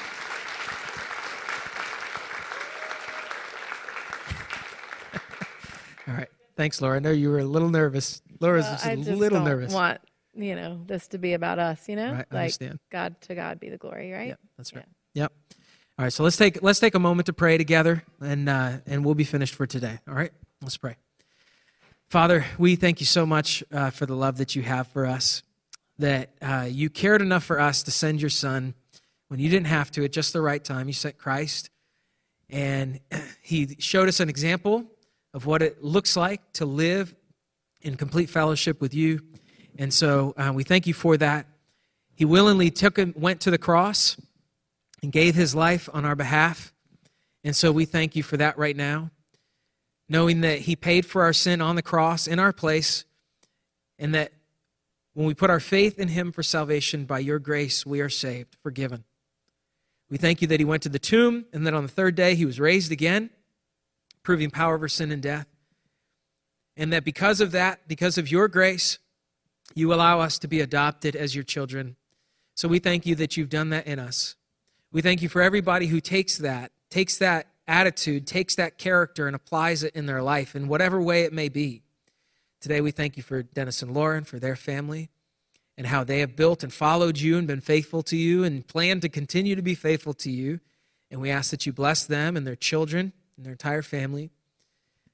All 6.07 6.13
right. 6.13 6.29
Thanks, 6.55 6.81
Laura. 6.81 6.95
I 6.95 6.99
know 6.99 7.11
you 7.11 7.29
were 7.29 7.39
a 7.39 7.45
little 7.45 7.67
nervous. 7.67 8.21
Laura's 8.39 8.63
well, 8.63 8.95
just 8.95 9.09
a 9.09 9.15
little 9.15 9.41
nervous. 9.41 9.73
Want 9.73 9.99
you 10.33 10.55
know 10.55 10.79
this 10.85 11.09
to 11.09 11.17
be 11.17 11.33
about 11.33 11.59
us? 11.59 11.89
You 11.89 11.97
know, 11.97 12.13
right, 12.13 12.25
like 12.31 12.41
understand. 12.43 12.79
God 12.89 13.19
to 13.21 13.35
God 13.35 13.59
be 13.59 13.67
the 13.69 13.77
glory, 13.77 14.13
right? 14.13 14.29
Yep, 14.29 14.39
that's 14.57 14.73
right. 14.73 14.85
Yeah. 15.13 15.23
Yep. 15.23 15.33
All 15.97 16.05
right. 16.05 16.13
So 16.13 16.23
let's 16.23 16.37
take 16.37 16.63
let's 16.63 16.79
take 16.79 16.95
a 16.95 16.99
moment 16.99 17.25
to 17.25 17.33
pray 17.33 17.57
together, 17.57 18.01
and 18.21 18.47
uh, 18.47 18.77
and 18.85 19.03
we'll 19.03 19.15
be 19.15 19.25
finished 19.25 19.55
for 19.55 19.67
today. 19.67 19.99
All 20.07 20.15
right. 20.15 20.31
Let's 20.61 20.77
pray. 20.77 20.95
Father, 22.07 22.45
we 22.57 22.75
thank 22.75 22.99
you 22.99 23.05
so 23.05 23.25
much 23.25 23.63
uh, 23.71 23.89
for 23.89 24.05
the 24.05 24.15
love 24.15 24.37
that 24.37 24.55
you 24.55 24.61
have 24.63 24.87
for 24.87 25.05
us 25.05 25.43
that 25.97 26.29
uh, 26.41 26.67
you 26.69 26.89
cared 26.89 27.21
enough 27.21 27.43
for 27.43 27.59
us 27.59 27.83
to 27.83 27.91
send 27.91 28.21
your 28.21 28.29
son 28.29 28.73
when 29.27 29.39
you 29.39 29.49
didn't 29.49 29.67
have 29.67 29.91
to 29.91 30.03
at 30.03 30.11
just 30.11 30.33
the 30.33 30.41
right 30.41 30.63
time. 30.63 30.87
You 30.87 30.93
sent 30.93 31.17
Christ, 31.17 31.69
and 32.49 32.99
he 33.41 33.75
showed 33.79 34.07
us 34.07 34.19
an 34.19 34.29
example 34.29 34.85
of 35.33 35.45
what 35.45 35.61
it 35.61 35.83
looks 35.83 36.15
like 36.15 36.41
to 36.53 36.65
live 36.65 37.15
in 37.81 37.95
complete 37.95 38.29
fellowship 38.29 38.81
with 38.81 38.93
you. 38.93 39.21
And 39.77 39.93
so 39.93 40.33
uh, 40.37 40.51
we 40.53 40.63
thank 40.63 40.87
you 40.87 40.93
for 40.93 41.17
that. 41.17 41.47
He 42.15 42.23
willingly 42.23 42.71
took 42.71 42.97
and 42.97 43.13
went 43.15 43.41
to 43.41 43.51
the 43.51 43.57
cross 43.57 44.15
and 45.03 45.11
gave 45.11 45.35
his 45.35 45.53
life 45.53 45.89
on 45.93 46.05
our 46.05 46.15
behalf. 46.15 46.73
And 47.43 47.55
so 47.55 47.71
we 47.71 47.85
thank 47.85 48.15
you 48.15 48.23
for 48.23 48.37
that 48.37 48.57
right 48.57 48.75
now, 48.75 49.11
knowing 50.07 50.41
that 50.41 50.59
he 50.59 50.75
paid 50.75 51.05
for 51.05 51.23
our 51.23 51.33
sin 51.33 51.61
on 51.61 51.75
the 51.75 51.81
cross 51.81 52.27
in 52.27 52.39
our 52.39 52.53
place 52.53 53.05
and 53.97 54.13
that 54.13 54.31
when 55.15 55.25
we 55.25 55.33
put 55.33 55.49
our 55.49 55.61
faith 55.61 55.97
in 55.97 56.09
Him 56.09 56.33
for 56.33 56.43
salvation, 56.43 57.05
by 57.05 57.19
your 57.19 57.39
grace, 57.39 57.85
we 57.85 58.01
are 58.01 58.09
saved, 58.09 58.57
forgiven. 58.61 59.05
We 60.09 60.17
thank 60.17 60.41
you 60.41 60.47
that 60.49 60.59
He 60.59 60.65
went 60.65 60.83
to 60.83 60.89
the 60.89 60.99
tomb 60.99 61.45
and 61.53 61.65
that 61.65 61.73
on 61.73 61.83
the 61.83 61.89
third 61.89 62.15
day 62.15 62.35
He 62.35 62.45
was 62.45 62.59
raised 62.59 62.91
again, 62.91 63.29
proving 64.23 64.51
power 64.51 64.75
over 64.75 64.89
sin 64.89 65.11
and 65.11 65.23
death. 65.23 65.47
And 66.75 66.91
that 66.91 67.05
because 67.05 67.39
of 67.39 67.51
that, 67.53 67.87
because 67.87 68.17
of 68.17 68.29
your 68.29 68.49
grace, 68.49 68.99
you 69.73 69.93
allow 69.93 70.19
us 70.19 70.37
to 70.39 70.49
be 70.49 70.59
adopted 70.59 71.15
as 71.15 71.33
your 71.33 71.45
children. 71.45 71.95
So 72.53 72.67
we 72.67 72.79
thank 72.79 73.05
you 73.05 73.15
that 73.15 73.37
you've 73.37 73.49
done 73.49 73.69
that 73.69 73.87
in 73.87 73.99
us. 73.99 74.35
We 74.91 75.01
thank 75.01 75.21
you 75.21 75.29
for 75.29 75.41
everybody 75.41 75.87
who 75.87 76.01
takes 76.01 76.37
that, 76.39 76.73
takes 76.89 77.17
that 77.17 77.47
attitude, 77.67 78.27
takes 78.27 78.55
that 78.55 78.77
character, 78.77 79.27
and 79.27 79.35
applies 79.35 79.83
it 79.83 79.95
in 79.95 80.05
their 80.05 80.21
life 80.21 80.55
in 80.55 80.67
whatever 80.67 81.01
way 81.01 81.23
it 81.23 81.33
may 81.33 81.49
be. 81.49 81.81
Today, 82.61 82.81
we 82.81 82.91
thank 82.91 83.17
you 83.17 83.23
for 83.23 83.43
Dennis 83.43 83.81
and 83.81 83.93
Lauren, 83.93 84.23
for 84.23 84.39
their 84.39 84.55
family, 84.55 85.09
and 85.77 85.87
how 85.87 86.03
they 86.03 86.19
have 86.19 86.35
built 86.35 86.63
and 86.63 86.73
followed 86.73 87.19
you 87.19 87.37
and 87.37 87.47
been 87.47 87.61
faithful 87.61 88.01
to 88.03 88.17
you 88.17 88.43
and 88.43 88.67
plan 88.67 88.99
to 89.01 89.09
continue 89.09 89.55
to 89.55 89.61
be 89.61 89.75
faithful 89.75 90.13
to 90.15 90.31
you. 90.31 90.59
And 91.11 91.21
we 91.21 91.29
ask 91.29 91.51
that 91.51 91.65
you 91.65 91.73
bless 91.73 92.05
them 92.05 92.35
and 92.35 92.47
their 92.47 92.55
children 92.55 93.13
and 93.37 93.45
their 93.45 93.53
entire 93.53 93.81
family. 93.81 94.31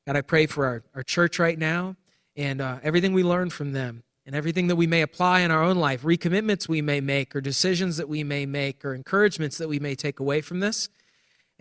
God, 0.06 0.16
I 0.16 0.22
pray 0.22 0.46
for 0.46 0.66
our, 0.66 0.84
our 0.96 1.04
church 1.04 1.40
right 1.40 1.58
now 1.58 1.96
and 2.36 2.62
uh, 2.62 2.80
everything 2.84 3.14
we 3.14 3.24
learn 3.24 3.50
from 3.50 3.74
them 3.74 4.04
and 4.26 4.36
everything 4.36 4.68
that 4.68 4.76
we 4.76 4.88
may 4.88 5.02
apply 5.02 5.42
in 5.42 5.52
our 5.52 5.64
own 5.64 5.78
life, 5.78 6.04
recommitments 6.04 6.70
we 6.70 6.82
may 6.82 7.02
make, 7.02 7.36
or 7.36 7.42
decisions 7.42 7.98
that 7.98 8.08
we 8.08 8.24
may 8.24 8.46
make, 8.46 8.86
or 8.86 8.94
encouragements 8.94 9.58
that 9.58 9.68
we 9.68 9.80
may 9.80 9.96
take 9.96 10.20
away 10.20 10.42
from 10.42 10.60
this. 10.60 10.90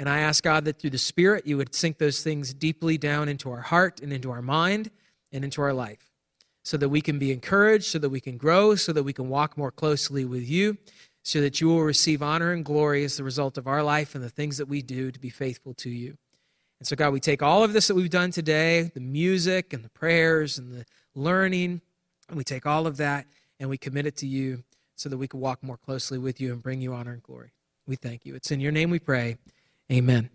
And 0.01 0.09
I 0.09 0.21
ask 0.21 0.43
God 0.43 0.65
that 0.65 0.79
through 0.79 0.91
the 0.91 0.99
Spirit, 0.99 1.47
you 1.47 1.59
would 1.59 1.75
sink 1.75 1.99
those 1.99 2.23
things 2.23 2.55
deeply 2.55 2.97
down 2.97 3.29
into 3.29 3.51
our 3.51 3.61
heart 3.61 4.01
and 4.01 4.15
into 4.15 4.31
our 4.31 4.41
mind 4.41 4.91
and 5.31 5.45
into 5.45 5.61
our 5.61 5.75
life 5.75 6.11
so 6.63 6.79
that 6.79 6.89
we 6.89 7.03
can 7.03 7.19
be 7.19 7.31
encouraged, 7.31 7.85
so 7.85 7.99
that 7.99 8.09
we 8.09 8.19
can 8.19 8.39
grow, 8.39 8.75
so 8.75 8.95
that 8.95 9.03
we 9.03 9.13
can 9.13 9.29
walk 9.29 9.59
more 9.59 9.71
closely 9.71 10.25
with 10.25 10.49
you, 10.49 10.79
so 11.23 11.43
that 11.43 11.61
you 11.61 11.69
will 11.69 11.83
receive 11.83 12.23
honor 12.23 12.51
and 12.53 12.65
glory 12.65 13.05
as 13.05 13.19
the 13.19 13.25
result 13.25 13.59
of 13.59 13.67
our 13.67 13.83
life 13.83 14.15
and 14.15 14.25
the 14.25 14.31
things 14.31 14.57
that 14.57 14.69
we 14.69 14.81
do 14.81 15.11
to 15.11 15.21
be 15.21 15.29
faithful 15.29 15.75
to 15.75 15.91
you. 15.91 16.17
And 16.79 16.89
so, 16.89 16.97
God, 16.97 17.13
we 17.13 17.21
take 17.21 17.43
all 17.43 17.63
of 17.63 17.75
this 17.75 17.89
that 17.89 17.95
we've 17.95 18.09
done 18.09 18.31
today 18.31 18.91
the 18.95 19.01
music 19.01 19.75
and 19.75 19.85
the 19.85 19.91
prayers 19.91 20.57
and 20.57 20.73
the 20.73 20.87
learning 21.15 21.83
and 22.27 22.39
we 22.39 22.45
take 22.45 22.65
all 22.65 22.87
of 22.87 22.97
that 22.97 23.27
and 23.59 23.69
we 23.69 23.77
commit 23.77 24.07
it 24.07 24.17
to 24.17 24.27
you 24.27 24.65
so 24.97 25.11
that 25.11 25.19
we 25.19 25.29
can 25.29 25.41
walk 25.41 25.63
more 25.63 25.77
closely 25.77 26.17
with 26.17 26.41
you 26.41 26.55
and 26.55 26.63
bring 26.63 26.81
you 26.81 26.95
honor 26.95 27.13
and 27.13 27.23
glory. 27.23 27.53
We 27.87 27.97
thank 27.97 28.25
you. 28.25 28.35
It's 28.35 28.51
in 28.51 28.61
your 28.61 28.73
name 28.73 28.89
we 28.89 28.99
pray. 28.99 29.37
Amen. 29.91 30.31